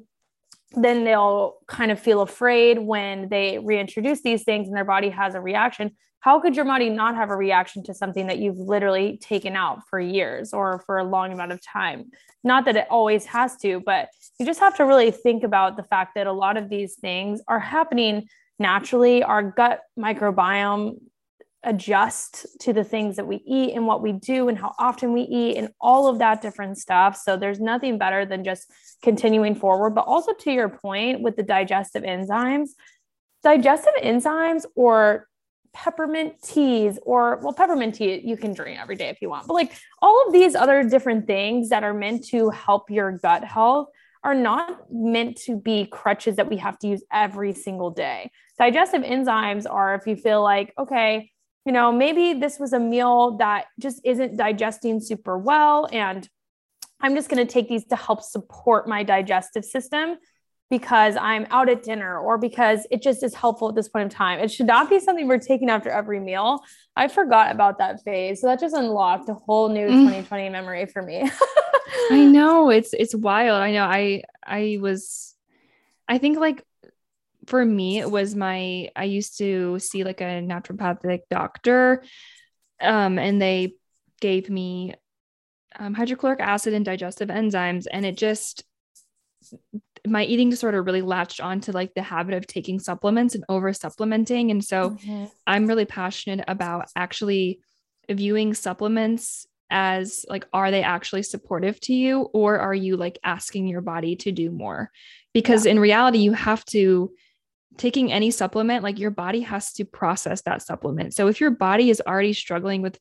then 0.76 1.04
they'll 1.04 1.58
kind 1.68 1.92
of 1.92 2.00
feel 2.00 2.22
afraid 2.22 2.80
when 2.80 3.30
they 3.30 3.60
reintroduce 3.60 4.24
these 4.24 4.44
things 4.44 4.68
and 4.68 4.76
their 4.76 4.84
body 4.84 5.10
has 5.10 5.36
a 5.36 5.42
reaction 5.42 5.92
how 6.24 6.40
could 6.40 6.56
your 6.56 6.64
body 6.64 6.90
not 6.90 7.16
have 7.16 7.32
a 7.32 7.36
reaction 7.36 7.84
to 7.84 7.94
something 7.94 8.28
that 8.28 8.40
you've 8.40 8.58
literally 8.58 9.18
taken 9.18 9.58
out 9.58 9.82
for 9.90 10.00
years 10.00 10.54
or 10.54 10.82
for 10.86 10.98
a 10.98 11.04
long 11.04 11.34
amount 11.34 11.52
of 11.52 11.62
time? 11.62 12.12
Not 12.46 12.64
that 12.64 12.78
it 12.78 12.88
always 12.90 13.26
has 13.26 13.58
to, 13.58 13.82
but 13.86 14.08
you 14.40 14.46
just 14.46 14.62
have 14.62 14.78
to 14.78 14.86
really 14.86 15.12
think 15.12 15.44
about 15.44 15.76
the 15.76 15.84
fact 15.84 16.16
that 16.16 16.26
a 16.26 16.32
lot 16.32 16.56
of 16.56 16.70
these 16.70 16.96
things 16.96 17.42
are 17.50 17.60
happening 17.60 18.30
naturally. 18.58 19.22
Our 19.22 19.44
gut 19.44 19.82
microbiome 20.00 20.96
adjust 21.62 22.48
to 22.62 22.72
the 22.72 22.86
things 22.86 23.18
that 23.18 23.28
we 23.28 23.44
eat 23.46 23.74
and 23.74 23.86
what 23.86 24.02
we 24.02 24.14
do 24.14 24.48
and 24.48 24.58
how 24.58 24.74
often 24.80 25.12
we 25.12 25.24
eat 25.24 25.58
and 25.58 25.72
all 25.82 26.08
of 26.08 26.20
that 26.20 26.42
different 26.42 26.78
stuff. 26.78 27.18
So 27.18 27.36
there's 27.36 27.60
nothing 27.60 27.98
better 27.98 28.26
than 28.26 28.46
just 28.46 28.72
continuing 29.02 29.56
forward. 29.56 29.90
But 29.90 30.06
also 30.06 30.32
to 30.34 30.52
your 30.54 30.70
point 30.70 31.22
with 31.22 31.36
the 31.36 31.44
digestive 31.44 32.04
enzymes, 32.04 32.70
digestive 33.44 33.96
enzymes 34.02 34.64
or 34.74 35.28
peppermint 35.74 36.42
teas 36.42 37.00
or 37.04 37.40
well 37.42 37.54
peppermint 37.54 37.96
tea 37.96 38.22
you 38.24 38.38
can 38.38 38.54
drink 38.54 38.80
every 38.80 38.96
day 38.96 39.10
if 39.10 39.22
you 39.22 39.30
want 39.30 39.48
but 39.48 39.54
like 39.54 39.74
all 40.02 40.26
of 40.28 40.34
these 40.34 40.56
other 40.56 40.84
different 40.88 41.26
things 41.26 41.70
that 41.70 41.84
are 41.84 41.94
meant 41.94 42.24
to 42.24 42.50
help 42.52 42.90
your 42.90 43.12
gut 43.12 43.44
health 43.44 43.88
are 44.24 44.36
not 44.36 44.92
meant 44.92 45.36
to 45.36 45.58
be 45.58 45.86
crutches 45.86 46.38
that 46.38 46.50
we 46.50 46.58
have 46.58 46.80
to 46.80 46.88
use 46.88 47.04
every 47.12 47.52
single 47.52 47.90
day. 47.90 48.32
Digestive 48.58 49.02
enzymes 49.02 49.70
are 49.70 49.96
if 49.96 50.08
you 50.08 50.16
feel 50.16 50.42
like 50.42 50.74
okay 50.78 51.32
you 51.66 51.72
know 51.72 51.92
maybe 51.92 52.40
this 52.40 52.60
was 52.60 52.74
a 52.74 52.80
meal 52.80 53.38
that 53.38 53.66
just 53.80 54.02
isn't 54.04 54.38
digesting 54.38 55.00
super 55.00 55.38
well 55.38 55.88
and 55.92 56.28
i'm 57.02 57.16
just 57.16 57.30
going 57.30 57.46
to 57.46 57.52
take 57.52 57.70
these 57.70 57.86
to 57.86 57.96
help 57.96 58.22
support 58.22 58.88
my 58.88 59.04
digestive 59.04 59.64
system 59.64 60.18
because 60.74 61.16
I'm 61.18 61.46
out 61.52 61.70
at 61.70 61.84
dinner 61.84 62.18
or 62.18 62.40
because 62.40 62.88
it 62.90 63.04
just 63.04 63.22
is 63.22 63.36
helpful 63.36 63.70
at 63.70 63.76
this 63.76 63.88
point 63.88 64.06
in 64.06 64.10
time. 64.10 64.40
It 64.40 64.50
should 64.50 64.66
not 64.66 64.90
be 64.90 65.00
something 65.00 65.28
we're 65.28 65.38
taking 65.38 65.70
after 65.70 65.92
every 65.92 66.20
meal. 66.20 66.64
I 66.96 67.10
forgot 67.10 67.52
about 67.52 67.78
that 67.78 68.04
phase. 68.04 68.42
So 68.42 68.48
that 68.48 68.60
just 68.60 68.76
unlocked 68.76 69.30
a 69.30 69.36
whole 69.36 69.70
new 69.70 69.86
mm. 69.86 70.00
2020 70.06 70.50
memory 70.50 70.88
for 70.88 71.04
me. 71.04 71.30
I 72.10 72.26
know 72.26 72.72
it's 72.72 72.92
it's 72.92 73.14
wild. 73.14 73.62
I 73.62 73.72
know 73.72 73.84
I 73.84 74.24
I 74.44 74.80
was 74.82 75.36
I 76.08 76.18
think 76.18 76.40
like 76.40 76.66
for 77.46 77.64
me 77.64 78.00
it 78.00 78.10
was 78.10 78.34
my 78.34 78.90
I 78.96 79.04
used 79.04 79.38
to 79.38 79.78
see 79.78 80.04
like 80.04 80.22
a 80.22 80.42
naturopathic 80.42 81.20
doctor 81.30 82.04
um 82.82 83.20
and 83.20 83.40
they 83.40 83.76
gave 84.22 84.50
me 84.50 84.96
um, 85.78 85.94
hydrochloric 85.94 86.40
acid 86.40 86.74
and 86.74 86.84
digestive 86.84 87.30
enzymes 87.30 87.86
and 87.92 88.08
it 88.08 88.18
just 88.18 88.64
my 90.06 90.24
eating 90.26 90.50
disorder 90.50 90.84
really 90.84 91.02
latched 91.02 91.40
on 91.40 91.62
to 91.62 91.72
like 91.72 91.94
the 91.94 92.02
habit 92.02 92.34
of 92.34 92.46
taking 92.46 92.80
supplements 92.80 93.36
and 93.36 93.44
over 93.48 93.72
supplementing. 93.74 94.52
And 94.52 94.64
so 94.64 94.92
mm-hmm. 94.92 95.26
I'm 95.48 95.66
really 95.66 95.86
passionate 95.86 96.44
about 96.48 96.90
actually 96.96 97.62
viewing 98.10 98.54
supplements 98.54 99.48
as 99.70 100.26
like, 100.30 100.46
are 100.52 100.72
they 100.72 100.84
actually 100.84 101.24
supportive 101.24 101.80
to 101.82 101.94
you 101.94 102.22
or 102.34 102.60
are 102.60 102.74
you 102.74 102.98
like 102.98 103.18
asking 103.24 103.68
your 103.68 103.82
body 103.82 104.16
to 104.18 104.32
do 104.32 104.52
more? 104.52 104.92
Because 105.34 105.66
yeah. 105.66 105.72
in 105.72 105.80
reality, 105.80 106.20
you 106.20 106.34
have 106.34 106.66
to 106.66 107.12
taking 107.78 108.12
any 108.12 108.30
supplement, 108.30 108.84
like 108.84 109.00
your 109.00 109.12
body 109.12 109.42
has 109.42 109.74
to 109.74 109.86
process 109.86 110.42
that 110.44 110.62
supplement. 110.62 111.14
So 111.14 111.28
if 111.28 111.40
your 111.42 111.52
body 111.52 111.90
is 111.90 112.02
already 112.06 112.34
struggling 112.34 112.82
with 112.82 113.00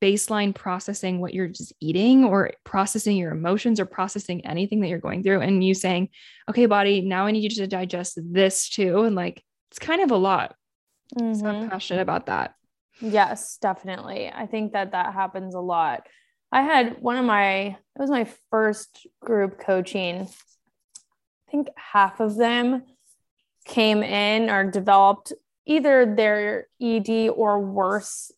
baseline 0.00 0.54
processing 0.54 1.20
what 1.20 1.34
you're 1.34 1.48
just 1.48 1.72
eating 1.80 2.24
or 2.24 2.52
processing 2.64 3.16
your 3.16 3.32
emotions 3.32 3.78
or 3.78 3.84
processing 3.84 4.44
anything 4.46 4.80
that 4.80 4.88
you're 4.88 4.98
going 4.98 5.22
through 5.22 5.40
and 5.40 5.62
you 5.62 5.74
saying 5.74 6.08
okay 6.48 6.66
body 6.66 7.02
now 7.02 7.26
i 7.26 7.30
need 7.30 7.42
you 7.42 7.50
to 7.50 7.66
digest 7.66 8.18
this 8.22 8.68
too. 8.68 9.02
And 9.02 9.14
like 9.14 9.42
it's 9.70 9.78
kind 9.78 10.02
of 10.02 10.10
a 10.10 10.16
lot. 10.16 10.54
Mm-hmm. 11.18 11.34
so 11.34 11.46
i'm 11.46 11.54
mm-hmm. 11.56 11.68
passionate 11.68 12.02
about 12.02 12.26
that. 12.26 12.54
Yes 13.00 13.58
definitely. 13.60 14.30
I 14.34 14.46
think 14.46 14.72
that 14.72 14.92
that 14.92 15.12
happens 15.14 15.54
a 15.54 15.60
lot. 15.60 16.06
I 16.52 16.62
had 16.62 17.00
one 17.00 17.16
of 17.16 17.24
my 17.24 17.50
it 17.52 17.76
was 17.98 18.10
my 18.10 18.28
first 18.50 19.06
group 19.20 19.60
coaching. 19.60 20.22
I 20.22 21.50
think 21.50 21.68
half 21.76 22.20
of 22.20 22.36
them 22.36 22.84
came 23.64 24.02
in 24.02 24.50
or 24.50 24.70
developed 24.70 25.32
either 25.66 26.14
their 26.14 26.66
ed 26.80 27.08
or 27.08 27.60
worse 27.60 28.32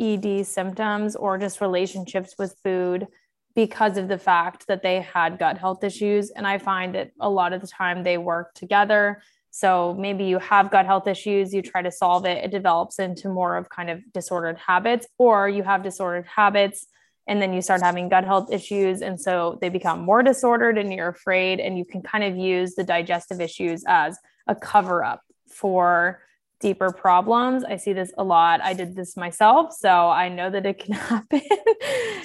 ED 0.00 0.46
symptoms 0.46 1.14
or 1.14 1.38
just 1.38 1.60
relationships 1.60 2.34
with 2.38 2.58
food 2.64 3.06
because 3.54 3.96
of 3.96 4.08
the 4.08 4.18
fact 4.18 4.66
that 4.68 4.82
they 4.82 5.00
had 5.00 5.38
gut 5.38 5.58
health 5.58 5.84
issues. 5.84 6.30
And 6.30 6.46
I 6.46 6.58
find 6.58 6.94
that 6.94 7.10
a 7.20 7.28
lot 7.28 7.52
of 7.52 7.60
the 7.60 7.66
time 7.66 8.02
they 8.02 8.16
work 8.16 8.54
together. 8.54 9.22
So 9.50 9.96
maybe 9.98 10.24
you 10.24 10.38
have 10.38 10.70
gut 10.70 10.86
health 10.86 11.08
issues, 11.08 11.52
you 11.52 11.60
try 11.60 11.82
to 11.82 11.90
solve 11.90 12.24
it, 12.24 12.44
it 12.44 12.52
develops 12.52 13.00
into 13.00 13.28
more 13.28 13.56
of 13.56 13.68
kind 13.68 13.90
of 13.90 14.00
disordered 14.12 14.58
habits, 14.58 15.06
or 15.18 15.48
you 15.48 15.64
have 15.64 15.82
disordered 15.82 16.26
habits 16.26 16.86
and 17.26 17.42
then 17.42 17.52
you 17.52 17.60
start 17.60 17.82
having 17.82 18.08
gut 18.08 18.24
health 18.24 18.52
issues. 18.52 19.02
And 19.02 19.20
so 19.20 19.58
they 19.60 19.68
become 19.68 20.00
more 20.00 20.22
disordered 20.22 20.78
and 20.78 20.92
you're 20.92 21.08
afraid, 21.08 21.60
and 21.60 21.76
you 21.76 21.84
can 21.84 22.02
kind 22.02 22.24
of 22.24 22.36
use 22.36 22.74
the 22.74 22.84
digestive 22.84 23.40
issues 23.40 23.84
as 23.86 24.18
a 24.46 24.54
cover 24.54 25.04
up 25.04 25.22
for 25.48 26.20
deeper 26.60 26.92
problems. 26.92 27.64
I 27.64 27.76
see 27.76 27.92
this 27.92 28.12
a 28.16 28.24
lot. 28.24 28.60
I 28.62 28.74
did 28.74 28.94
this 28.94 29.16
myself, 29.16 29.72
so 29.72 29.88
I 29.88 30.28
know 30.28 30.50
that 30.50 30.66
it 30.66 30.78
can 30.78 30.94
happen. 30.94 31.42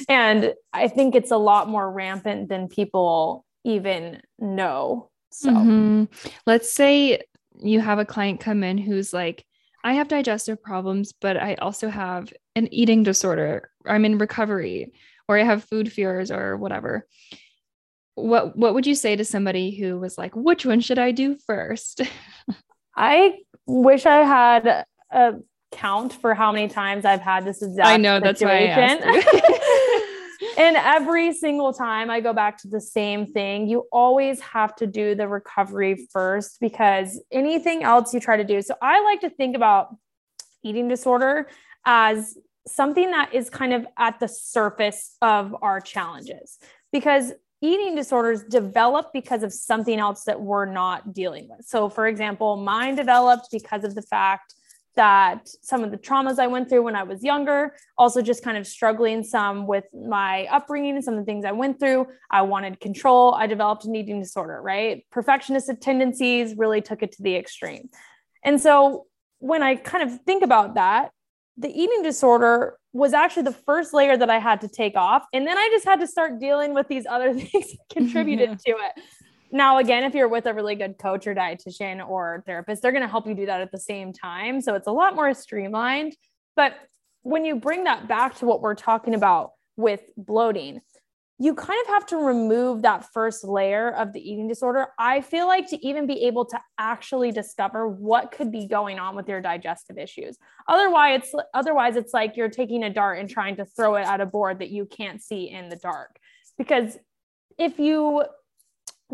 and 0.09 0.53
I 0.73 0.87
think 0.87 1.15
it's 1.15 1.31
a 1.31 1.37
lot 1.37 1.69
more 1.69 1.89
rampant 1.89 2.49
than 2.49 2.67
people 2.67 3.45
even 3.63 4.21
know. 4.37 5.09
So, 5.31 5.49
mm-hmm. 5.49 6.03
let's 6.45 6.71
say 6.71 7.21
you 7.61 7.79
have 7.79 7.99
a 7.99 8.05
client 8.05 8.39
come 8.39 8.63
in 8.63 8.77
who's 8.77 9.13
like, 9.13 9.45
I 9.83 9.93
have 9.93 10.07
digestive 10.07 10.61
problems, 10.61 11.13
but 11.13 11.37
I 11.37 11.55
also 11.55 11.89
have 11.89 12.33
an 12.55 12.73
eating 12.73 13.03
disorder. 13.03 13.69
I'm 13.85 14.05
in 14.05 14.17
recovery, 14.17 14.93
or 15.27 15.37
I 15.37 15.43
have 15.43 15.63
food 15.63 15.91
fears, 15.91 16.31
or 16.31 16.57
whatever. 16.57 17.07
What 18.15 18.57
what 18.57 18.73
would 18.73 18.87
you 18.87 18.95
say 18.95 19.15
to 19.15 19.25
somebody 19.25 19.75
who 19.75 19.99
was 19.99 20.17
like, 20.17 20.35
which 20.35 20.65
one 20.65 20.79
should 20.79 20.99
I 20.99 21.11
do 21.11 21.37
first? 21.45 22.01
I 22.95 23.39
wish 23.65 24.05
I 24.05 24.17
had 24.17 24.85
a 25.11 25.35
count 25.71 26.13
for 26.13 26.33
how 26.33 26.51
many 26.51 26.67
times 26.67 27.05
I've 27.05 27.21
had 27.21 27.45
this 27.45 27.61
exact 27.61 27.87
I 27.87 27.97
know 27.97 28.19
situation. 28.21 28.99
that's 29.01 29.25
why 29.25 29.41
and 30.57 30.77
every 30.77 31.33
single 31.33 31.73
time 31.73 32.09
I 32.09 32.21
go 32.21 32.33
back 32.33 32.57
to 32.59 32.67
the 32.67 32.81
same 32.81 33.25
thing, 33.25 33.67
you 33.67 33.87
always 33.91 34.39
have 34.41 34.75
to 34.77 34.87
do 34.87 35.15
the 35.15 35.27
recovery 35.27 36.07
first 36.11 36.59
because 36.61 37.21
anything 37.31 37.83
else 37.83 38.13
you 38.13 38.19
try 38.19 38.37
to 38.37 38.43
do. 38.43 38.61
So 38.61 38.75
I 38.81 39.03
like 39.03 39.21
to 39.21 39.29
think 39.29 39.55
about 39.55 39.95
eating 40.63 40.87
disorder 40.87 41.47
as 41.85 42.37
something 42.67 43.11
that 43.11 43.33
is 43.33 43.49
kind 43.49 43.73
of 43.73 43.85
at 43.97 44.19
the 44.19 44.27
surface 44.27 45.15
of 45.21 45.55
our 45.61 45.79
challenges 45.79 46.57
because 46.91 47.33
eating 47.61 47.95
disorders 47.95 48.43
develop 48.43 49.11
because 49.13 49.43
of 49.43 49.53
something 49.53 49.99
else 49.99 50.23
that 50.25 50.41
we're 50.41 50.65
not 50.65 51.13
dealing 51.13 51.47
with. 51.49 51.65
So, 51.65 51.89
for 51.89 52.07
example, 52.07 52.57
mine 52.57 52.95
developed 52.95 53.47
because 53.51 53.83
of 53.83 53.95
the 53.95 54.01
fact 54.01 54.53
that 54.95 55.47
some 55.61 55.83
of 55.83 55.91
the 55.91 55.97
traumas 55.97 56.39
I 56.39 56.47
went 56.47 56.69
through 56.69 56.83
when 56.83 56.95
I 56.95 57.03
was 57.03 57.23
younger, 57.23 57.75
also 57.97 58.21
just 58.21 58.43
kind 58.43 58.57
of 58.57 58.65
struggling 58.65 59.23
some 59.23 59.67
with 59.67 59.83
my 59.93 60.45
upbringing 60.45 60.95
and 60.95 61.03
some 61.03 61.15
of 61.15 61.19
the 61.19 61.25
things 61.25 61.45
I 61.45 61.51
went 61.51 61.79
through. 61.79 62.07
I 62.31 62.43
wanted 62.43 62.79
control. 62.79 63.33
I 63.33 63.47
developed 63.47 63.85
an 63.85 63.95
eating 63.95 64.21
disorder, 64.21 64.61
right? 64.61 65.05
Perfectionist 65.11 65.69
tendencies 65.81 66.55
really 66.55 66.81
took 66.81 67.03
it 67.03 67.11
to 67.13 67.23
the 67.23 67.35
extreme. 67.35 67.89
And 68.43 68.61
so 68.61 69.05
when 69.39 69.63
I 69.63 69.75
kind 69.75 70.09
of 70.09 70.21
think 70.21 70.43
about 70.43 70.75
that, 70.75 71.11
the 71.57 71.69
eating 71.69 72.01
disorder 72.03 72.77
was 72.93 73.13
actually 73.13 73.43
the 73.43 73.53
first 73.53 73.93
layer 73.93 74.17
that 74.17 74.29
I 74.29 74.39
had 74.39 74.61
to 74.61 74.67
take 74.67 74.95
off. 74.95 75.25
And 75.33 75.47
then 75.47 75.57
I 75.57 75.69
just 75.71 75.85
had 75.85 75.99
to 76.01 76.07
start 76.07 76.39
dealing 76.39 76.73
with 76.73 76.87
these 76.87 77.05
other 77.05 77.33
things 77.39 77.51
that 77.51 77.77
contributed 77.91 78.49
yeah. 78.49 78.55
to 78.73 78.81
it. 78.85 79.03
Now, 79.51 79.77
again, 79.77 80.03
if 80.03 80.13
you're 80.13 80.27
with 80.27 80.47
a 80.47 80.53
really 80.53 80.75
good 80.75 80.97
coach 80.97 81.27
or 81.27 81.35
dietitian 81.35 82.05
or 82.05 82.43
therapist, 82.45 82.81
they're 82.81 82.91
going 82.91 83.03
to 83.03 83.07
help 83.07 83.27
you 83.27 83.35
do 83.35 83.45
that 83.45 83.61
at 83.61 83.71
the 83.71 83.79
same 83.79 84.11
time. 84.11 84.59
So 84.59 84.75
it's 84.75 84.87
a 84.87 84.91
lot 84.91 85.15
more 85.15 85.33
streamlined. 85.33 86.15
But 86.55 86.73
when 87.21 87.45
you 87.45 87.55
bring 87.55 87.85
that 87.85 88.07
back 88.07 88.35
to 88.35 88.45
what 88.45 88.61
we're 88.61 88.75
talking 88.75 89.13
about 89.13 89.51
with 89.77 90.01
bloating, 90.17 90.81
you 91.37 91.53
kind 91.53 91.79
of 91.81 91.87
have 91.87 92.05
to 92.05 92.17
remove 92.17 92.83
that 92.83 93.11
first 93.11 93.43
layer 93.43 93.91
of 93.91 94.13
the 94.13 94.19
eating 94.19 94.47
disorder. 94.47 94.87
I 94.97 95.19
feel 95.19 95.47
like 95.47 95.69
to 95.69 95.85
even 95.85 96.07
be 96.07 96.25
able 96.25 96.45
to 96.45 96.59
actually 96.79 97.31
discover 97.31 97.89
what 97.89 98.31
could 98.31 98.53
be 98.53 98.67
going 98.67 98.99
on 98.99 99.15
with 99.17 99.27
your 99.27 99.41
digestive 99.41 99.97
issues. 99.97 100.37
Otherwise, 100.69 101.23
it's 101.23 101.35
otherwise 101.53 101.97
it's 101.97 102.13
like 102.13 102.37
you're 102.37 102.49
taking 102.49 102.83
a 102.83 102.89
dart 102.89 103.19
and 103.19 103.29
trying 103.29 103.57
to 103.57 103.65
throw 103.65 103.95
it 103.95 104.07
at 104.07 104.21
a 104.21 104.25
board 104.25 104.59
that 104.59 104.69
you 104.69 104.85
can't 104.85 105.21
see 105.21 105.49
in 105.49 105.67
the 105.67 105.75
dark. 105.75 106.17
Because 106.57 106.97
if 107.57 107.79
you 107.79 108.23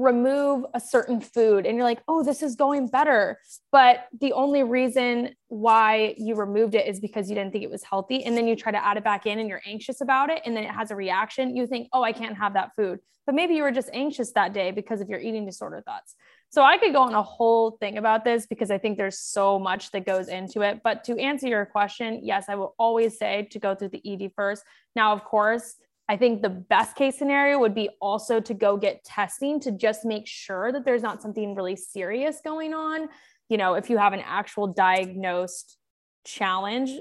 remove 0.02 0.66
a 0.74 0.80
certain 0.80 1.22
food 1.22 1.66
and 1.66 1.76
you're 1.76 1.86
like, 1.86 2.02
oh, 2.08 2.24
this 2.24 2.41
is 2.41 2.56
going 2.56 2.88
better. 2.88 3.39
But 3.72 4.08
the 4.20 4.34
only 4.34 4.64
reason 4.64 5.36
why 5.47 6.16
you 6.18 6.36
removed 6.36 6.76
it 6.76 6.88
is 6.88 6.99
because 6.99 7.30
you 7.30 7.36
didn't 7.36 7.52
think 7.52 7.64
it 7.64 7.70
was 7.70 7.84
healthy. 7.84 8.24
And 8.24 8.36
then 8.36 8.47
you 8.47 8.56
try 8.56 8.72
to 8.72 8.86
add 8.86 8.97
it 8.97 9.04
back 9.04 9.26
in 9.26 9.39
and 9.39 9.47
you're 9.47 9.62
anxious 9.66 10.02
about 10.02 10.30
it. 10.30 10.41
And 10.45 10.56
then 10.56 10.64
it 10.64 10.72
has 10.72 10.91
a 10.91 10.95
reaction. 10.95 11.56
You 11.56 11.68
think, 11.68 11.88
oh, 11.93 12.04
I 12.04 12.12
can't 12.12 12.38
have 12.38 12.54
that 12.54 12.72
food. 12.76 12.99
But 13.26 13.36
maybe 13.36 13.54
you 13.54 13.64
were 13.64 13.72
just 13.72 13.89
anxious 13.93 14.32
that 14.34 14.54
day 14.54 14.72
because 14.72 14.99
of 14.99 15.08
your 15.08 15.20
eating 15.20 15.45
disorder 15.45 15.84
thoughts. 15.86 16.16
So 16.49 16.64
I 16.64 16.78
could 16.78 16.91
go 16.91 17.04
on 17.04 17.14
a 17.14 17.22
whole 17.22 17.72
thing 17.80 17.97
about 17.97 18.26
this 18.26 18.47
because 18.47 18.72
I 18.72 18.78
think 18.78 18.97
there's 18.97 19.20
so 19.20 19.60
much 19.60 19.91
that 19.91 20.06
goes 20.06 20.28
into 20.28 20.62
it. 20.62 20.82
But 20.84 21.04
to 21.06 21.18
answer 21.18 21.47
your 21.47 21.66
question, 21.66 22.22
yes, 22.24 22.45
I 22.49 22.56
will 22.56 22.76
always 22.80 23.18
say 23.18 23.47
to 23.52 23.60
go 23.60 23.76
through 23.76 23.89
the 23.89 24.02
ED 24.06 24.32
first. 24.36 24.64
Now, 24.95 25.14
of 25.14 25.24
course, 25.24 25.76
I 26.12 26.18
think 26.18 26.41
the 26.41 26.49
best 26.49 26.97
case 26.97 27.18
scenario 27.18 27.57
would 27.59 27.74
be 27.74 27.88
also 28.01 28.41
to 28.41 28.53
go 28.53 28.76
get 28.76 29.01
testing 29.05 29.62
to 29.62 29.72
just 29.72 30.03
make 30.03 30.28
sure 30.28 30.70
that 30.74 30.84
there's 30.84 31.01
not 31.01 31.22
something 31.22 31.55
really 31.55 31.78
serious 31.78 32.41
going 32.43 32.74
on. 32.74 33.07
You 33.47 33.55
know, 33.55 33.76
if 33.76 33.89
you 33.89 33.97
have 33.97 34.12
an 34.12 34.20
actual 34.26 34.68
diagnosed 34.68 35.78
challenge, 36.26 36.91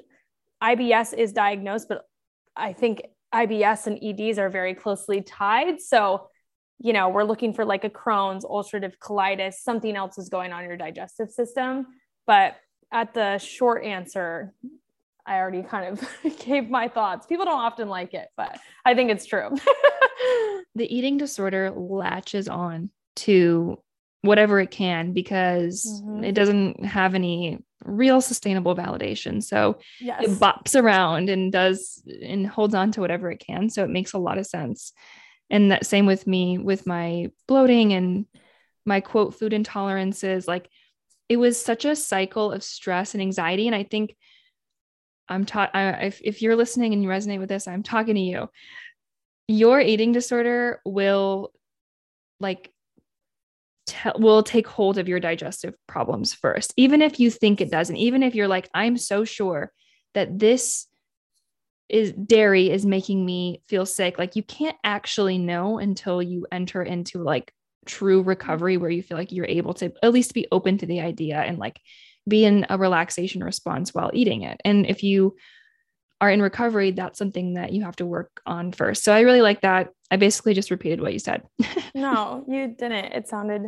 IBS 0.62 1.12
is 1.12 1.32
diagnosed, 1.32 1.88
but 1.88 2.04
I 2.54 2.72
think 2.72 3.02
IBS 3.34 3.88
and 3.88 3.98
EDs 4.00 4.38
are 4.38 4.48
very 4.48 4.76
closely 4.76 5.22
tied. 5.22 5.80
So, 5.80 6.28
you 6.78 6.92
know, 6.92 7.08
we're 7.08 7.24
looking 7.24 7.52
for 7.52 7.64
like 7.64 7.82
a 7.82 7.90
Crohn's, 7.90 8.44
ulcerative 8.44 8.96
colitis, 8.98 9.54
something 9.54 9.96
else 9.96 10.18
is 10.18 10.28
going 10.28 10.52
on 10.52 10.62
in 10.62 10.68
your 10.68 10.78
digestive 10.78 11.32
system. 11.32 11.88
But 12.28 12.54
at 12.92 13.12
the 13.12 13.38
short 13.38 13.82
answer, 13.82 14.54
I 15.26 15.36
already 15.36 15.62
kind 15.62 15.98
of 15.98 16.38
gave 16.44 16.70
my 16.70 16.88
thoughts. 16.88 17.26
People 17.26 17.44
don't 17.44 17.60
often 17.60 17.88
like 17.88 18.14
it, 18.14 18.28
but 18.36 18.58
I 18.84 18.94
think 18.94 19.10
it's 19.10 19.26
true. 19.26 19.50
the 20.74 20.94
eating 20.94 21.18
disorder 21.18 21.70
latches 21.70 22.48
on 22.48 22.90
to 23.16 23.78
whatever 24.22 24.60
it 24.60 24.70
can 24.70 25.12
because 25.12 25.86
mm-hmm. 25.86 26.24
it 26.24 26.32
doesn't 26.32 26.84
have 26.84 27.14
any 27.14 27.58
real 27.84 28.20
sustainable 28.20 28.76
validation. 28.76 29.42
So 29.42 29.78
yes. 29.98 30.22
it 30.24 30.30
bops 30.32 30.80
around 30.80 31.30
and 31.30 31.50
does 31.50 32.02
and 32.22 32.46
holds 32.46 32.74
on 32.74 32.92
to 32.92 33.00
whatever 33.00 33.30
it 33.30 33.42
can. 33.44 33.70
So 33.70 33.84
it 33.84 33.90
makes 33.90 34.12
a 34.12 34.18
lot 34.18 34.38
of 34.38 34.46
sense. 34.46 34.92
And 35.48 35.72
that 35.72 35.86
same 35.86 36.06
with 36.06 36.26
me 36.26 36.58
with 36.58 36.86
my 36.86 37.30
bloating 37.48 37.92
and 37.92 38.26
my 38.84 39.00
quote 39.00 39.38
food 39.38 39.52
intolerances. 39.52 40.46
Like 40.46 40.68
it 41.28 41.38
was 41.38 41.62
such 41.62 41.84
a 41.84 41.96
cycle 41.96 42.52
of 42.52 42.62
stress 42.62 43.14
and 43.14 43.22
anxiety. 43.22 43.66
And 43.66 43.74
I 43.74 43.84
think 43.84 44.14
I'm 45.30 45.46
taught 45.46 45.70
if, 45.74 46.20
if 46.22 46.42
you're 46.42 46.56
listening 46.56 46.92
and 46.92 47.02
you 47.02 47.08
resonate 47.08 47.38
with 47.38 47.48
this, 47.48 47.68
I'm 47.68 47.82
talking 47.82 48.16
to 48.16 48.20
you. 48.20 48.50
Your 49.48 49.80
eating 49.80 50.12
disorder 50.12 50.80
will 50.84 51.52
like 52.40 52.72
te- 53.86 54.10
will 54.16 54.42
take 54.42 54.66
hold 54.66 54.98
of 54.98 55.08
your 55.08 55.20
digestive 55.20 55.74
problems 55.86 56.34
first, 56.34 56.72
even 56.76 57.02
if 57.02 57.20
you 57.20 57.30
think 57.30 57.60
it 57.60 57.70
doesn't, 57.70 57.96
even 57.96 58.22
if 58.22 58.34
you're 58.34 58.48
like, 58.48 58.68
I'm 58.74 58.96
so 58.96 59.24
sure 59.24 59.72
that 60.14 60.38
this 60.38 60.86
is 61.88 62.12
dairy 62.12 62.70
is 62.70 62.86
making 62.86 63.24
me 63.24 63.62
feel 63.68 63.84
sick. 63.84 64.18
Like 64.18 64.36
you 64.36 64.42
can't 64.42 64.76
actually 64.84 65.38
know 65.38 65.78
until 65.78 66.22
you 66.22 66.46
enter 66.52 66.82
into 66.82 67.22
like 67.22 67.52
true 67.84 68.22
recovery 68.22 68.76
where 68.76 68.90
you 68.90 69.02
feel 69.02 69.16
like 69.16 69.32
you're 69.32 69.46
able 69.46 69.74
to 69.74 69.92
at 70.02 70.12
least 70.12 70.34
be 70.34 70.46
open 70.52 70.78
to 70.78 70.86
the 70.86 71.00
idea 71.00 71.36
and 71.36 71.58
like 71.58 71.80
be 72.30 72.44
in 72.46 72.64
a 72.70 72.78
relaxation 72.78 73.44
response 73.44 73.92
while 73.92 74.10
eating 74.14 74.42
it. 74.42 74.58
And 74.64 74.86
if 74.86 75.02
you 75.02 75.36
are 76.20 76.30
in 76.30 76.42
recovery, 76.42 76.92
that's 76.92 77.18
something 77.18 77.54
that 77.54 77.72
you 77.72 77.82
have 77.84 77.96
to 77.96 78.06
work 78.06 78.40
on 78.46 78.72
first. 78.72 79.04
So 79.04 79.12
I 79.12 79.20
really 79.20 79.42
like 79.42 79.62
that. 79.62 79.88
I 80.10 80.16
basically 80.16 80.54
just 80.54 80.70
repeated 80.70 81.00
what 81.00 81.12
you 81.12 81.18
said. 81.18 81.42
no, 81.94 82.44
you 82.48 82.68
didn't. 82.68 83.12
It 83.12 83.28
sounded 83.28 83.62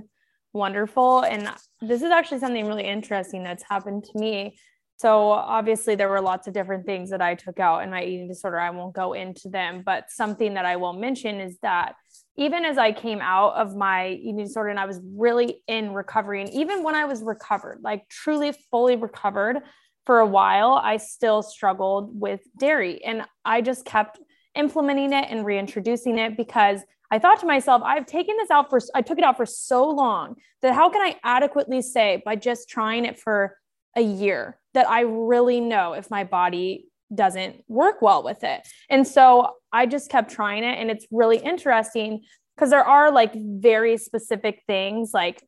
wonderful. 0.53 1.21
And 1.21 1.51
this 1.81 2.03
is 2.03 2.11
actually 2.11 2.41
something 2.41 2.67
really 2.67 2.85
interesting 2.85 3.43
that's 3.43 3.65
happened 3.69 4.05
to 4.05 4.19
me. 4.19 4.57
So 4.97 5.31
obviously 5.31 5.95
there 5.95 6.09
were 6.09 6.21
lots 6.21 6.47
of 6.47 6.55
different 6.55 6.87
things 6.87 7.11
that 7.11 7.23
I 7.23 7.35
took 7.35 7.59
out 7.59 7.83
in 7.83 7.91
my 7.91 8.05
eating 8.05 8.29
disorder. 8.29 8.61
I 8.61 8.71
won't 8.71 8.95
go 8.95 9.15
into 9.15 9.49
them, 9.49 9.83
but 9.85 10.11
something 10.11 10.55
that 10.55 10.65
I 10.65 10.77
will 10.77 10.93
mention 10.93 11.41
is 11.41 11.59
that 11.63 11.95
even 12.37 12.65
as 12.65 12.79
I 12.79 12.93
came 12.93 13.21
out 13.21 13.55
of 13.55 13.77
my 13.77 14.09
eating 14.09 14.39
disorder 14.39 14.71
and 14.71 14.81
I 14.81 14.87
was 14.87 15.01
really 15.17 15.63
in 15.67 15.93
recovery, 15.93 16.41
and 16.41 16.51
even 16.51 16.83
when 16.83 16.95
I 16.95 17.05
was 17.05 17.23
recovered, 17.23 17.81
like 17.83 18.09
truly 18.09 18.53
fully 18.71 18.97
recovered 18.97 19.59
for 20.07 20.21
a 20.21 20.27
while, 20.27 20.81
I 20.83 20.97
still 20.97 21.43
struggled 21.43 22.19
with 22.19 22.41
dairy. 22.59 23.05
And 23.05 23.23
I 23.45 23.61
just 23.61 23.85
kept 23.85 24.19
implementing 24.55 25.13
it 25.13 25.27
and 25.31 25.45
reintroducing 25.45 26.19
it 26.19 26.37
because 26.37 26.81
I 27.11 27.19
thought 27.19 27.41
to 27.41 27.47
myself, 27.47 27.83
I've 27.85 28.07
taken 28.07 28.37
this 28.39 28.51
out 28.51 28.71
for, 28.71 28.81
I 28.95 29.03
took 29.03 29.19
it 29.19 29.25
out 29.25 29.37
for 29.37 29.47
so 29.47 29.89
long 29.89 30.37
that 30.63 30.75
how 30.75 30.89
can 30.89 31.03
I 31.03 31.17
adequately 31.23 31.83
say 31.83 32.23
by 32.25 32.37
just 32.37 32.69
trying 32.69 33.05
it 33.05 33.19
for 33.19 33.57
a 33.95 34.01
year 34.01 34.59
that 34.75 34.89
I 34.89 35.03
really 35.03 35.61
know 35.61 35.93
if 35.93 36.11
my 36.11 36.25
body 36.25 36.87
doesn't 37.15 37.63
work 37.69 38.01
well 38.01 38.23
with 38.23 38.43
it. 38.43 38.67
And 38.89 39.07
so 39.07 39.51
I 39.73 39.87
just 39.87 40.11
kept 40.11 40.31
trying 40.31 40.65
it. 40.65 40.79
And 40.79 40.91
it's 40.91 41.07
really 41.11 41.39
interesting 41.39 42.23
because 42.57 42.71
there 42.71 42.85
are 42.85 43.11
like 43.11 43.33
very 43.35 43.97
specific 43.97 44.63
things 44.67 45.13
like 45.15 45.43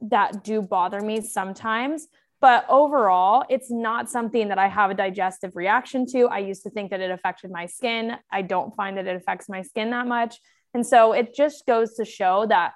that 0.00 0.44
do 0.44 0.62
bother 0.62 1.00
me 1.00 1.20
sometimes. 1.20 2.08
But 2.40 2.66
overall, 2.68 3.44
it's 3.48 3.70
not 3.70 4.10
something 4.10 4.48
that 4.48 4.58
I 4.58 4.68
have 4.68 4.90
a 4.90 4.94
digestive 4.94 5.56
reaction 5.56 6.06
to. 6.12 6.26
I 6.28 6.38
used 6.38 6.62
to 6.64 6.70
think 6.70 6.90
that 6.90 7.00
it 7.00 7.10
affected 7.10 7.50
my 7.50 7.66
skin. 7.66 8.12
I 8.30 8.42
don't 8.42 8.74
find 8.74 8.98
that 8.98 9.06
it 9.06 9.16
affects 9.16 9.48
my 9.48 9.62
skin 9.62 9.90
that 9.90 10.06
much. 10.06 10.36
And 10.74 10.86
so 10.86 11.12
it 11.12 11.34
just 11.34 11.66
goes 11.66 11.94
to 11.94 12.04
show 12.04 12.46
that 12.46 12.72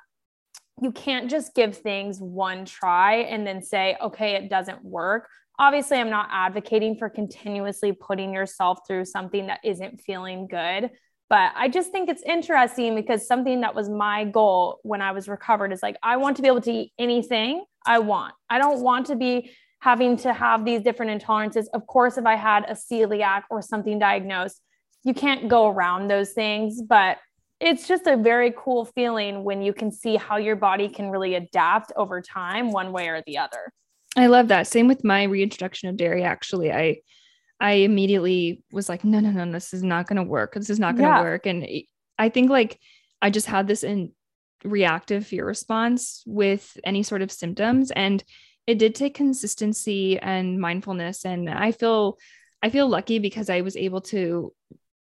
you 0.83 0.93
can't 0.93 1.29
just 1.31 1.55
give 1.55 1.77
things 1.77 2.19
one 2.19 2.65
try 2.65 3.17
and 3.17 3.47
then 3.47 3.63
say, 3.63 3.97
okay, 4.01 4.35
it 4.35 4.49
doesn't 4.49 4.83
work 4.83 5.29
obviously 5.61 5.99
i'm 5.99 6.11
not 6.11 6.29
advocating 6.33 6.97
for 6.97 7.09
continuously 7.09 7.93
putting 7.93 8.33
yourself 8.33 8.81
through 8.87 9.05
something 9.05 9.47
that 9.47 9.61
isn't 9.63 10.01
feeling 10.01 10.49
good 10.49 10.91
but 11.29 11.53
i 11.55 11.69
just 11.69 11.93
think 11.93 12.09
it's 12.09 12.23
interesting 12.23 12.95
because 12.95 13.29
something 13.29 13.61
that 13.61 13.75
was 13.75 13.89
my 13.89 14.25
goal 14.25 14.81
when 14.83 15.03
i 15.03 15.13
was 15.13 15.29
recovered 15.29 15.73
is 15.73 15.83
like 15.83 15.97
i 16.03 16.17
want 16.17 16.35
to 16.35 16.43
be 16.43 16.49
able 16.49 16.61
to 16.61 16.73
eat 16.73 16.93
anything 16.99 17.63
i 17.87 17.99
want. 17.99 18.35
I 18.49 18.59
don't 18.59 18.81
want 18.81 19.07
to 19.07 19.17
be 19.17 19.53
having 19.81 20.17
to 20.19 20.35
have 20.35 20.67
these 20.67 20.83
different 20.83 21.23
intolerances. 21.23 21.65
Of 21.73 21.87
course 21.87 22.17
if 22.17 22.25
i 22.25 22.37
had 22.37 22.65
a 22.69 22.73
celiac 22.73 23.43
or 23.51 23.63
something 23.63 23.99
diagnosed 23.99 24.63
you 25.05 25.15
can't 25.15 25.49
go 25.49 25.69
around 25.69 26.09
those 26.09 26.33
things 26.33 26.83
but 26.83 27.19
it's 27.61 27.87
just 27.87 28.07
a 28.07 28.17
very 28.17 28.55
cool 28.57 28.87
feeling 28.87 29.45
when 29.45 29.61
you 29.61 29.75
can 29.75 29.93
see 29.93 30.17
how 30.17 30.39
your 30.39 30.57
body 30.57 30.89
can 30.89 31.11
really 31.11 31.35
adapt 31.35 31.93
over 31.97 32.23
time 32.23 32.73
one 32.73 32.91
way 32.93 33.09
or 33.09 33.23
the 33.27 33.37
other 33.37 33.73
I 34.21 34.27
love 34.27 34.49
that. 34.49 34.67
Same 34.67 34.87
with 34.87 35.03
my 35.03 35.23
reintroduction 35.23 35.89
of 35.89 35.97
dairy. 35.97 36.25
Actually, 36.25 36.71
I 36.71 36.99
I 37.59 37.73
immediately 37.73 38.63
was 38.71 38.89
like, 38.89 39.03
no, 39.03 39.19
no, 39.19 39.31
no, 39.31 39.51
this 39.51 39.73
is 39.73 39.83
not 39.83 40.07
going 40.07 40.19
to 40.19 40.23
work. 40.23 40.55
This 40.55 40.69
is 40.69 40.79
not 40.79 40.97
going 40.97 41.09
to 41.09 41.17
yeah. 41.17 41.23
work. 41.23 41.47
And 41.47 41.67
I 42.19 42.29
think 42.29 42.51
like 42.51 42.79
I 43.23 43.31
just 43.31 43.47
had 43.47 43.67
this 43.67 43.83
in 43.83 44.13
reactive 44.63 45.27
fear 45.27 45.47
response 45.47 46.23
with 46.27 46.77
any 46.85 47.03
sort 47.03 47.23
of 47.23 47.33
symptoms, 47.33 47.91
and 47.91 48.23
it 48.67 48.79
did 48.79 48.95
take 48.95 49.15
consistency 49.15 50.19
and 50.19 50.61
mindfulness. 50.61 51.25
And 51.25 51.49
I 51.49 51.73
feel 51.73 52.19
I 52.63 52.69
feel 52.69 52.89
lucky 52.89 53.21
because 53.21 53.49
I 53.49 53.63
was 53.63 53.75
able 53.75 54.03
to 54.03 54.53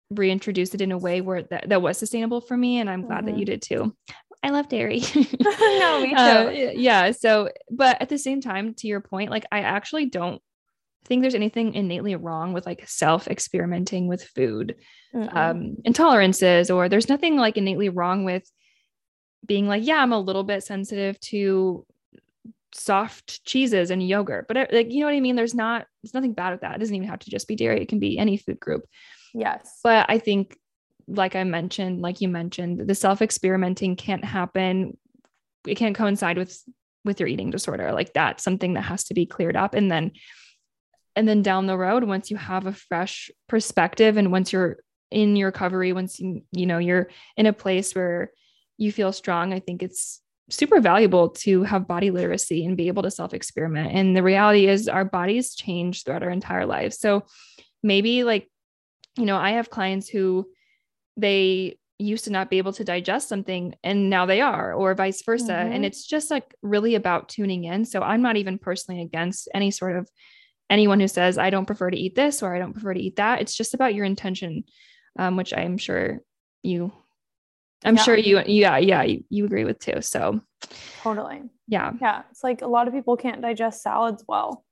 reintroduce 0.10 0.74
it 0.74 0.82
in 0.82 0.92
a 0.92 0.98
way 0.98 1.22
where 1.22 1.44
that, 1.44 1.70
that 1.70 1.82
was 1.84 2.00
sustainable 2.00 2.42
for 2.42 2.58
me. 2.58 2.80
And 2.80 2.90
I'm 2.90 3.06
glad 3.06 3.26
mm-hmm. 3.26 3.28
that 3.28 3.38
you 3.38 3.46
did 3.46 3.62
too. 3.62 3.96
I 4.44 4.50
love 4.50 4.68
dairy. 4.68 5.00
no, 5.16 6.02
me 6.02 6.10
too. 6.10 6.16
Uh, 6.16 6.50
yeah. 6.76 7.12
So, 7.12 7.50
but 7.72 8.02
at 8.02 8.10
the 8.10 8.18
same 8.18 8.42
time, 8.42 8.74
to 8.76 8.88
your 8.88 9.00
point, 9.00 9.32
like 9.32 9.46
I 9.52 9.60
actually 9.60 10.08
don't 10.08 10.42
think 11.06 11.22
there's 11.22 11.36
anything 11.36 11.74
innately 11.74 12.16
wrong 12.16 12.54
with 12.54 12.66
like 12.66 12.88
self 12.88 13.28
experimenting 13.28 14.08
with 14.08 14.24
food, 14.24 14.76
um, 15.14 15.78
intolerances, 15.86 16.74
or 16.74 16.90
there's 16.90 17.10
nothing 17.10 17.38
like 17.38 17.58
innately 17.58 17.90
wrong 17.90 18.26
with 18.26 18.50
being 19.46 19.68
like, 19.68 19.86
yeah, 19.86 19.98
I'm 19.98 20.14
a 20.14 20.20
little 20.20 20.44
bit 20.44 20.64
sensitive 20.64 21.20
to 21.22 21.86
soft 22.74 23.44
cheeses 23.46 23.92
and 23.92 24.06
yogurt, 24.06 24.48
but 24.48 24.72
like, 24.72 24.92
you 24.92 25.02
know 25.02 25.06
what 25.06 25.16
I 25.16 25.20
mean? 25.20 25.36
There's 25.36 25.56
not, 25.56 25.86
there's 26.02 26.14
nothing 26.14 26.34
bad 26.34 26.52
with 26.52 26.62
that. 26.62 26.76
It 26.76 26.80
doesn't 26.80 26.96
even 26.96 27.08
have 27.08 27.20
to 27.20 27.30
just 27.30 27.48
be 27.48 27.56
dairy. 27.56 27.82
It 27.82 27.90
can 27.90 28.00
be 28.00 28.18
any 28.18 28.38
food 28.38 28.60
group. 28.60 28.84
Yes. 29.34 29.80
But 29.84 30.06
I 30.10 30.20
think, 30.20 30.58
like 31.08 31.36
I 31.36 31.44
mentioned, 31.44 32.02
like 32.02 32.22
you 32.22 32.30
mentioned, 32.30 32.88
the 32.88 32.96
self 32.96 33.22
experimenting 33.22 33.96
can't 33.96 34.24
happen. 34.24 34.98
It 35.68 35.76
can't 35.76 35.96
coincide 35.96 36.38
with 36.38 36.62
with 37.06 37.20
your 37.20 37.28
eating 37.28 37.52
disorder. 37.52 37.92
Like 37.92 38.14
that's 38.14 38.44
something 38.44 38.74
that 38.74 38.82
has 38.82 39.06
to 39.06 39.14
be 39.14 39.26
cleared 39.26 39.56
up. 39.56 39.74
And 39.74 39.92
then 39.92 40.12
and 41.16 41.28
then 41.28 41.42
down 41.42 41.68
the 41.68 41.78
road, 41.78 42.04
once 42.04 42.32
you 42.32 42.38
have 42.38 42.66
a 42.66 42.74
fresh 42.74 43.30
perspective 43.48 44.18
and 44.18 44.32
once 44.32 44.52
you're 44.52 44.78
in 45.12 45.36
your 45.36 45.50
recovery, 45.50 45.94
once 45.94 46.20
you, 46.20 46.42
you 46.52 46.66
know, 46.66 46.80
you're 46.80 47.10
in 47.38 47.46
a 47.46 47.54
place 47.54 47.94
where 47.94 48.32
you 48.78 48.92
feel 48.92 49.14
strong, 49.14 49.54
I 49.54 49.60
think 49.60 49.84
it's 49.84 50.22
super 50.50 50.82
valuable 50.82 51.30
to 51.30 51.64
have 51.64 51.88
body 51.88 52.12
literacy 52.12 52.66
and 52.66 52.76
be 52.76 52.88
able 52.88 53.04
to 53.04 53.12
self 53.12 53.34
experiment. 53.34 53.94
And 53.94 54.16
the 54.16 54.24
reality 54.24 54.68
is, 54.68 54.88
our 54.88 55.06
bodies 55.06 55.56
change 55.56 56.04
throughout 56.04 56.24
our 56.24 56.30
entire 56.30 56.66
lives. 56.66 57.00
So 57.00 57.26
maybe, 57.84 58.24
like, 58.24 58.50
you 59.18 59.26
know, 59.26 59.38
I 59.38 59.52
have 59.52 59.70
clients 59.70 60.10
who 60.10 60.48
they 61.18 61.78
used 62.00 62.26
to 62.26 62.32
not 62.32 62.50
be 62.50 62.58
able 62.58 62.74
to 62.74 62.84
digest 62.84 63.30
something 63.30 63.76
and 63.84 64.10
now 64.10 64.26
they 64.26 64.42
are, 64.42 64.74
or 64.74 64.94
vice 64.96 65.22
versa. 65.24 65.54
Mm-hmm. 65.54 65.74
And 65.74 65.86
it's 65.86 66.06
just 66.06 66.32
like 66.32 66.54
really 66.62 66.96
about 66.96 67.30
tuning 67.30 67.64
in. 67.66 67.86
So 67.86 68.02
I'm 68.02 68.22
not 68.22 68.36
even 68.38 68.58
personally 68.58 69.02
against 69.02 69.48
any 69.54 69.72
sort 69.72 69.96
of 69.96 70.10
anyone 70.70 71.00
who 71.00 71.08
says, 71.08 71.38
I 71.38 71.50
don't 71.50 71.66
prefer 71.66 71.92
to 71.92 71.98
eat 71.98 72.16
this 72.16 72.42
or 72.42 72.56
I 72.56 72.60
don't 72.60 72.74
prefer 72.74 72.94
to 72.94 73.02
eat 73.02 73.18
that. 73.18 73.42
It's 73.42 73.56
just 73.56 73.74
about 73.74 73.94
your 73.94 74.06
intention, 74.06 74.64
um, 75.18 75.38
which 75.38 75.54
I'm 75.54 75.78
sure 75.78 76.20
you, 76.64 76.92
I'm 77.86 77.96
yeah. 77.96 78.04
sure 78.04 78.18
you, 78.18 78.42
yeah, 78.46 78.78
yeah, 78.78 79.04
you, 79.04 79.24
you 79.30 79.46
agree 79.46 79.66
with 79.66 79.80
too. 79.80 80.02
So 80.02 80.42
totally. 81.02 81.44
Yeah. 81.68 81.94
Yeah. 82.02 82.24
It's 82.32 82.44
like 82.44 82.62
a 82.64 82.68
lot 82.68 82.88
of 82.88 82.94
people 82.94 83.18
can't 83.18 83.42
digest 83.42 83.82
salads 83.84 84.24
well. 84.28 84.66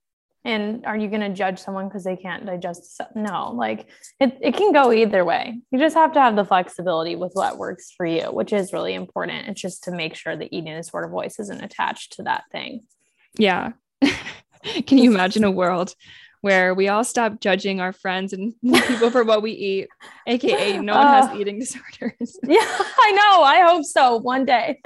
And 0.43 0.85
are 0.87 0.97
you 0.97 1.07
going 1.07 1.21
to 1.21 1.29
judge 1.29 1.59
someone 1.59 1.87
because 1.87 2.03
they 2.03 2.15
can't 2.15 2.45
digest? 2.45 2.99
No, 3.15 3.51
like 3.51 3.87
it, 4.19 4.37
it 4.41 4.55
can 4.55 4.71
go 4.71 4.91
either 4.91 5.23
way. 5.23 5.59
You 5.69 5.77
just 5.77 5.95
have 5.95 6.13
to 6.13 6.19
have 6.19 6.35
the 6.35 6.45
flexibility 6.45 7.15
with 7.15 7.33
what 7.33 7.59
works 7.59 7.91
for 7.91 8.05
you, 8.05 8.23
which 8.23 8.51
is 8.51 8.73
really 8.73 8.95
important. 8.95 9.47
It's 9.47 9.61
just 9.61 9.83
to 9.83 9.91
make 9.91 10.15
sure 10.15 10.35
that 10.35 10.49
eating 10.51 10.75
disorder 10.75 11.07
voice 11.07 11.39
isn't 11.39 11.63
attached 11.63 12.13
to 12.13 12.23
that 12.23 12.45
thing. 12.51 12.81
Yeah. 13.37 13.73
can 14.87 14.97
you 14.97 15.13
imagine 15.13 15.43
a 15.43 15.51
world 15.51 15.93
where 16.41 16.73
we 16.73 16.87
all 16.89 17.03
stop 17.03 17.39
judging 17.39 17.79
our 17.79 17.93
friends 17.93 18.33
and 18.33 18.53
people 18.63 19.11
for 19.11 19.23
what 19.23 19.41
we 19.41 19.51
eat, 19.51 19.89
aka 20.27 20.77
no 20.81 20.95
one 20.95 21.05
uh, 21.05 21.27
has 21.27 21.39
eating 21.39 21.59
disorders. 21.59 22.39
yeah, 22.43 22.59
I 22.59 23.11
know. 23.11 23.43
I 23.43 23.61
hope 23.61 23.85
so 23.85 24.17
one 24.17 24.45
day. 24.45 24.81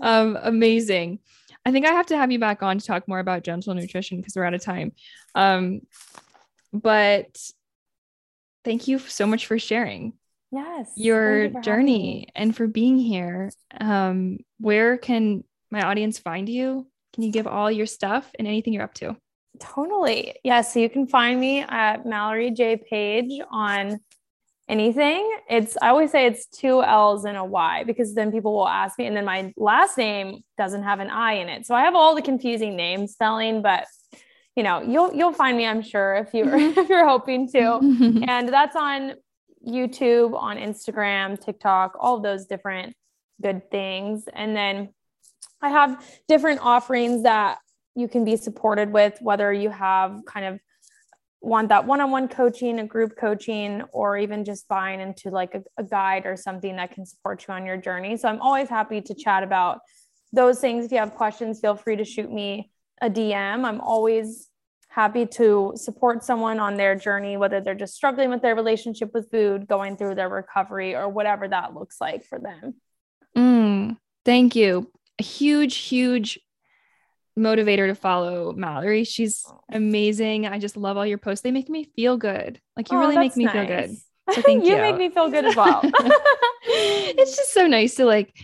um, 0.00 0.38
amazing. 0.40 1.18
I 1.64 1.72
think 1.72 1.86
I 1.86 1.92
have 1.92 2.06
to 2.06 2.16
have 2.16 2.32
you 2.32 2.38
back 2.38 2.62
on 2.62 2.78
to 2.78 2.86
talk 2.86 3.06
more 3.06 3.18
about 3.18 3.44
gentle 3.44 3.74
nutrition 3.74 4.18
because 4.18 4.34
we're 4.34 4.44
out 4.44 4.54
of 4.54 4.62
time. 4.62 4.92
Um, 5.34 5.82
but 6.72 7.38
thank 8.64 8.88
you 8.88 8.98
so 8.98 9.26
much 9.26 9.46
for 9.46 9.58
sharing. 9.58 10.14
Yes. 10.52 10.92
Your 10.96 11.44
you 11.44 11.60
journey 11.60 12.28
and 12.34 12.56
for 12.56 12.66
being 12.66 12.98
here. 12.98 13.50
Um, 13.78 14.38
where 14.58 14.96
can 14.96 15.44
my 15.70 15.82
audience 15.82 16.18
find 16.18 16.48
you? 16.48 16.86
Can 17.12 17.22
you 17.22 17.32
give 17.32 17.46
all 17.46 17.70
your 17.70 17.86
stuff 17.86 18.30
and 18.38 18.48
anything 18.48 18.72
you're 18.72 18.82
up 18.82 18.94
to? 18.94 19.16
Totally. 19.60 20.36
Yeah. 20.42 20.62
So 20.62 20.80
you 20.80 20.88
can 20.88 21.06
find 21.06 21.38
me 21.38 21.60
at 21.60 22.06
Mallory 22.06 22.50
J 22.50 22.76
Page 22.76 23.40
on 23.50 24.00
anything. 24.70 25.28
It's 25.50 25.76
I 25.82 25.88
always 25.88 26.12
say 26.12 26.26
it's 26.26 26.46
two 26.46 26.82
L's 26.82 27.24
and 27.24 27.36
a 27.36 27.44
Y 27.44 27.84
because 27.84 28.14
then 28.14 28.30
people 28.30 28.54
will 28.54 28.68
ask 28.68 28.98
me, 28.98 29.06
and 29.06 29.16
then 29.16 29.24
my 29.24 29.52
last 29.56 29.98
name 29.98 30.44
doesn't 30.56 30.84
have 30.84 31.00
an 31.00 31.10
I 31.10 31.34
in 31.34 31.48
it. 31.48 31.66
So 31.66 31.74
I 31.74 31.82
have 31.82 31.96
all 31.96 32.14
the 32.14 32.22
confusing 32.22 32.76
name 32.76 33.06
spelling, 33.06 33.60
but 33.60 33.86
you 34.54 34.62
know, 34.62 34.80
you'll 34.80 35.12
you'll 35.12 35.32
find 35.32 35.56
me, 35.56 35.66
I'm 35.66 35.82
sure, 35.82 36.14
if 36.14 36.32
you're 36.32 36.54
if 36.78 36.88
you're 36.88 37.06
hoping 37.06 37.48
to. 37.48 38.24
and 38.28 38.48
that's 38.48 38.76
on 38.76 39.14
YouTube, 39.66 40.34
on 40.34 40.56
Instagram, 40.56 41.38
TikTok, 41.42 41.96
all 41.98 42.20
those 42.20 42.46
different 42.46 42.94
good 43.42 43.70
things. 43.70 44.24
And 44.32 44.56
then 44.56 44.90
I 45.60 45.70
have 45.70 46.04
different 46.28 46.60
offerings 46.62 47.24
that 47.24 47.58
you 47.94 48.08
can 48.08 48.24
be 48.24 48.36
supported 48.36 48.92
with, 48.92 49.18
whether 49.20 49.52
you 49.52 49.68
have 49.68 50.20
kind 50.26 50.46
of 50.46 50.60
want 51.40 51.70
that 51.70 51.86
one-on-one 51.86 52.28
coaching 52.28 52.78
a 52.80 52.86
group 52.86 53.16
coaching 53.18 53.82
or 53.92 54.18
even 54.18 54.44
just 54.44 54.68
buying 54.68 55.00
into 55.00 55.30
like 55.30 55.54
a, 55.54 55.62
a, 55.78 55.82
guide 55.82 56.26
or 56.26 56.36
something 56.36 56.76
that 56.76 56.92
can 56.92 57.06
support 57.06 57.44
you 57.48 57.54
on 57.54 57.64
your 57.64 57.76
journey. 57.76 58.16
So 58.16 58.28
i'm 58.28 58.40
always 58.40 58.68
happy 58.68 59.00
to 59.00 59.14
chat 59.14 59.42
about 59.42 59.80
those 60.32 60.60
things. 60.60 60.84
If 60.84 60.92
you 60.92 60.98
have 60.98 61.14
questions 61.14 61.60
feel 61.60 61.76
free 61.76 61.96
to 61.96 62.04
shoot 62.04 62.30
me 62.30 62.70
a 63.02 63.08
dm 63.08 63.64
i'm 63.64 63.80
always 63.80 64.48
happy 64.88 65.24
to 65.24 65.72
support 65.76 66.22
someone 66.22 66.58
on 66.58 66.76
their 66.76 66.94
journey 66.96 67.36
whether 67.36 67.60
they're 67.60 67.74
just 67.74 67.94
struggling 67.94 68.28
with 68.28 68.42
their 68.42 68.56
relationship 68.56 69.10
with 69.14 69.30
food 69.30 69.66
going 69.68 69.96
through 69.96 70.16
their 70.16 70.28
recovery 70.28 70.94
or 70.94 71.08
whatever 71.08 71.48
that 71.48 71.74
looks 71.74 72.00
like 72.00 72.24
for 72.24 72.38
them. 72.38 72.74
Mm, 73.36 73.96
thank 74.24 74.56
you. 74.56 74.90
A 75.18 75.22
huge 75.22 75.76
huge 75.76 76.38
motivator 77.38 77.86
to 77.86 77.94
follow 77.94 78.52
Mallory. 78.52 79.04
She's 79.04 79.44
amazing. 79.70 80.46
I 80.46 80.58
just 80.58 80.76
love 80.76 80.96
all 80.96 81.06
your 81.06 81.18
posts. 81.18 81.42
They 81.42 81.50
make 81.50 81.68
me 81.68 81.84
feel 81.96 82.16
good. 82.16 82.60
Like 82.76 82.90
you 82.90 82.98
oh, 82.98 83.00
really 83.00 83.16
make 83.16 83.36
me 83.36 83.44
nice. 83.44 83.54
feel 83.54 83.66
good. 83.66 83.96
So 84.34 84.42
thank 84.42 84.64
you. 84.64 84.72
you 84.72 84.76
make 84.78 84.96
me 84.96 85.10
feel 85.10 85.30
good 85.30 85.44
as 85.44 85.56
well. 85.56 85.80
it's 86.62 87.36
just 87.36 87.52
so 87.52 87.66
nice 87.66 87.94
to 87.96 88.04
like, 88.04 88.34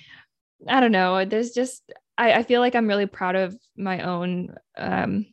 I 0.68 0.80
don't 0.80 0.92
know. 0.92 1.24
There's 1.24 1.50
just 1.50 1.82
I, 2.18 2.32
I 2.32 2.42
feel 2.42 2.60
like 2.60 2.74
I'm 2.74 2.88
really 2.88 3.06
proud 3.06 3.36
of 3.36 3.56
my 3.76 4.00
own 4.02 4.54
um 4.76 5.26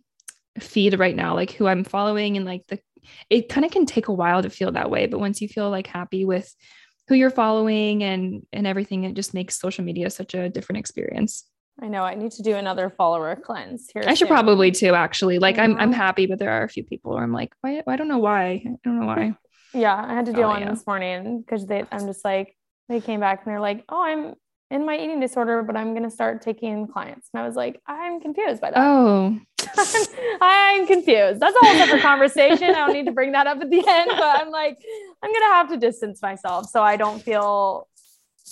feed 0.59 0.99
right 0.99 1.15
now, 1.15 1.35
like 1.35 1.51
who 1.51 1.67
I'm 1.67 1.83
following 1.83 2.37
and 2.37 2.45
like 2.45 2.67
the 2.67 2.79
it 3.29 3.49
kind 3.49 3.65
of 3.65 3.71
can 3.71 3.85
take 3.85 4.07
a 4.07 4.13
while 4.13 4.41
to 4.41 4.49
feel 4.49 4.71
that 4.71 4.89
way. 4.89 5.07
But 5.07 5.19
once 5.19 5.41
you 5.41 5.47
feel 5.47 5.69
like 5.69 5.87
happy 5.87 6.25
with 6.25 6.53
who 7.07 7.15
you're 7.15 7.29
following 7.29 8.03
and 8.03 8.45
and 8.51 8.67
everything, 8.67 9.03
it 9.03 9.13
just 9.13 9.33
makes 9.33 9.59
social 9.59 9.83
media 9.83 10.09
such 10.09 10.33
a 10.33 10.49
different 10.49 10.79
experience. 10.79 11.45
I 11.81 11.87
know 11.87 12.03
I 12.03 12.15
need 12.15 12.31
to 12.33 12.43
do 12.43 12.55
another 12.55 12.89
follower 12.89 13.35
cleanse 13.35 13.89
here. 13.91 14.03
I 14.05 14.13
should 14.13 14.27
probably 14.27 14.71
too, 14.71 14.93
actually. 14.93 15.39
Like 15.39 15.57
I'm 15.57 15.77
I'm 15.77 15.91
mm-hmm. 15.91 15.99
happy, 15.99 16.25
but 16.27 16.39
there 16.39 16.51
are 16.51 16.63
a 16.63 16.69
few 16.69 16.83
people 16.83 17.13
where 17.13 17.23
I'm 17.23 17.33
like, 17.33 17.53
why 17.61 17.81
I 17.87 17.95
don't 17.95 18.07
know 18.07 18.19
why. 18.19 18.63
I 18.65 18.75
don't 18.83 18.99
know 18.99 19.07
why. 19.07 19.35
Yeah, 19.75 20.05
I 20.07 20.13
had 20.13 20.27
to 20.27 20.33
do 20.33 20.43
oh, 20.43 20.49
one 20.49 20.61
yeah. 20.61 20.69
this 20.69 20.85
morning 20.85 21.41
because 21.41 21.65
they 21.65 21.83
I'm 21.91 22.05
just 22.05 22.23
like 22.23 22.55
they 22.89 23.01
came 23.01 23.19
back 23.19 23.43
and 23.43 23.51
they're 23.51 23.59
like, 23.59 23.83
oh, 23.89 24.03
I'm 24.03 24.35
in 24.69 24.85
my 24.85 24.95
eating 24.95 25.19
disorder, 25.19 25.63
but 25.63 25.75
I'm 25.75 25.95
gonna 25.95 26.11
start 26.11 26.43
taking 26.43 26.87
clients. 26.87 27.29
And 27.33 27.41
I 27.41 27.47
was 27.47 27.55
like, 27.55 27.81
I'm 27.87 28.21
confused 28.21 28.61
by 28.61 28.69
that. 28.69 28.77
Oh. 28.77 29.39
I'm 30.41 30.85
confused. 30.85 31.39
That's 31.39 31.55
a 31.55 31.65
whole 31.65 31.75
separate 31.75 32.01
conversation. 32.03 32.69
I 32.69 32.85
don't 32.85 32.93
need 32.93 33.07
to 33.07 33.11
bring 33.11 33.31
that 33.31 33.47
up 33.47 33.61
at 33.61 33.71
the 33.71 33.83
end, 33.87 34.09
but 34.09 34.41
I'm 34.41 34.51
like, 34.51 34.77
I'm 35.23 35.33
gonna 35.33 35.53
have 35.55 35.69
to 35.69 35.77
distance 35.77 36.21
myself 36.21 36.69
so 36.69 36.83
I 36.83 36.95
don't 36.95 37.21
feel 37.21 37.87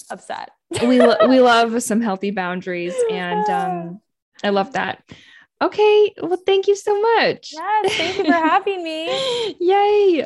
upset. 0.09 0.49
We 0.87 0.99
lo- 1.01 1.27
we 1.27 1.41
love 1.41 1.81
some 1.83 2.01
healthy 2.01 2.31
boundaries, 2.31 2.93
and 3.09 3.49
um, 3.49 4.01
I 4.43 4.49
love 4.49 4.73
that. 4.73 5.03
Okay, 5.61 6.13
well, 6.21 6.41
thank 6.45 6.67
you 6.67 6.75
so 6.75 6.99
much. 6.99 7.53
Yes, 7.53 7.95
thank 7.97 8.17
you 8.17 8.25
for 8.25 8.31
having 8.31 8.83
me. 8.83 9.55
Yay! 9.59 10.25